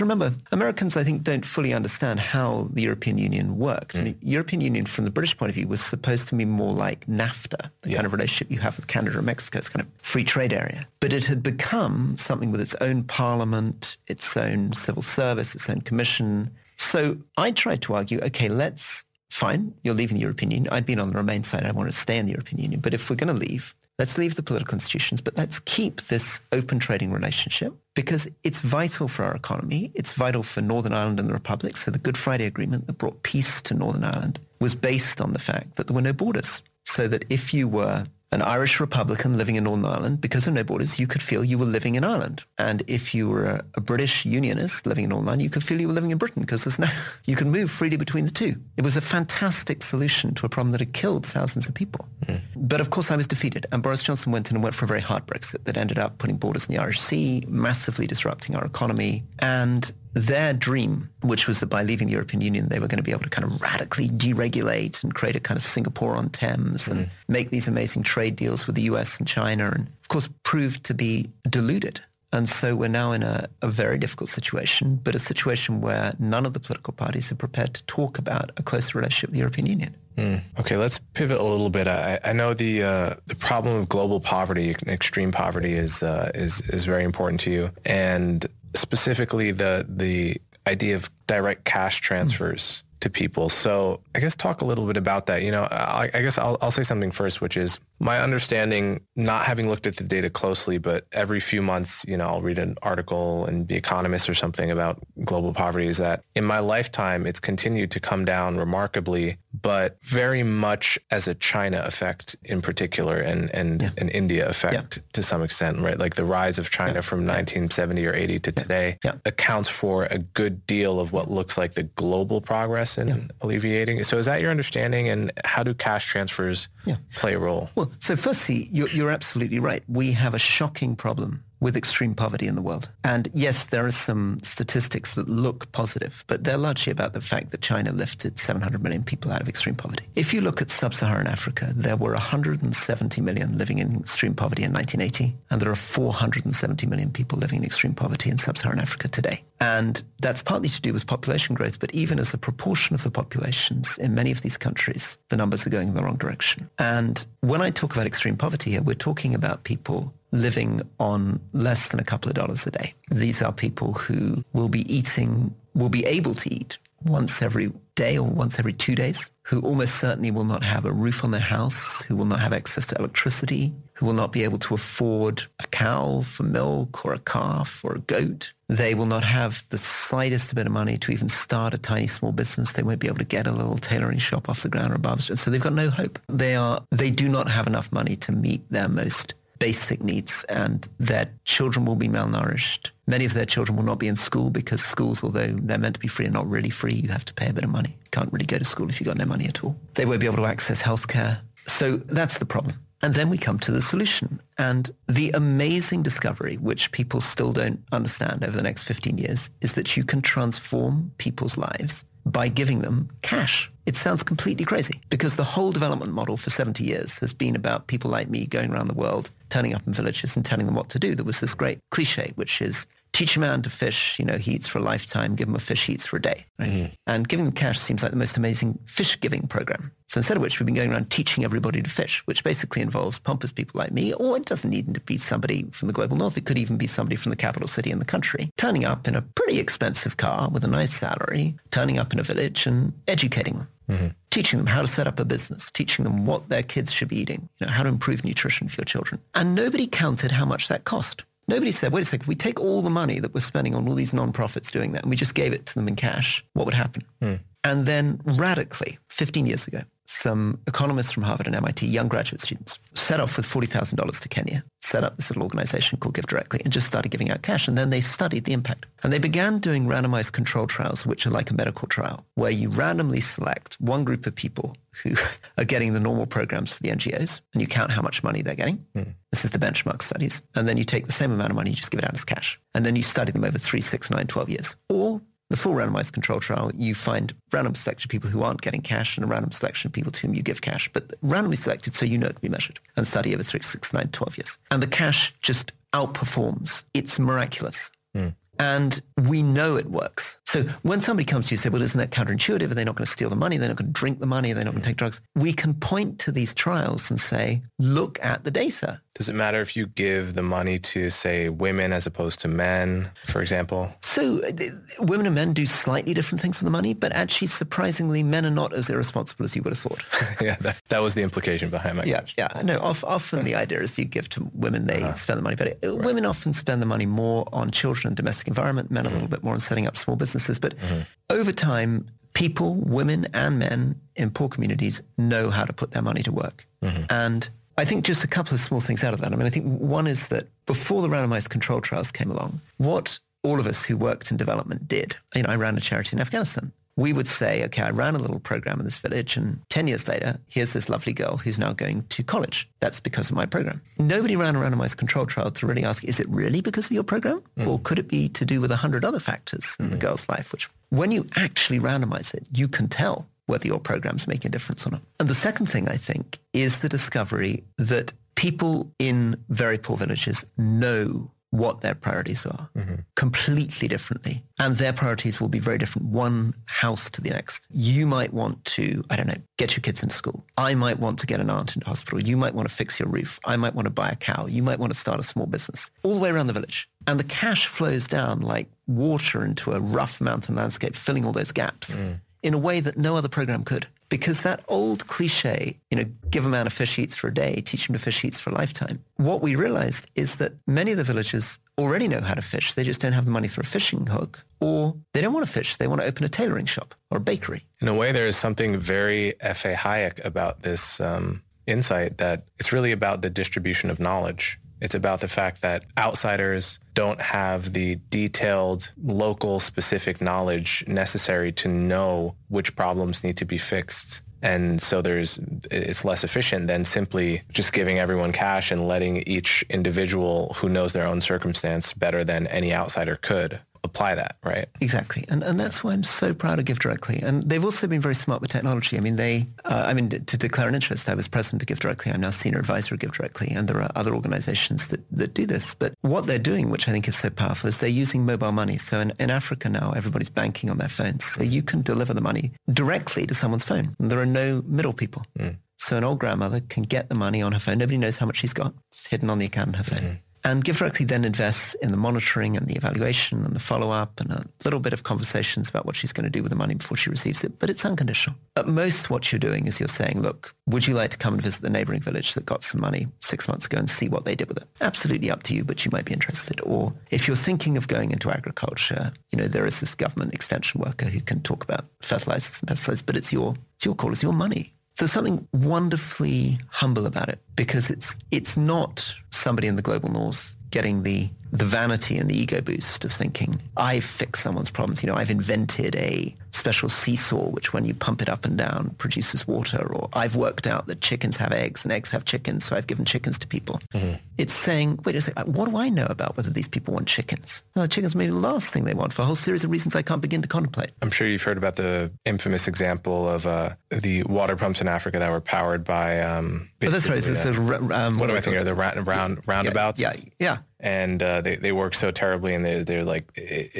remember, 0.00 0.32
Americans, 0.52 0.96
I 0.96 1.04
think, 1.04 1.22
don't 1.22 1.44
fully 1.44 1.72
understand 1.72 2.20
how 2.20 2.68
the 2.72 2.82
European 2.82 3.18
Union 3.18 3.58
works. 3.58 3.96
Mm. 3.96 4.00
I 4.00 4.02
mean, 4.04 4.18
European 4.22 4.60
Union, 4.60 4.86
from 4.86 5.04
the 5.04 5.10
British 5.10 5.36
point 5.36 5.50
of 5.50 5.54
view, 5.54 5.66
was 5.66 5.82
supposed 5.82 6.28
to 6.28 6.36
be 6.36 6.44
more 6.44 6.72
like 6.72 7.06
NAFTA, 7.06 7.70
the 7.82 7.90
yeah. 7.90 7.96
kind 7.96 8.06
of 8.06 8.12
relationship 8.12 8.50
you 8.50 8.58
have 8.58 8.76
with 8.76 8.86
Canada 8.86 9.18
or 9.18 9.22
Mexico. 9.22 9.58
It's 9.58 9.68
kind 9.68 9.84
of 9.84 9.88
free 10.02 10.24
trade 10.24 10.52
area. 10.52 10.86
But 11.00 11.12
it 11.12 11.24
had 11.24 11.42
become 11.42 12.16
something 12.16 12.50
with 12.52 12.60
its 12.60 12.74
own 12.76 13.04
parliament, 13.04 13.96
its 14.06 14.36
own 14.36 14.72
civil 14.74 15.02
service, 15.02 15.54
its 15.54 15.68
own 15.68 15.80
commission, 15.80 16.50
so 16.82 17.16
I 17.36 17.50
tried 17.50 17.82
to 17.82 17.94
argue, 17.94 18.20
okay, 18.20 18.48
let's, 18.48 19.04
fine, 19.30 19.74
you're 19.82 19.94
leaving 19.94 20.16
the 20.16 20.22
European 20.22 20.50
Union. 20.50 20.72
I'd 20.72 20.86
been 20.86 20.98
on 20.98 21.10
the 21.10 21.16
Remain 21.16 21.44
side. 21.44 21.64
I 21.64 21.72
want 21.72 21.88
to 21.88 21.96
stay 21.96 22.18
in 22.18 22.26
the 22.26 22.32
European 22.32 22.60
Union. 22.60 22.80
But 22.80 22.94
if 22.94 23.08
we're 23.08 23.16
going 23.16 23.34
to 23.34 23.46
leave, 23.48 23.74
let's 23.98 24.18
leave 24.18 24.34
the 24.34 24.42
political 24.42 24.74
institutions, 24.74 25.20
but 25.20 25.36
let's 25.36 25.58
keep 25.60 26.02
this 26.02 26.40
open 26.50 26.78
trading 26.78 27.12
relationship 27.12 27.74
because 27.94 28.28
it's 28.42 28.58
vital 28.58 29.08
for 29.08 29.24
our 29.24 29.34
economy. 29.34 29.92
It's 29.94 30.12
vital 30.12 30.42
for 30.42 30.60
Northern 30.60 30.92
Ireland 30.92 31.20
and 31.20 31.28
the 31.28 31.34
Republic. 31.34 31.76
So 31.76 31.90
the 31.90 31.98
Good 31.98 32.18
Friday 32.18 32.46
Agreement 32.46 32.86
that 32.86 32.98
brought 32.98 33.22
peace 33.22 33.62
to 33.62 33.74
Northern 33.74 34.04
Ireland 34.04 34.40
was 34.60 34.74
based 34.74 35.20
on 35.20 35.32
the 35.32 35.38
fact 35.38 35.76
that 35.76 35.86
there 35.86 35.94
were 35.94 36.02
no 36.02 36.12
borders. 36.12 36.62
So 36.84 37.06
that 37.08 37.24
if 37.30 37.54
you 37.54 37.68
were 37.68 38.06
an 38.32 38.40
Irish 38.42 38.80
Republican 38.80 39.36
living 39.36 39.56
in 39.56 39.64
Northern 39.64 39.84
Ireland, 39.84 40.20
because 40.20 40.46
of 40.46 40.54
no 40.54 40.64
borders, 40.64 40.98
you 40.98 41.06
could 41.06 41.22
feel 41.22 41.44
you 41.44 41.58
were 41.58 41.66
living 41.66 41.94
in 41.94 42.02
Ireland. 42.02 42.42
And 42.58 42.82
if 42.86 43.14
you 43.14 43.28
were 43.28 43.44
a, 43.44 43.64
a, 43.74 43.80
British 43.80 44.24
Unionist 44.24 44.86
living 44.86 45.04
in 45.04 45.10
Northern 45.10 45.28
Ireland, 45.28 45.42
you 45.42 45.50
could 45.50 45.62
feel 45.62 45.80
you 45.80 45.88
were 45.88 45.92
living 45.92 46.12
in 46.12 46.18
Britain 46.18 46.40
because 46.40 46.64
there's 46.64 46.78
no, 46.78 46.88
you 47.26 47.36
can 47.36 47.50
move 47.50 47.70
freely 47.70 47.98
between 47.98 48.24
the 48.24 48.30
two. 48.30 48.56
It 48.78 48.84
was 48.84 48.96
a 48.96 49.02
fantastic 49.02 49.82
solution 49.82 50.34
to 50.34 50.46
a 50.46 50.48
problem 50.48 50.72
that 50.72 50.80
had 50.80 50.94
killed 50.94 51.26
thousands 51.26 51.66
of 51.66 51.74
people. 51.74 52.08
Mm. 52.26 52.40
But 52.56 52.80
of 52.80 52.88
course, 52.88 53.10
I 53.10 53.16
was 53.16 53.26
defeated. 53.26 53.66
And 53.70 53.82
Boris 53.82 54.02
Johnson 54.02 54.32
went 54.32 54.50
in 54.50 54.56
and 54.56 54.62
went 54.62 54.74
for 54.74 54.86
a 54.86 54.88
very 54.88 55.02
hard 55.02 55.26
Brexit 55.26 55.64
that 55.64 55.76
ended 55.76 55.98
up 55.98 56.16
putting 56.18 56.38
borders 56.38 56.66
in 56.66 56.74
the 56.74 56.80
Irish 56.80 57.00
Sea, 57.00 57.44
massively 57.46 58.06
disrupting 58.06 58.56
our 58.56 58.64
economy. 58.64 59.24
And 59.40 59.92
their 60.14 60.52
dream, 60.52 61.08
which 61.22 61.46
was 61.48 61.60
that 61.60 61.66
by 61.66 61.82
leaving 61.82 62.08
the 62.08 62.12
European 62.12 62.40
Union, 62.40 62.68
they 62.68 62.78
were 62.78 62.88
going 62.88 62.98
to 62.98 63.02
be 63.02 63.12
able 63.12 63.22
to 63.22 63.30
kind 63.30 63.50
of 63.50 63.60
radically 63.62 64.08
deregulate 64.08 65.02
and 65.02 65.14
create 65.14 65.36
a 65.36 65.40
kind 65.40 65.56
of 65.56 65.64
Singapore 65.64 66.16
on 66.16 66.28
Thames 66.28 66.88
and 66.88 67.06
mm. 67.06 67.10
make 67.28 67.50
these 67.50 67.68
amazing 67.68 68.02
trade 68.02 68.36
deals 68.36 68.66
with 68.66 68.76
the 68.76 68.82
US 68.82 69.18
and 69.18 69.26
China, 69.26 69.70
and 69.74 69.86
of 69.86 70.08
course 70.08 70.28
proved 70.42 70.84
to 70.84 70.94
be 70.94 71.30
deluded. 71.48 72.00
And 72.34 72.48
so 72.48 72.74
we're 72.74 72.88
now 72.88 73.12
in 73.12 73.22
a, 73.22 73.46
a, 73.60 73.68
very 73.68 73.98
difficult 73.98 74.30
situation, 74.30 74.98
but 75.04 75.14
a 75.14 75.18
situation 75.18 75.82
where 75.82 76.14
none 76.18 76.46
of 76.46 76.54
the 76.54 76.60
political 76.60 76.94
parties 76.94 77.30
are 77.30 77.34
prepared 77.34 77.74
to 77.74 77.84
talk 77.84 78.18
about 78.18 78.50
a 78.56 78.62
closer 78.62 78.96
relationship 78.96 79.28
with 79.28 79.34
the 79.34 79.40
European 79.40 79.66
Union. 79.66 79.94
Mm. 80.16 80.40
Okay, 80.58 80.76
let's 80.76 80.98
pivot 80.98 81.38
a 81.38 81.42
little 81.42 81.68
bit. 81.68 81.88
I, 81.88 82.20
I 82.24 82.32
know 82.32 82.54
the 82.54 82.82
uh, 82.82 83.14
the 83.26 83.34
problem 83.34 83.76
of 83.76 83.88
global 83.88 84.20
poverty, 84.20 84.74
extreme 84.86 85.32
poverty, 85.32 85.72
is 85.74 86.02
uh, 86.02 86.30
is 86.34 86.60
is 86.68 86.84
very 86.84 87.04
important 87.04 87.40
to 87.40 87.50
you, 87.50 87.70
and 87.84 88.46
specifically 88.74 89.50
the 89.50 89.86
the 89.88 90.40
idea 90.66 90.94
of 90.94 91.10
direct 91.26 91.64
cash 91.64 91.98
hmm. 91.98 92.04
transfers 92.04 92.84
to 93.00 93.10
people. 93.10 93.48
So 93.48 94.00
I 94.14 94.20
guess 94.20 94.34
talk 94.36 94.62
a 94.62 94.64
little 94.64 94.86
bit 94.86 94.96
about 94.96 95.26
that. 95.26 95.42
You 95.42 95.50
know, 95.50 95.64
I, 95.64 96.08
I 96.14 96.22
guess 96.22 96.38
I'll, 96.38 96.56
I'll 96.62 96.70
say 96.70 96.84
something 96.84 97.10
first, 97.10 97.40
which 97.40 97.56
is 97.56 97.80
my 98.02 98.20
understanding, 98.20 99.00
not 99.14 99.44
having 99.44 99.68
looked 99.68 99.86
at 99.86 99.96
the 99.96 100.02
data 100.02 100.28
closely, 100.28 100.76
but 100.76 101.06
every 101.12 101.38
few 101.38 101.62
months, 101.62 102.04
you 102.08 102.16
know, 102.16 102.26
I'll 102.26 102.42
read 102.42 102.58
an 102.58 102.76
article 102.82 103.46
in 103.46 103.66
The 103.66 103.76
Economist 103.76 104.28
or 104.28 104.34
something 104.34 104.72
about 104.72 104.98
global 105.24 105.54
poverty 105.54 105.86
is 105.86 105.98
that 105.98 106.24
in 106.34 106.44
my 106.44 106.58
lifetime, 106.58 107.28
it's 107.28 107.38
continued 107.38 107.92
to 107.92 108.00
come 108.00 108.24
down 108.24 108.56
remarkably, 108.56 109.36
but 109.54 110.02
very 110.02 110.42
much 110.42 110.98
as 111.12 111.28
a 111.28 111.34
China 111.36 111.80
effect 111.86 112.34
in 112.42 112.60
particular 112.60 113.18
and, 113.18 113.54
and 113.54 113.82
yeah. 113.82 113.90
an 113.98 114.08
India 114.08 114.48
effect 114.48 114.96
yeah. 114.96 115.02
to 115.12 115.22
some 115.22 115.40
extent, 115.40 115.78
right? 115.78 116.00
Like 116.00 116.16
the 116.16 116.24
rise 116.24 116.58
of 116.58 116.70
China 116.70 116.94
yeah. 116.94 117.00
from 117.02 117.20
1970 117.20 118.04
or 118.04 118.14
80 118.14 118.38
to 118.40 118.52
today 118.52 118.98
accounts 119.24 119.68
for 119.68 120.06
a 120.06 120.18
good 120.18 120.66
deal 120.66 120.98
of 120.98 121.12
what 121.12 121.30
looks 121.30 121.56
like 121.56 121.74
the 121.74 121.84
global 121.84 122.40
progress 122.40 122.98
in 122.98 123.30
alleviating. 123.42 124.02
So 124.02 124.18
is 124.18 124.26
that 124.26 124.40
your 124.40 124.50
understanding 124.50 125.08
and 125.08 125.30
how 125.44 125.62
do 125.62 125.72
cash 125.72 126.06
transfers 126.06 126.66
play 127.14 127.34
a 127.34 127.38
role? 127.38 127.70
Well, 127.76 127.91
so 127.98 128.16
firstly, 128.16 128.68
you're, 128.72 128.88
you're 128.90 129.10
absolutely 129.10 129.58
right. 129.58 129.82
We 129.88 130.12
have 130.12 130.34
a 130.34 130.38
shocking 130.38 130.96
problem 130.96 131.44
with 131.62 131.76
extreme 131.76 132.12
poverty 132.12 132.48
in 132.48 132.56
the 132.56 132.60
world. 132.60 132.90
And 133.04 133.28
yes, 133.32 133.64
there 133.64 133.86
are 133.86 133.92
some 133.92 134.40
statistics 134.42 135.14
that 135.14 135.28
look 135.28 135.70
positive, 135.70 136.24
but 136.26 136.42
they're 136.42 136.58
largely 136.58 136.90
about 136.90 137.12
the 137.12 137.20
fact 137.20 137.52
that 137.52 137.60
China 137.60 137.92
lifted 137.92 138.38
700 138.38 138.82
million 138.82 139.04
people 139.04 139.30
out 139.30 139.40
of 139.40 139.48
extreme 139.48 139.76
poverty. 139.76 140.04
If 140.16 140.34
you 140.34 140.40
look 140.40 140.60
at 140.60 140.70
sub-Saharan 140.72 141.28
Africa, 141.28 141.72
there 141.76 141.96
were 141.96 142.12
170 142.12 143.20
million 143.20 143.56
living 143.56 143.78
in 143.78 144.00
extreme 144.00 144.34
poverty 144.34 144.64
in 144.64 144.72
1980, 144.72 145.36
and 145.50 145.60
there 145.60 145.70
are 145.70 145.76
470 145.76 146.86
million 146.88 147.12
people 147.12 147.38
living 147.38 147.60
in 147.60 147.64
extreme 147.64 147.94
poverty 147.94 148.28
in 148.28 148.38
sub-Saharan 148.38 148.80
Africa 148.80 149.06
today. 149.06 149.44
And 149.60 150.02
that's 150.18 150.42
partly 150.42 150.68
to 150.68 150.80
do 150.80 150.92
with 150.92 151.06
population 151.06 151.54
growth, 151.54 151.78
but 151.78 151.94
even 151.94 152.18
as 152.18 152.34
a 152.34 152.38
proportion 152.38 152.94
of 152.94 153.04
the 153.04 153.10
populations 153.12 153.96
in 153.98 154.16
many 154.16 154.32
of 154.32 154.42
these 154.42 154.58
countries, 154.58 155.16
the 155.28 155.36
numbers 155.36 155.64
are 155.64 155.70
going 155.70 155.88
in 155.88 155.94
the 155.94 156.02
wrong 156.02 156.16
direction. 156.16 156.68
And 156.80 157.24
when 157.40 157.62
I 157.62 157.70
talk 157.70 157.94
about 157.94 158.08
extreme 158.08 158.36
poverty 158.36 158.72
here, 158.72 158.82
we're 158.82 158.94
talking 158.94 159.32
about 159.32 159.62
people 159.62 160.12
living 160.32 160.80
on 160.98 161.40
less 161.52 161.88
than 161.88 162.00
a 162.00 162.04
couple 162.04 162.28
of 162.28 162.34
dollars 162.34 162.66
a 162.66 162.70
day. 162.70 162.94
These 163.10 163.42
are 163.42 163.52
people 163.52 163.92
who 163.92 164.42
will 164.52 164.68
be 164.68 164.92
eating, 164.92 165.54
will 165.74 165.90
be 165.90 166.04
able 166.06 166.34
to 166.34 166.52
eat 166.52 166.78
once 167.04 167.42
every 167.42 167.72
day 167.94 168.16
or 168.16 168.26
once 168.26 168.58
every 168.58 168.72
two 168.72 168.94
days, 168.94 169.28
who 169.42 169.60
almost 169.60 169.96
certainly 169.96 170.30
will 170.30 170.44
not 170.44 170.62
have 170.62 170.84
a 170.84 170.92
roof 170.92 171.24
on 171.24 171.30
their 171.30 171.40
house, 171.40 172.02
who 172.02 172.16
will 172.16 172.24
not 172.24 172.40
have 172.40 172.52
access 172.52 172.86
to 172.86 172.96
electricity, 172.96 173.72
who 173.94 174.06
will 174.06 174.12
not 174.14 174.32
be 174.32 174.44
able 174.44 174.58
to 174.58 174.74
afford 174.74 175.44
a 175.60 175.66
cow 175.68 176.22
for 176.22 176.44
milk 176.44 177.04
or 177.04 177.12
a 177.12 177.18
calf 177.18 177.84
or 177.84 177.94
a 177.94 178.00
goat. 178.00 178.52
They 178.68 178.94
will 178.94 179.06
not 179.06 179.24
have 179.24 179.64
the 179.68 179.78
slightest 179.78 180.54
bit 180.54 180.66
of 180.66 180.72
money 180.72 180.96
to 180.98 181.12
even 181.12 181.28
start 181.28 181.74
a 181.74 181.78
tiny 181.78 182.06
small 182.06 182.32
business. 182.32 182.72
They 182.72 182.82
won't 182.82 183.00
be 183.00 183.08
able 183.08 183.18
to 183.18 183.24
get 183.24 183.46
a 183.46 183.52
little 183.52 183.76
tailoring 183.76 184.18
shop 184.18 184.48
off 184.48 184.62
the 184.62 184.70
ground 184.70 184.92
or 184.92 184.96
a 184.96 184.98
barber 184.98 185.20
shop. 185.20 185.36
So 185.38 185.50
they've 185.50 185.60
got 185.60 185.74
no 185.74 185.90
hope. 185.90 186.18
They 186.28 186.54
are, 186.54 186.82
they 186.90 187.10
do 187.10 187.28
not 187.28 187.50
have 187.50 187.66
enough 187.66 187.92
money 187.92 188.16
to 188.16 188.32
meet 188.32 188.62
their 188.70 188.88
most 188.88 189.34
basic 189.62 190.02
needs 190.02 190.42
and 190.48 190.88
their 190.98 191.30
children 191.44 191.84
will 191.84 191.94
be 191.94 192.08
malnourished. 192.08 192.90
Many 193.06 193.24
of 193.24 193.34
their 193.34 193.44
children 193.44 193.76
will 193.76 193.84
not 193.84 194.00
be 194.00 194.08
in 194.08 194.16
school 194.16 194.50
because 194.50 194.82
schools, 194.82 195.22
although 195.22 195.46
they're 195.46 195.78
meant 195.78 195.94
to 195.94 196.00
be 196.00 196.08
free, 196.08 196.26
are 196.26 196.32
not 196.32 196.50
really 196.50 196.68
free. 196.68 196.94
You 196.94 197.10
have 197.10 197.24
to 197.26 197.32
pay 197.32 197.48
a 197.48 197.52
bit 197.52 197.62
of 197.62 197.70
money. 197.70 197.90
You 197.90 198.10
can't 198.10 198.32
really 198.32 198.44
go 198.44 198.58
to 198.58 198.64
school 198.64 198.88
if 198.88 198.98
you've 198.98 199.06
got 199.06 199.16
no 199.16 199.24
money 199.24 199.46
at 199.46 199.62
all. 199.62 199.76
They 199.94 200.04
won't 200.04 200.18
be 200.18 200.26
able 200.26 200.38
to 200.38 200.46
access 200.46 200.82
healthcare. 200.82 201.42
So 201.68 201.98
that's 201.98 202.38
the 202.38 202.44
problem. 202.44 202.74
And 203.02 203.14
then 203.14 203.30
we 203.30 203.38
come 203.38 203.60
to 203.60 203.70
the 203.70 203.80
solution. 203.80 204.40
And 204.58 204.90
the 205.06 205.30
amazing 205.30 206.02
discovery, 206.02 206.56
which 206.56 206.90
people 206.90 207.20
still 207.20 207.52
don't 207.52 207.80
understand 207.92 208.42
over 208.42 208.56
the 208.56 208.64
next 208.64 208.82
15 208.82 209.16
years, 209.16 209.48
is 209.60 209.74
that 209.74 209.96
you 209.96 210.02
can 210.02 210.22
transform 210.22 211.12
people's 211.18 211.56
lives 211.56 212.04
by 212.26 212.48
giving 212.48 212.80
them 212.80 213.08
cash. 213.22 213.70
It 213.84 213.96
sounds 213.96 214.22
completely 214.22 214.64
crazy 214.64 215.00
because 215.10 215.36
the 215.36 215.44
whole 215.44 215.72
development 215.72 216.12
model 216.12 216.36
for 216.36 216.50
70 216.50 216.84
years 216.84 217.18
has 217.18 217.32
been 217.32 217.56
about 217.56 217.88
people 217.88 218.10
like 218.10 218.30
me 218.30 218.46
going 218.46 218.72
around 218.72 218.88
the 218.88 218.94
world, 218.94 219.32
turning 219.52 219.74
up 219.74 219.86
in 219.86 219.92
villages 219.92 220.34
and 220.34 220.44
telling 220.44 220.64
them 220.64 220.74
what 220.74 220.88
to 220.88 220.98
do. 220.98 221.14
There 221.14 221.26
was 221.26 221.40
this 221.40 221.52
great 221.52 221.78
cliche, 221.90 222.32
which 222.36 222.62
is 222.62 222.86
teach 223.12 223.36
a 223.36 223.40
man 223.40 223.62
to 223.62 223.70
fish, 223.70 224.18
you 224.18 224.24
know, 224.24 224.38
he 224.38 224.52
eats 224.52 224.66
for 224.66 224.78
a 224.78 224.82
lifetime, 224.82 225.34
give 225.34 225.48
him 225.48 225.54
a 225.54 225.60
fish, 225.60 225.86
he 225.86 225.92
eats 225.92 226.06
for 226.06 226.16
a 226.16 226.22
day. 226.22 226.46
Right? 226.58 226.70
Mm-hmm. 226.70 226.94
And 227.06 227.28
giving 227.28 227.44
them 227.44 227.54
cash 227.54 227.78
seems 227.78 228.02
like 228.02 228.12
the 228.12 228.16
most 228.16 228.36
amazing 228.36 228.78
fish 228.86 229.20
giving 229.20 229.46
program. 229.46 229.92
So 230.08 230.18
instead 230.18 230.36
of 230.36 230.42
which 230.42 230.58
we've 230.58 230.66
been 230.66 230.74
going 230.74 230.92
around 230.92 231.10
teaching 231.10 231.44
everybody 231.44 231.82
to 231.82 231.88
fish, 231.88 232.20
which 232.26 232.44
basically 232.44 232.82
involves 232.82 233.18
pompous 233.18 233.52
people 233.52 233.78
like 233.78 233.92
me, 233.92 234.12
or 234.14 234.36
it 234.36 234.44
doesn't 234.44 234.70
need 234.70 234.94
to 234.94 235.00
be 235.00 235.16
somebody 235.18 235.64
from 235.72 235.88
the 235.88 235.94
global 235.94 236.16
north. 236.16 236.36
It 236.36 236.44
could 236.44 236.58
even 236.58 236.76
be 236.76 236.86
somebody 236.86 237.16
from 237.16 237.30
the 237.30 237.36
capital 237.36 237.68
city 237.68 237.90
in 237.90 237.98
the 237.98 238.04
country, 238.04 238.50
turning 238.58 238.84
up 238.84 239.08
in 239.08 239.14
a 239.14 239.22
pretty 239.22 239.58
expensive 239.58 240.16
car 240.16 240.50
with 240.50 240.64
a 240.64 240.68
nice 240.68 240.94
salary, 240.94 241.56
turning 241.70 241.98
up 241.98 242.12
in 242.12 242.18
a 242.18 242.22
village 242.22 242.66
and 242.66 242.92
educating 243.08 243.58
them. 243.58 243.68
Mm-hmm. 243.88 244.06
Teaching 244.30 244.58
them 244.58 244.66
how 244.66 244.80
to 244.80 244.86
set 244.86 245.06
up 245.06 245.18
a 245.18 245.24
business, 245.24 245.70
teaching 245.70 246.04
them 246.04 246.24
what 246.24 246.48
their 246.48 246.62
kids 246.62 246.92
should 246.92 247.08
be 247.08 247.18
eating, 247.18 247.48
you 247.58 247.66
know, 247.66 247.72
how 247.72 247.82
to 247.82 247.88
improve 247.88 248.24
nutrition 248.24 248.68
for 248.68 248.80
your 248.80 248.86
children. 248.86 249.20
And 249.34 249.54
nobody 249.54 249.86
counted 249.86 250.30
how 250.30 250.44
much 250.44 250.68
that 250.68 250.84
cost. 250.84 251.24
Nobody 251.48 251.72
said, 251.72 251.92
wait 251.92 252.02
a 252.02 252.04
second, 252.04 252.22
if 252.22 252.28
we 252.28 252.34
take 252.34 252.60
all 252.60 252.82
the 252.82 252.90
money 252.90 253.18
that 253.20 253.34
we're 253.34 253.40
spending 253.40 253.74
on 253.74 253.88
all 253.88 253.94
these 253.94 254.12
non-profits 254.12 254.70
doing 254.70 254.92
that 254.92 255.02
and 255.02 255.10
we 255.10 255.16
just 255.16 255.34
gave 255.34 255.52
it 255.52 255.66
to 255.66 255.74
them 255.74 255.88
in 255.88 255.96
cash, 255.96 256.44
what 256.52 256.66
would 256.66 256.74
happen? 256.74 257.04
Mm. 257.20 257.40
And 257.64 257.86
then 257.86 258.20
radically, 258.24 258.98
15 259.08 259.46
years 259.46 259.66
ago, 259.66 259.80
some 260.12 260.60
economists 260.66 261.12
from 261.12 261.22
Harvard 261.22 261.46
and 261.46 261.56
MIT, 261.56 261.86
young 261.86 262.08
graduate 262.08 262.40
students, 262.40 262.78
set 262.94 263.20
off 263.20 263.36
with 263.36 263.46
$40,000 263.46 264.20
to 264.20 264.28
Kenya, 264.28 264.64
set 264.80 265.04
up 265.04 265.16
this 265.16 265.30
little 265.30 265.42
organization 265.42 265.98
called 265.98 266.14
GiveDirectly 266.14 266.62
and 266.62 266.72
just 266.72 266.86
started 266.86 267.08
giving 267.10 267.30
out 267.30 267.42
cash. 267.42 267.66
And 267.66 267.78
then 267.78 267.90
they 267.90 268.00
studied 268.00 268.44
the 268.44 268.52
impact. 268.52 268.86
And 269.02 269.12
they 269.12 269.18
began 269.18 269.58
doing 269.58 269.86
randomized 269.86 270.32
control 270.32 270.66
trials, 270.66 271.06
which 271.06 271.26
are 271.26 271.30
like 271.30 271.50
a 271.50 271.54
medical 271.54 271.88
trial, 271.88 272.24
where 272.34 272.50
you 272.50 272.68
randomly 272.68 273.20
select 273.20 273.76
one 273.80 274.04
group 274.04 274.26
of 274.26 274.34
people 274.34 274.76
who 275.02 275.14
are 275.58 275.64
getting 275.64 275.92
the 275.92 276.00
normal 276.00 276.26
programs 276.26 276.74
for 276.74 276.82
the 276.82 276.90
NGOs 276.90 277.40
and 277.52 277.62
you 277.62 277.66
count 277.66 277.90
how 277.90 278.02
much 278.02 278.22
money 278.22 278.42
they're 278.42 278.54
getting. 278.54 278.84
Mm. 278.94 279.14
This 279.30 279.44
is 279.44 279.50
the 279.50 279.58
benchmark 279.58 280.02
studies. 280.02 280.42
And 280.54 280.68
then 280.68 280.76
you 280.76 280.84
take 280.84 281.06
the 281.06 281.12
same 281.12 281.32
amount 281.32 281.50
of 281.50 281.56
money, 281.56 281.70
you 281.70 281.76
just 281.76 281.90
give 281.90 281.98
it 281.98 282.04
out 282.04 282.14
as 282.14 282.24
cash. 282.24 282.60
And 282.74 282.84
then 282.84 282.96
you 282.96 283.02
study 283.02 283.32
them 283.32 283.44
over 283.44 283.58
three, 283.58 283.80
six, 283.80 284.10
nine, 284.10 284.26
12 284.26 284.50
years. 284.50 284.76
Or 284.88 285.20
the 285.52 285.56
full 285.58 285.74
randomized 285.74 286.14
control 286.14 286.40
trial, 286.40 286.72
you 286.74 286.94
find 286.94 287.34
random 287.52 287.74
selection 287.74 288.08
of 288.08 288.10
people 288.10 288.30
who 288.30 288.42
aren't 288.42 288.62
getting 288.62 288.80
cash 288.80 289.18
and 289.18 289.24
a 289.24 289.28
random 289.28 289.52
selection 289.52 289.86
of 289.86 289.92
people 289.92 290.10
to 290.10 290.22
whom 290.22 290.32
you 290.32 290.42
give 290.42 290.62
cash, 290.62 290.88
but 290.94 291.12
randomly 291.20 291.58
selected 291.58 291.94
so 291.94 292.06
you 292.06 292.16
know 292.16 292.26
it 292.26 292.36
can 292.36 292.40
be 292.40 292.48
measured 292.48 292.80
and 292.96 293.06
study 293.06 293.34
over 293.34 293.42
three, 293.42 293.60
six, 293.60 293.92
nine, 293.92 294.08
12 294.08 294.38
years. 294.38 294.58
And 294.70 294.82
the 294.82 294.86
cash 294.86 295.34
just 295.42 295.72
outperforms. 295.92 296.84
It's 296.94 297.18
miraculous. 297.18 297.90
Mm. 298.16 298.34
And 298.62 299.02
we 299.28 299.42
know 299.42 299.76
it 299.76 299.86
works. 299.86 300.38
So 300.44 300.62
when 300.82 301.00
somebody 301.00 301.24
comes 301.24 301.48
to 301.48 301.52
you 301.52 301.56
and 301.56 301.60
say, 301.60 301.68
well, 301.68 301.82
isn't 301.82 301.98
that 301.98 302.10
counterintuitive? 302.10 302.70
Are 302.70 302.74
they 302.74 302.84
not 302.84 302.94
going 302.94 303.04
to 303.04 303.10
steal 303.10 303.28
the 303.28 303.36
money? 303.36 303.56
They're 303.56 303.68
not 303.68 303.76
going 303.76 303.92
to 303.92 303.92
drink 303.92 304.20
the 304.20 304.26
money. 304.26 304.52
Are 304.52 304.54
They're 304.54 304.64
not 304.64 304.72
going 304.72 304.82
to 304.82 304.88
take 304.88 304.96
drugs. 304.96 305.20
We 305.34 305.52
can 305.52 305.74
point 305.74 306.18
to 306.20 306.32
these 306.32 306.54
trials 306.54 307.10
and 307.10 307.18
say, 307.18 307.62
look 307.78 308.22
at 308.22 308.44
the 308.44 308.50
data. 308.50 309.00
Does 309.14 309.28
it 309.28 309.34
matter 309.34 309.60
if 309.60 309.76
you 309.76 309.86
give 309.86 310.34
the 310.34 310.42
money 310.42 310.78
to, 310.78 311.10
say, 311.10 311.50
women 311.50 311.92
as 311.92 312.06
opposed 312.06 312.40
to 312.40 312.48
men, 312.48 313.10
for 313.26 313.42
example? 313.42 313.92
So 314.00 314.40
uh, 314.42 314.52
women 315.00 315.26
and 315.26 315.34
men 315.34 315.52
do 315.52 315.66
slightly 315.66 316.14
different 316.14 316.40
things 316.40 316.58
with 316.58 316.64
the 316.64 316.70
money, 316.70 316.94
but 316.94 317.12
actually, 317.12 317.48
surprisingly, 317.48 318.22
men 318.22 318.46
are 318.46 318.50
not 318.50 318.72
as 318.72 318.88
irresponsible 318.88 319.44
as 319.44 319.54
you 319.54 319.62
would 319.62 319.72
have 319.72 319.78
thought. 319.78 320.02
yeah, 320.40 320.56
that, 320.62 320.80
that, 320.88 321.00
was 321.00 321.14
the 321.14 321.22
implication 321.22 321.68
behind 321.68 321.98
my 321.98 322.04
yeah, 322.04 322.20
question. 322.20 322.48
Yeah, 322.54 322.62
no, 322.62 322.78
often 322.78 323.44
the 323.44 323.54
idea 323.54 323.80
is 323.80 323.98
you 323.98 324.06
give 324.06 324.30
to 324.30 324.50
women, 324.54 324.86
they 324.86 325.02
uh-huh. 325.02 325.14
spend 325.14 325.38
the 325.38 325.42
money, 325.42 325.56
but 325.56 325.76
right. 325.82 325.98
women 325.98 326.24
often 326.24 326.54
spend 326.54 326.80
the 326.80 326.86
money 326.86 327.06
more 327.06 327.46
on 327.52 327.70
children 327.70 328.08
and 328.08 328.16
domestic 328.16 328.48
environment, 328.52 328.90
men 328.90 329.04
mm-hmm. 329.04 329.12
a 329.12 329.16
little 329.16 329.28
bit 329.28 329.42
more 329.42 329.54
on 329.54 329.60
setting 329.60 329.86
up 329.86 329.96
small 329.96 330.16
businesses. 330.16 330.58
But 330.58 330.76
mm-hmm. 330.76 331.00
over 331.30 331.52
time, 331.52 332.06
people, 332.34 332.74
women 332.74 333.26
and 333.34 333.58
men 333.58 334.00
in 334.16 334.30
poor 334.30 334.48
communities 334.48 335.02
know 335.18 335.50
how 335.50 335.64
to 335.64 335.72
put 335.72 335.92
their 335.92 336.02
money 336.02 336.22
to 336.22 336.32
work. 336.32 336.66
Mm-hmm. 336.82 337.04
And 337.10 337.48
I 337.78 337.84
think 337.84 338.04
just 338.04 338.24
a 338.24 338.28
couple 338.28 338.54
of 338.54 338.60
small 338.60 338.80
things 338.80 339.02
out 339.02 339.14
of 339.14 339.20
that. 339.20 339.32
I 339.32 339.36
mean, 339.36 339.46
I 339.46 339.50
think 339.50 339.66
one 339.80 340.06
is 340.06 340.28
that 340.28 340.46
before 340.66 341.02
the 341.02 341.08
randomized 341.08 341.48
control 341.48 341.80
trials 341.80 342.12
came 342.12 342.30
along, 342.30 342.60
what 342.78 343.18
all 343.42 343.58
of 343.58 343.66
us 343.66 343.82
who 343.82 343.96
worked 343.96 344.30
in 344.30 344.36
development 344.36 344.86
did, 344.86 345.16
you 345.34 345.42
know, 345.42 345.48
I 345.48 345.56
ran 345.56 345.76
a 345.76 345.80
charity 345.80 346.16
in 346.16 346.20
Afghanistan. 346.20 346.72
We 346.96 347.12
would 347.12 347.28
say, 347.28 347.64
okay, 347.64 347.82
I 347.82 347.90
ran 347.90 348.14
a 348.14 348.18
little 348.18 348.38
program 348.38 348.78
in 348.78 348.84
this 348.84 348.98
village 348.98 349.36
and 349.36 349.60
10 349.70 349.86
years 349.86 350.06
later, 350.06 350.38
here's 350.48 350.74
this 350.74 350.88
lovely 350.88 351.12
girl 351.12 351.38
who's 351.38 351.58
now 351.58 351.72
going 351.72 352.04
to 352.10 352.22
college. 352.22 352.68
That's 352.80 353.00
because 353.00 353.30
of 353.30 353.36
my 353.36 353.46
program. 353.46 353.80
Nobody 353.98 354.36
ran 354.36 354.56
a 354.56 354.60
randomized 354.60 354.98
control 354.98 355.24
trial 355.24 355.50
to 355.50 355.66
really 355.66 355.84
ask, 355.84 356.04
is 356.04 356.20
it 356.20 356.28
really 356.28 356.60
because 356.60 356.86
of 356.86 356.92
your 356.92 357.02
program? 357.02 357.42
Mm. 357.58 357.66
Or 357.66 357.78
could 357.78 357.98
it 357.98 358.08
be 358.08 358.28
to 358.30 358.44
do 358.44 358.60
with 358.60 358.70
a 358.70 358.76
hundred 358.76 359.04
other 359.04 359.20
factors 359.20 359.76
in 359.80 359.88
mm. 359.88 359.90
the 359.92 359.96
girl's 359.96 360.28
life, 360.28 360.52
which 360.52 360.68
when 360.90 361.10
you 361.10 361.26
actually 361.36 361.80
randomize 361.80 362.34
it, 362.34 362.46
you 362.54 362.68
can 362.68 362.88
tell 362.88 363.26
whether 363.46 363.66
your 363.66 363.80
program's 363.80 364.28
making 364.28 364.48
a 364.48 364.52
difference 364.52 364.86
or 364.86 364.90
not. 364.90 365.02
And 365.18 365.28
the 365.28 365.34
second 365.34 365.66
thing 365.66 365.88
I 365.88 365.96
think 365.96 366.38
is 366.52 366.78
the 366.78 366.88
discovery 366.88 367.64
that 367.78 368.12
people 368.34 368.90
in 368.98 369.36
very 369.48 369.78
poor 369.78 369.96
villages 369.96 370.44
know 370.56 371.30
what 371.52 371.82
their 371.82 371.94
priorities 371.94 372.46
are 372.46 372.68
mm-hmm. 372.74 372.94
completely 373.14 373.86
differently. 373.86 374.42
And 374.58 374.78
their 374.78 374.92
priorities 374.92 375.38
will 375.38 375.48
be 375.48 375.58
very 375.58 375.76
different 375.76 376.08
one 376.08 376.54
house 376.64 377.10
to 377.10 377.20
the 377.20 377.28
next. 377.28 377.66
You 377.70 378.06
might 378.06 378.32
want 378.32 378.64
to, 378.64 379.04
I 379.10 379.16
don't 379.16 379.28
know, 379.28 379.36
get 379.58 379.76
your 379.76 379.82
kids 379.82 380.02
into 380.02 380.14
school. 380.14 380.42
I 380.56 380.74
might 380.74 380.98
want 380.98 381.18
to 381.18 381.26
get 381.26 381.40
an 381.40 381.50
aunt 381.50 381.76
into 381.76 381.86
hospital. 381.86 382.20
You 382.20 382.38
might 382.38 382.54
want 382.54 382.68
to 382.68 382.74
fix 382.74 382.98
your 382.98 383.08
roof. 383.10 383.38
I 383.44 383.56
might 383.56 383.74
want 383.74 383.84
to 383.84 383.92
buy 383.92 384.08
a 384.08 384.16
cow. 384.16 384.46
You 384.46 384.62
might 384.62 384.78
want 384.78 384.94
to 384.94 384.98
start 384.98 385.20
a 385.20 385.22
small 385.22 385.44
business 385.44 385.90
all 386.02 386.14
the 386.14 386.20
way 386.20 386.30
around 386.30 386.46
the 386.46 386.54
village. 386.54 386.88
And 387.06 387.20
the 387.20 387.24
cash 387.24 387.66
flows 387.66 388.06
down 388.06 388.40
like 388.40 388.70
water 388.86 389.44
into 389.44 389.72
a 389.72 389.80
rough 389.80 390.22
mountain 390.22 390.54
landscape, 390.54 390.96
filling 390.96 391.26
all 391.26 391.32
those 391.32 391.52
gaps. 391.52 391.96
Mm 391.96 392.20
in 392.42 392.54
a 392.54 392.58
way 392.58 392.80
that 392.80 392.98
no 392.98 393.16
other 393.16 393.28
program 393.28 393.64
could. 393.64 393.86
Because 394.12 394.42
that 394.42 394.62
old 394.68 395.06
cliche, 395.06 395.80
you 395.90 395.96
know, 395.96 396.04
give 396.28 396.44
a 396.44 396.48
man 396.50 396.66
a 396.66 396.70
fish 396.70 396.98
eats 396.98 397.16
for 397.16 397.28
a 397.28 397.34
day, 397.34 397.62
teach 397.62 397.88
him 397.88 397.94
to 397.94 397.98
fish 397.98 398.22
eats 398.26 398.38
for 398.38 398.50
a 398.50 398.54
lifetime. 398.54 399.02
What 399.16 399.40
we 399.40 399.56
realized 399.56 400.10
is 400.14 400.36
that 400.36 400.52
many 400.66 400.90
of 400.90 400.98
the 400.98 401.02
villagers 401.02 401.58
already 401.78 402.08
know 402.08 402.20
how 402.20 402.34
to 402.34 402.42
fish. 402.42 402.74
They 402.74 402.84
just 402.84 403.00
don't 403.00 403.14
have 403.14 403.24
the 403.24 403.30
money 403.30 403.48
for 403.48 403.62
a 403.62 403.64
fishing 403.64 404.06
hook 404.06 404.44
or 404.60 404.94
they 405.14 405.22
don't 405.22 405.32
want 405.32 405.46
to 405.46 405.50
fish. 405.50 405.78
They 405.78 405.86
want 405.86 406.02
to 406.02 406.06
open 406.06 406.24
a 406.26 406.28
tailoring 406.28 406.66
shop 406.66 406.94
or 407.10 407.16
a 407.16 407.20
bakery. 407.20 407.64
In 407.80 407.88
a 407.88 407.94
way, 407.94 408.12
there 408.12 408.26
is 408.26 408.36
something 408.36 408.78
very 408.78 409.32
F.A. 409.40 409.74
Hayek 409.74 410.22
about 410.26 410.60
this 410.60 411.00
um, 411.00 411.42
insight 411.66 412.18
that 412.18 412.44
it's 412.58 412.70
really 412.70 412.92
about 412.92 413.22
the 413.22 413.30
distribution 413.30 413.88
of 413.88 413.98
knowledge. 413.98 414.58
It's 414.82 414.96
about 414.96 415.20
the 415.20 415.28
fact 415.28 415.62
that 415.62 415.84
outsiders 415.96 416.80
don't 416.94 417.20
have 417.20 417.72
the 417.72 418.00
detailed 418.10 418.92
local 419.00 419.60
specific 419.60 420.20
knowledge 420.20 420.82
necessary 420.88 421.52
to 421.52 421.68
know 421.68 422.34
which 422.48 422.74
problems 422.74 423.22
need 423.22 423.36
to 423.36 423.44
be 423.44 423.58
fixed. 423.58 424.22
And 424.42 424.82
so 424.82 425.00
there's, 425.00 425.38
it's 425.70 426.04
less 426.04 426.24
efficient 426.24 426.66
than 426.66 426.84
simply 426.84 427.42
just 427.52 427.72
giving 427.72 428.00
everyone 428.00 428.32
cash 428.32 428.72
and 428.72 428.88
letting 428.88 429.18
each 429.18 429.64
individual 429.70 430.52
who 430.56 430.68
knows 430.68 430.92
their 430.92 431.06
own 431.06 431.20
circumstance 431.20 431.92
better 431.92 432.24
than 432.24 432.48
any 432.48 432.74
outsider 432.74 433.14
could 433.14 433.60
apply 433.84 434.14
that, 434.14 434.36
right? 434.44 434.68
Exactly. 434.80 435.24
And, 435.28 435.42
and 435.42 435.58
that's 435.58 435.82
why 435.82 435.92
I'm 435.92 436.04
so 436.04 436.32
proud 436.32 436.58
of 436.58 436.64
GiveDirectly. 436.64 437.22
And 437.22 437.48
they've 437.48 437.64
also 437.64 437.86
been 437.86 438.00
very 438.00 438.14
smart 438.14 438.40
with 438.40 438.50
technology. 438.50 438.96
I 438.96 439.00
mean, 439.00 439.16
they, 439.16 439.48
uh, 439.64 439.84
I 439.86 439.94
mean, 439.94 440.08
to 440.08 440.36
declare 440.36 440.68
an 440.68 440.74
interest, 440.74 441.08
I 441.08 441.14
was 441.14 441.28
president 441.28 441.62
of 441.62 441.68
GiveDirectly. 441.68 442.14
I'm 442.14 442.20
now 442.20 442.30
senior 442.30 442.58
advisor 442.58 442.94
of 442.94 443.00
GiveDirectly. 443.00 443.56
And 443.56 443.68
there 443.68 443.80
are 443.80 443.90
other 443.96 444.14
organizations 444.14 444.88
that, 444.88 445.00
that 445.10 445.34
do 445.34 445.46
this. 445.46 445.74
But 445.74 445.94
what 446.02 446.26
they're 446.26 446.38
doing, 446.38 446.70
which 446.70 446.88
I 446.88 446.92
think 446.92 447.08
is 447.08 447.16
so 447.16 447.30
powerful, 447.30 447.68
is 447.68 447.78
they're 447.78 447.88
using 447.88 448.24
mobile 448.24 448.52
money. 448.52 448.78
So 448.78 449.00
in, 449.00 449.12
in 449.18 449.30
Africa 449.30 449.68
now, 449.68 449.92
everybody's 449.96 450.30
banking 450.30 450.70
on 450.70 450.78
their 450.78 450.88
phones. 450.88 451.24
So 451.24 451.42
you 451.42 451.62
can 451.62 451.82
deliver 451.82 452.14
the 452.14 452.20
money 452.20 452.52
directly 452.72 453.26
to 453.26 453.34
someone's 453.34 453.64
phone. 453.64 453.96
And 453.98 454.10
there 454.10 454.20
are 454.20 454.26
no 454.26 454.62
middle 454.66 454.92
people. 454.92 455.24
Mm. 455.38 455.56
So 455.78 455.96
an 455.96 456.04
old 456.04 456.20
grandmother 456.20 456.60
can 456.60 456.84
get 456.84 457.08
the 457.08 457.16
money 457.16 457.42
on 457.42 457.50
her 457.50 457.58
phone. 457.58 457.78
Nobody 457.78 457.98
knows 457.98 458.16
how 458.16 458.26
much 458.26 458.36
she's 458.36 458.54
got. 458.54 458.74
It's 458.92 459.06
hidden 459.06 459.28
on 459.28 459.38
the 459.38 459.46
account 459.46 459.68
on 459.68 459.74
her 459.74 459.84
phone. 459.84 459.98
Mm. 459.98 460.18
And 460.44 460.64
GiveDirectly 460.64 461.06
then 461.06 461.24
invests 461.24 461.74
in 461.74 461.92
the 461.92 461.96
monitoring 461.96 462.56
and 462.56 462.66
the 462.66 462.74
evaluation 462.74 463.44
and 463.44 463.54
the 463.54 463.60
follow-up 463.60 464.18
and 464.18 464.32
a 464.32 464.44
little 464.64 464.80
bit 464.80 464.92
of 464.92 465.04
conversations 465.04 465.68
about 465.68 465.86
what 465.86 465.94
she's 465.94 466.12
going 466.12 466.24
to 466.24 466.30
do 466.30 466.42
with 466.42 466.50
the 466.50 466.56
money 466.56 466.74
before 466.74 466.96
she 466.96 467.10
receives 467.10 467.44
it, 467.44 467.58
but 467.60 467.70
it's 467.70 467.84
unconditional. 467.84 468.36
At 468.56 468.66
most, 468.66 469.08
what 469.08 469.30
you're 469.30 469.38
doing 469.38 469.66
is 469.66 469.78
you're 469.78 469.88
saying, 469.88 470.20
look, 470.20 470.54
would 470.66 470.86
you 470.86 470.94
like 470.94 471.10
to 471.10 471.16
come 471.16 471.34
and 471.34 471.42
visit 471.42 471.62
the 471.62 471.70
neighboring 471.70 472.00
village 472.00 472.34
that 472.34 472.44
got 472.44 472.64
some 472.64 472.80
money 472.80 473.06
six 473.20 473.46
months 473.46 473.66
ago 473.66 473.78
and 473.78 473.88
see 473.88 474.08
what 474.08 474.24
they 474.24 474.34
did 474.34 474.48
with 474.48 474.58
it? 474.58 474.68
Absolutely 474.80 475.30
up 475.30 475.44
to 475.44 475.54
you, 475.54 475.64
but 475.64 475.84
you 475.84 475.90
might 475.92 476.04
be 476.04 476.12
interested. 476.12 476.60
Or 476.64 476.92
if 477.10 477.28
you're 477.28 477.36
thinking 477.36 477.76
of 477.76 477.86
going 477.86 478.10
into 478.10 478.30
agriculture, 478.30 479.12
you 479.30 479.38
know, 479.38 479.46
there 479.46 479.66
is 479.66 479.78
this 479.78 479.94
government 479.94 480.34
extension 480.34 480.80
worker 480.80 481.06
who 481.06 481.20
can 481.20 481.40
talk 481.42 481.62
about 481.62 481.86
fertilizers 482.00 482.60
and 482.60 482.68
pesticides, 482.68 483.02
but 483.04 483.16
it's 483.16 483.32
your, 483.32 483.54
it's 483.76 483.84
your 483.84 483.94
call, 483.94 484.12
it's 484.12 484.22
your 484.22 484.32
money. 484.32 484.74
So 485.02 485.06
something 485.06 485.48
wonderfully 485.50 486.60
humble 486.68 487.06
about 487.06 487.28
it 487.28 487.40
because 487.56 487.90
it's 487.90 488.16
it's 488.30 488.56
not 488.56 489.16
somebody 489.30 489.66
in 489.66 489.74
the 489.74 489.82
global 489.82 490.08
north 490.12 490.54
getting 490.70 491.02
the 491.02 491.28
the 491.52 491.66
vanity 491.66 492.16
and 492.16 492.30
the 492.30 492.36
ego 492.36 492.62
boost 492.62 493.04
of 493.04 493.12
thinking, 493.12 493.60
I've 493.76 494.04
fixed 494.04 494.42
someone's 494.42 494.70
problems. 494.70 495.02
You 495.02 495.08
know, 495.08 495.16
I've 495.16 495.30
invented 495.30 495.94
a 495.96 496.34
special 496.50 496.88
seesaw, 496.88 497.48
which 497.50 497.72
when 497.72 497.84
you 497.84 497.94
pump 497.94 498.22
it 498.22 498.28
up 498.28 498.44
and 498.44 498.56
down 498.56 498.90
produces 498.98 499.46
water. 499.46 499.86
Or 499.92 500.08
I've 500.14 500.34
worked 500.34 500.66
out 500.66 500.86
that 500.86 501.00
chickens 501.00 501.36
have 501.36 501.52
eggs 501.52 501.84
and 501.84 501.92
eggs 501.92 502.10
have 502.10 502.24
chickens, 502.24 502.64
so 502.64 502.74
I've 502.76 502.86
given 502.86 503.04
chickens 503.04 503.38
to 503.38 503.46
people. 503.46 503.80
Mm-hmm. 503.94 504.16
It's 504.38 504.54
saying, 504.54 505.00
wait 505.04 505.14
a 505.14 505.20
second, 505.20 505.54
what 505.54 505.68
do 505.68 505.76
I 505.76 505.90
know 505.90 506.06
about 506.08 506.36
whether 506.36 506.50
these 506.50 506.68
people 506.68 506.94
want 506.94 507.06
chickens? 507.06 507.62
Well, 507.74 507.86
chickens 507.86 508.14
may 508.14 508.26
be 508.26 508.30
the 508.30 508.38
last 508.38 508.72
thing 508.72 508.84
they 508.84 508.94
want 508.94 509.12
for 509.12 509.22
a 509.22 509.24
whole 509.24 509.34
series 509.34 509.62
of 509.62 509.70
reasons 509.70 509.94
I 509.94 510.02
can't 510.02 510.22
begin 510.22 510.40
to 510.42 510.48
contemplate. 510.48 510.90
I'm 511.02 511.10
sure 511.10 511.26
you've 511.26 511.42
heard 511.42 511.58
about 511.58 511.76
the 511.76 512.10
infamous 512.24 512.66
example 512.66 513.28
of 513.28 513.46
uh, 513.46 513.74
the 513.90 514.22
water 514.24 514.56
pumps 514.56 514.80
in 514.80 514.88
Africa 514.88 515.18
that 515.18 515.30
were 515.30 515.40
powered 515.40 515.84
by... 515.84 516.20
Um, 516.20 516.70
oh, 516.82 516.88
that's 516.88 517.08
right. 517.08 517.18
It's, 517.18 517.44
uh, 517.44 517.50
um, 517.50 518.18
what, 518.18 518.20
what 518.20 518.26
do 518.28 518.36
I 518.36 518.40
think? 518.40 518.56
Are 518.56 518.64
the 518.64 518.74
round, 518.74 519.42
roundabouts? 519.46 520.00
Yeah, 520.00 520.12
yeah. 520.16 520.24
yeah 520.38 520.58
and 520.82 521.22
uh, 521.22 521.40
they, 521.40 521.56
they 521.56 521.72
work 521.72 521.94
so 521.94 522.10
terribly 522.10 522.54
and 522.54 522.64
they, 522.64 522.82
they're 522.82 523.04
like 523.04 523.38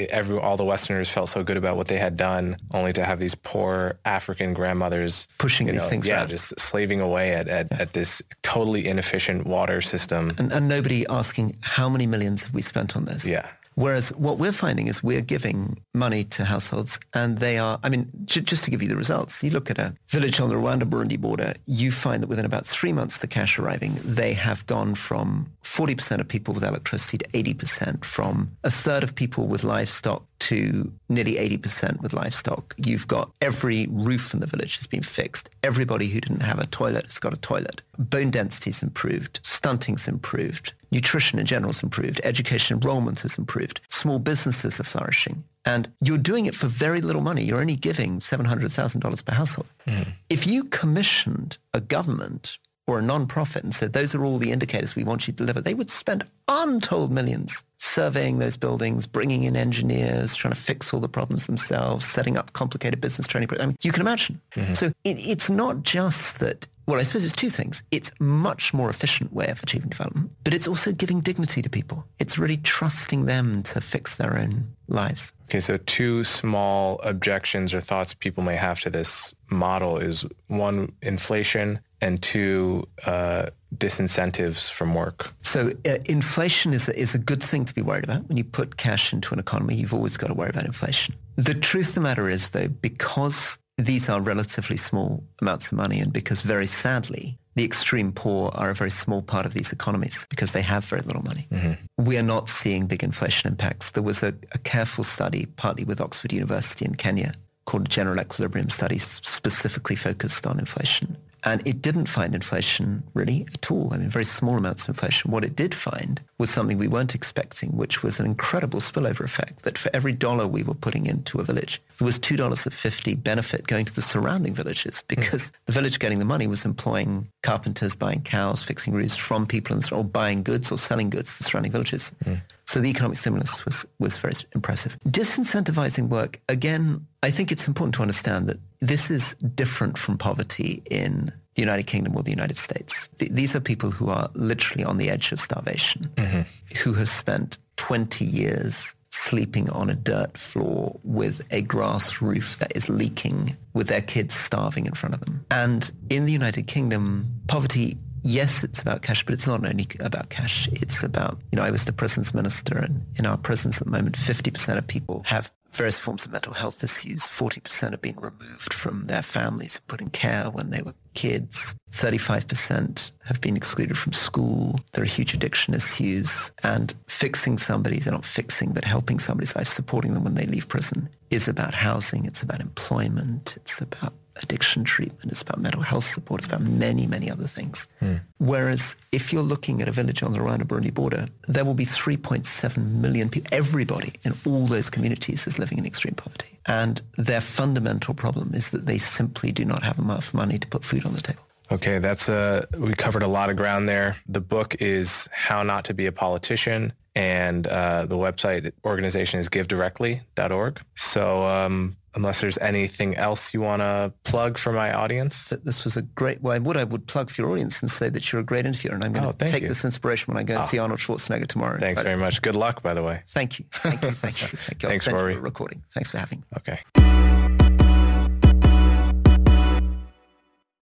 every 0.09 0.39
all 0.39 0.57
the 0.57 0.63
westerners 0.63 1.09
felt 1.09 1.29
so 1.29 1.43
good 1.43 1.57
about 1.57 1.75
what 1.75 1.87
they 1.87 1.97
had 1.97 2.15
done 2.15 2.57
only 2.73 2.93
to 2.93 3.03
have 3.03 3.19
these 3.19 3.35
poor 3.35 3.99
african 4.05 4.53
grandmothers 4.53 5.27
pushing 5.37 5.67
these 5.67 5.75
know, 5.77 5.89
things 5.89 6.07
yeah 6.07 6.19
around. 6.19 6.29
just 6.29 6.57
slaving 6.59 7.01
away 7.01 7.33
at, 7.33 7.47
at, 7.47 7.71
at 7.73 7.93
this 7.93 8.21
totally 8.41 8.87
inefficient 8.87 9.45
water 9.45 9.81
system. 9.81 10.31
And, 10.37 10.51
and 10.51 10.67
nobody 10.69 11.05
asking 11.09 11.57
how 11.61 11.89
many 11.89 12.07
millions 12.07 12.43
have 12.43 12.53
we 12.53 12.61
spent 12.61 12.95
on 12.95 13.05
this? 13.05 13.25
Yeah 13.25 13.47
Whereas 13.75 14.09
what 14.13 14.37
we're 14.37 14.51
finding 14.51 14.87
is 14.87 15.03
we're 15.03 15.21
giving 15.21 15.79
money 15.93 16.23
to 16.25 16.45
households 16.45 16.99
and 17.13 17.39
they 17.39 17.57
are, 17.57 17.79
I 17.83 17.89
mean, 17.89 18.09
j- 18.25 18.41
just 18.41 18.63
to 18.65 18.71
give 18.71 18.81
you 18.81 18.89
the 18.89 18.95
results, 18.95 19.43
you 19.43 19.49
look 19.49 19.69
at 19.69 19.77
a 19.79 19.93
village 20.09 20.39
on 20.39 20.49
the 20.49 20.55
Rwanda-Burundi 20.55 21.19
border, 21.19 21.53
you 21.65 21.91
find 21.91 22.21
that 22.21 22.27
within 22.27 22.45
about 22.45 22.65
three 22.67 22.93
months 22.93 23.17
the 23.17 23.27
cash 23.27 23.57
arriving, 23.59 23.97
they 24.03 24.33
have 24.33 24.65
gone 24.67 24.95
from 24.95 25.51
40% 25.63 26.19
of 26.19 26.27
people 26.27 26.53
with 26.53 26.63
electricity 26.63 27.17
to 27.17 27.27
80%, 27.29 28.05
from 28.05 28.51
a 28.63 28.69
third 28.69 29.03
of 29.03 29.15
people 29.15 29.47
with 29.47 29.63
livestock 29.63 30.23
to 30.43 30.91
nearly 31.09 31.35
80% 31.35 32.01
with 32.01 32.13
livestock. 32.13 32.75
You've 32.77 33.07
got 33.07 33.31
every 33.41 33.87
roof 33.89 34.33
in 34.33 34.39
the 34.39 34.47
village 34.47 34.77
has 34.77 34.87
been 34.87 35.03
fixed. 35.03 35.49
Everybody 35.63 36.07
who 36.07 36.19
didn't 36.19 36.41
have 36.41 36.59
a 36.59 36.65
toilet 36.67 37.05
has 37.05 37.19
got 37.19 37.33
a 37.33 37.37
toilet. 37.37 37.81
Bone 37.97 38.31
density's 38.31 38.83
improved. 38.83 39.39
Stunting's 39.43 40.07
improved. 40.07 40.73
Nutrition 40.91 41.39
in 41.39 41.45
general 41.45 41.71
is 41.71 41.81
improved. 41.81 42.19
Education 42.23 42.77
enrollment 42.77 43.21
has 43.21 43.37
improved. 43.37 43.79
Small 43.89 44.19
businesses 44.19 44.79
are 44.79 44.83
flourishing. 44.83 45.43
And 45.65 45.89
you're 46.01 46.17
doing 46.17 46.45
it 46.45 46.55
for 46.55 46.67
very 46.67 46.99
little 46.99 47.21
money. 47.21 47.43
You're 47.43 47.61
only 47.61 47.77
giving 47.77 48.19
$700,000 48.19 49.25
per 49.25 49.33
household. 49.33 49.67
Mm. 49.87 50.07
If 50.29 50.45
you 50.45 50.65
commissioned 50.65 51.57
a 51.73 51.79
government 51.79 52.57
or 52.87 52.99
a 52.99 53.01
non-profit 53.01 53.63
and 53.63 53.73
said, 53.73 53.93
those 53.93 54.13
are 54.13 54.25
all 54.25 54.37
the 54.37 54.51
indicators 54.51 54.95
we 54.95 55.03
want 55.03 55.27
you 55.27 55.33
to 55.33 55.37
deliver, 55.37 55.61
they 55.61 55.73
would 55.73 55.89
spend 55.89 56.25
untold 56.47 57.11
millions 57.11 57.63
surveying 57.77 58.39
those 58.39 58.57
buildings, 58.57 59.07
bringing 59.07 59.43
in 59.43 59.55
engineers, 59.55 60.35
trying 60.35 60.53
to 60.53 60.59
fix 60.59 60.93
all 60.93 60.99
the 60.99 61.09
problems 61.09 61.47
themselves, 61.47 62.05
setting 62.05 62.37
up 62.37 62.53
complicated 62.53 62.99
business 62.99 63.27
training. 63.27 63.49
I 63.59 63.65
mean, 63.65 63.77
you 63.81 63.91
can 63.91 64.01
imagine. 64.01 64.39
Mm-hmm. 64.55 64.73
So 64.73 64.87
it, 65.03 65.19
it's 65.19 65.49
not 65.49 65.83
just 65.83 66.39
that 66.39 66.67
well, 66.85 66.99
I 66.99 67.03
suppose 67.03 67.23
it's 67.23 67.33
two 67.33 67.49
things. 67.49 67.81
It's 67.91 68.11
much 68.19 68.73
more 68.73 68.89
efficient 68.89 69.31
way 69.31 69.47
of 69.47 69.63
achieving 69.63 69.89
development, 69.89 70.31
but 70.43 70.53
it's 70.53 70.67
also 70.67 70.91
giving 70.91 71.21
dignity 71.21 71.61
to 71.61 71.69
people. 71.69 72.05
It's 72.19 72.37
really 72.37 72.57
trusting 72.57 73.25
them 73.25 73.63
to 73.63 73.79
fix 73.79 74.15
their 74.15 74.37
own 74.37 74.67
lives. 74.89 75.31
Okay, 75.45 75.61
so 75.61 75.77
two 75.77 76.25
small 76.25 76.99
objections 77.03 77.73
or 77.73 77.79
thoughts 77.79 78.13
people 78.13 78.43
may 78.43 78.57
have 78.57 78.81
to 78.81 78.89
this 78.89 79.33
model 79.49 79.97
is 79.97 80.25
one, 80.47 80.91
inflation, 81.01 81.79
and 82.03 82.21
two, 82.21 82.87
uh, 83.05 83.45
disincentives 83.75 84.69
from 84.69 84.93
work. 84.93 85.33
So 85.41 85.71
uh, 85.85 85.97
inflation 86.05 86.73
is 86.73 86.89
a, 86.89 86.99
is 86.99 87.15
a 87.15 87.17
good 87.17 87.41
thing 87.41 87.65
to 87.65 87.73
be 87.73 87.81
worried 87.81 88.03
about. 88.03 88.27
When 88.27 88.37
you 88.37 88.43
put 88.43 88.77
cash 88.77 89.13
into 89.13 89.33
an 89.33 89.39
economy, 89.39 89.75
you've 89.75 89.93
always 89.93 90.17
got 90.17 90.27
to 90.27 90.33
worry 90.33 90.49
about 90.49 90.65
inflation. 90.65 91.15
The 91.37 91.53
truth 91.53 91.89
of 91.89 91.95
the 91.95 92.01
matter 92.01 92.29
is, 92.29 92.49
though, 92.49 92.67
because 92.67 93.57
these 93.77 94.09
are 94.09 94.21
relatively 94.21 94.77
small 94.77 95.23
amounts 95.41 95.71
of 95.71 95.77
money 95.77 95.99
and 95.99 96.11
because 96.11 96.41
very 96.41 96.67
sadly, 96.67 97.37
the 97.55 97.63
extreme 97.63 98.11
poor 98.11 98.51
are 98.53 98.69
a 98.69 98.75
very 98.75 98.91
small 98.91 99.21
part 99.21 99.45
of 99.45 99.53
these 99.53 99.71
economies 99.71 100.27
because 100.29 100.51
they 100.51 100.61
have 100.61 100.83
very 100.85 101.01
little 101.03 101.23
money. 101.23 101.47
Mm-hmm. 101.51 102.03
We 102.03 102.17
are 102.17 102.23
not 102.23 102.49
seeing 102.49 102.85
big 102.85 103.03
inflation 103.03 103.49
impacts. 103.49 103.91
There 103.91 104.03
was 104.03 104.23
a, 104.23 104.33
a 104.51 104.57
careful 104.59 105.03
study, 105.03 105.45
partly 105.45 105.85
with 105.85 106.01
Oxford 106.01 106.33
University 106.33 106.85
in 106.85 106.95
Kenya, 106.95 107.33
called 107.65 107.85
a 107.85 107.89
General 107.89 108.19
Equilibrium 108.19 108.69
Studies, 108.69 109.21
specifically 109.23 109.95
focused 109.95 110.45
on 110.45 110.59
inflation. 110.59 111.15
And 111.45 111.61
it 111.67 111.81
didn't 111.81 112.07
find 112.07 112.33
inflation 112.33 113.03
really 113.13 113.45
at 113.53 113.69
all. 113.69 113.93
I 113.93 113.97
mean, 113.97 114.09
very 114.09 114.25
small 114.25 114.57
amounts 114.57 114.83
of 114.83 114.89
inflation. 114.89 115.31
What 115.31 115.43
it 115.43 115.55
did 115.55 115.75
find 115.75 116.21
was 116.37 116.49
something 116.49 116.77
we 116.77 116.87
weren't 116.87 117.15
expecting, 117.15 117.71
which 117.71 118.01
was 118.01 118.19
an 118.19 118.25
incredible 118.25 118.79
spillover 118.79 119.25
effect 119.25 119.63
that 119.63 119.77
for 119.77 119.89
every 119.93 120.13
dollar 120.13 120.47
we 120.47 120.63
were 120.63 120.73
putting 120.73 121.05
into 121.05 121.39
a 121.39 121.43
village, 121.43 121.81
there 121.97 122.05
was 122.05 122.19
$2.50 122.19 123.23
benefit 123.23 123.67
going 123.67 123.85
to 123.85 123.93
the 123.93 124.01
surrounding 124.01 124.53
villages 124.53 125.01
hmm. 125.01 125.05
because 125.07 125.49
mm. 125.49 125.51
the 125.65 125.71
village 125.71 125.99
getting 125.99 126.19
the 126.19 126.25
money 126.25 126.47
was 126.47 126.65
employing 126.65 127.27
carpenters, 127.41 127.95
buying 127.95 128.21
cows, 128.21 128.63
fixing 128.63 128.93
roofs 128.93 129.15
from 129.15 129.45
people 129.45 129.79
or 129.91 130.03
buying 130.03 130.43
goods 130.43 130.71
or 130.71 130.77
selling 130.77 131.09
goods 131.09 131.37
to 131.37 131.43
surrounding 131.43 131.71
villages. 131.71 132.11
Mm. 132.25 132.41
So 132.65 132.79
the 132.79 132.89
economic 132.89 133.17
stimulus 133.17 133.65
was, 133.65 133.85
was 133.99 134.17
very 134.17 134.33
impressive. 134.53 134.97
Disincentivizing 135.07 136.09
work, 136.09 136.39
again, 136.47 137.05
I 137.21 137.31
think 137.31 137.51
it's 137.51 137.67
important 137.67 137.95
to 137.95 138.01
understand 138.01 138.47
that 138.47 138.59
this 138.79 139.11
is 139.11 139.33
different 139.55 139.97
from 139.97 140.17
poverty 140.17 140.81
in 140.89 141.31
the 141.55 141.61
United 141.61 141.87
Kingdom 141.87 142.15
or 142.15 142.23
the 142.23 142.31
United 142.31 142.57
States. 142.57 143.09
Th- 143.19 143.31
these 143.31 143.55
are 143.55 143.59
people 143.59 143.91
who 143.91 144.09
are 144.09 144.29
literally 144.33 144.83
on 144.83 144.97
the 144.97 145.09
edge 145.09 145.31
of 145.31 145.39
starvation, 145.39 146.09
mm-hmm. 146.15 146.41
who 146.77 146.93
have 146.93 147.09
spent 147.09 147.57
20 147.77 148.25
years 148.25 148.95
sleeping 149.13 149.69
on 149.69 149.89
a 149.89 149.95
dirt 149.95 150.37
floor 150.37 150.99
with 151.03 151.41
a 151.51 151.61
grass 151.61 152.21
roof 152.21 152.57
that 152.57 152.75
is 152.75 152.89
leaking 152.89 153.55
with 153.73 153.87
their 153.87 154.01
kids 154.01 154.33
starving 154.33 154.87
in 154.87 154.93
front 154.93 155.13
of 155.13 155.21
them. 155.21 155.45
And 155.51 155.91
in 156.09 156.25
the 156.25 156.31
United 156.31 156.67
Kingdom, 156.67 157.27
poverty 157.47 157.97
yes, 158.23 158.63
it's 158.63 158.81
about 158.81 159.01
cash, 159.01 159.25
but 159.25 159.33
it's 159.33 159.47
not 159.47 159.65
only 159.65 159.87
about 159.99 160.29
cash. 160.29 160.69
It's 160.71 161.03
about, 161.03 161.39
you 161.51 161.57
know, 161.57 161.63
I 161.63 161.71
was 161.71 161.85
the 161.85 161.93
prisons 161.93 162.33
minister 162.33 162.77
and 162.77 163.05
in 163.19 163.25
our 163.25 163.37
prisons 163.37 163.79
at 163.79 163.85
the 163.85 163.91
moment, 163.91 164.17
50% 164.17 164.77
of 164.77 164.87
people 164.87 165.23
have 165.25 165.51
various 165.73 165.99
forms 165.99 166.25
of 166.25 166.31
mental 166.31 166.53
health 166.53 166.83
issues. 166.83 167.23
40% 167.23 167.91
have 167.91 168.01
been 168.01 168.15
removed 168.15 168.73
from 168.73 169.07
their 169.07 169.21
families, 169.21 169.81
put 169.87 170.01
in 170.01 170.09
care 170.09 170.49
when 170.49 170.69
they 170.69 170.81
were 170.81 170.93
kids. 171.13 171.75
35% 171.91 173.11
have 173.25 173.41
been 173.41 173.57
excluded 173.57 173.97
from 173.97 174.13
school. 174.13 174.79
There 174.93 175.03
are 175.03 175.07
huge 175.07 175.33
addiction 175.33 175.73
issues. 175.73 176.51
And 176.63 176.93
fixing 177.07 177.57
somebody's, 177.57 178.07
not 178.07 178.25
fixing, 178.25 178.71
but 178.71 178.85
helping 178.85 179.19
somebody's 179.19 179.55
life, 179.55 179.67
supporting 179.67 180.13
them 180.13 180.23
when 180.23 180.35
they 180.35 180.45
leave 180.45 180.67
prison 180.67 181.09
is 181.29 181.47
about 181.47 181.73
housing. 181.73 182.25
It's 182.25 182.43
about 182.43 182.61
employment. 182.61 183.57
It's 183.57 183.81
about 183.81 184.13
addiction 184.41 184.83
treatment, 184.83 185.31
it's 185.31 185.41
about 185.41 185.59
mental 185.59 185.81
health 185.81 186.03
support, 186.03 186.39
it's 186.39 186.47
about 186.47 186.61
many, 186.61 187.07
many 187.07 187.29
other 187.29 187.47
things. 187.47 187.87
Mm. 188.01 188.21
Whereas 188.39 188.95
if 189.11 189.31
you're 189.31 189.43
looking 189.43 189.81
at 189.81 189.87
a 189.87 189.91
village 189.91 190.23
on 190.23 190.33
the 190.33 190.39
Rwanda-Burundi 190.39 190.93
border, 190.93 191.27
there 191.47 191.65
will 191.65 191.73
be 191.73 191.85
3.7 191.85 192.77
million 192.77 193.29
people. 193.29 193.49
Everybody 193.51 194.13
in 194.23 194.33
all 194.45 194.67
those 194.67 194.89
communities 194.89 195.47
is 195.47 195.59
living 195.59 195.77
in 195.77 195.85
extreme 195.85 196.15
poverty. 196.15 196.59
And 196.65 197.01
their 197.17 197.41
fundamental 197.41 198.13
problem 198.13 198.53
is 198.53 198.71
that 198.71 198.85
they 198.85 198.97
simply 198.97 199.51
do 199.51 199.65
not 199.65 199.83
have 199.83 199.99
enough 199.99 200.33
money 200.33 200.57
to 200.59 200.67
put 200.67 200.83
food 200.83 201.05
on 201.05 201.13
the 201.13 201.21
table. 201.21 201.43
Okay, 201.71 201.99
that's 201.99 202.29
a, 202.29 202.67
we 202.77 202.93
covered 202.93 203.23
a 203.23 203.27
lot 203.27 203.49
of 203.49 203.55
ground 203.55 203.87
there. 203.87 204.17
The 204.27 204.41
book 204.41 204.75
is 204.79 205.27
How 205.31 205.63
Not 205.63 205.85
to 205.85 205.93
Be 205.93 206.05
a 206.05 206.11
Politician 206.11 206.93
and 207.15 207.67
uh, 207.67 208.05
the 208.05 208.15
website 208.15 208.71
organization 208.85 209.39
is 209.39 209.49
givedirectly.org. 209.49 210.81
So 210.95 211.45
um, 211.45 211.95
unless 212.15 212.41
there's 212.41 212.57
anything 212.59 213.15
else 213.15 213.53
you 213.53 213.61
want 213.61 213.81
to 213.81 214.13
plug 214.23 214.57
for 214.57 214.71
my 214.71 214.93
audience. 214.93 215.49
This 215.63 215.83
was 215.83 215.97
a 215.97 216.01
great, 216.01 216.41
well, 216.41 216.59
what 216.61 216.77
I 216.77 216.83
would 216.83 217.07
plug 217.07 217.29
for 217.29 217.41
your 217.41 217.51
audience 217.51 217.81
and 217.81 217.89
say 217.89 218.09
that 218.09 218.31
you're 218.31 218.41
a 218.41 218.43
great 218.43 218.65
interviewer. 218.65 218.95
And 218.95 219.03
I'm 219.03 219.13
going 219.13 219.27
oh, 219.27 219.31
to 219.31 219.45
take 219.45 219.63
you. 219.63 219.69
this 219.69 219.83
inspiration 219.83 220.33
when 220.33 220.41
I 220.41 220.43
go 220.43 220.55
and 220.55 220.63
oh. 220.63 220.67
see 220.67 220.77
Arnold 220.77 220.99
Schwarzenegger 220.99 221.47
tomorrow. 221.47 221.79
Thanks 221.79 222.01
very 222.01 222.17
much. 222.17 222.41
Good 222.41 222.55
luck, 222.55 222.81
by 222.81 222.93
the 222.93 223.03
way. 223.03 223.21
Thank 223.27 223.59
you. 223.59 223.65
Thank 223.71 224.03
you. 224.03 224.11
Thank 224.11 224.41
you. 224.41 224.47
Thank 224.57 224.83
you. 224.83 224.89
Thanks, 224.89 225.07
Rory. 225.07 225.35
For 225.35 225.41
recording. 225.41 225.83
Thanks 225.93 226.11
for 226.11 226.17
having 226.17 226.39
me. 226.39 226.45
Okay. 226.57 226.79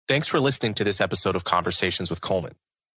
Thanks 0.08 0.26
for 0.26 0.40
listening 0.40 0.74
to 0.74 0.84
this 0.84 1.00
episode 1.00 1.36
of 1.36 1.44
Conversations 1.44 2.10
with 2.10 2.20
Coleman. 2.20 2.54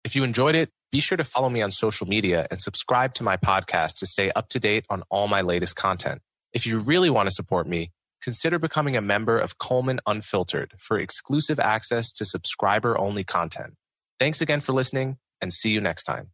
If 0.04 0.14
you 0.14 0.22
enjoyed 0.22 0.54
it, 0.54 0.70
be 0.92 1.00
sure 1.00 1.18
to 1.18 1.24
follow 1.24 1.50
me 1.50 1.60
on 1.60 1.70
social 1.70 2.06
media 2.06 2.46
and 2.50 2.60
subscribe 2.60 3.14
to 3.14 3.24
my 3.24 3.36
podcast 3.36 3.98
to 3.98 4.06
stay 4.06 4.30
up 4.30 4.48
to 4.50 4.60
date 4.60 4.86
on 4.88 5.02
all 5.10 5.28
my 5.28 5.40
latest 5.42 5.76
content. 5.76 6.22
If 6.52 6.66
you 6.66 6.78
really 6.78 7.10
want 7.10 7.28
to 7.28 7.34
support 7.34 7.66
me, 7.66 7.90
consider 8.22 8.58
becoming 8.58 8.96
a 8.96 9.00
member 9.00 9.38
of 9.38 9.58
Coleman 9.58 10.00
Unfiltered 10.06 10.74
for 10.78 10.98
exclusive 10.98 11.58
access 11.58 12.12
to 12.12 12.24
subscriber 12.24 12.98
only 12.98 13.24
content. 13.24 13.74
Thanks 14.18 14.40
again 14.40 14.60
for 14.60 14.72
listening 14.72 15.18
and 15.40 15.52
see 15.52 15.70
you 15.70 15.80
next 15.80 16.04
time. 16.04 16.30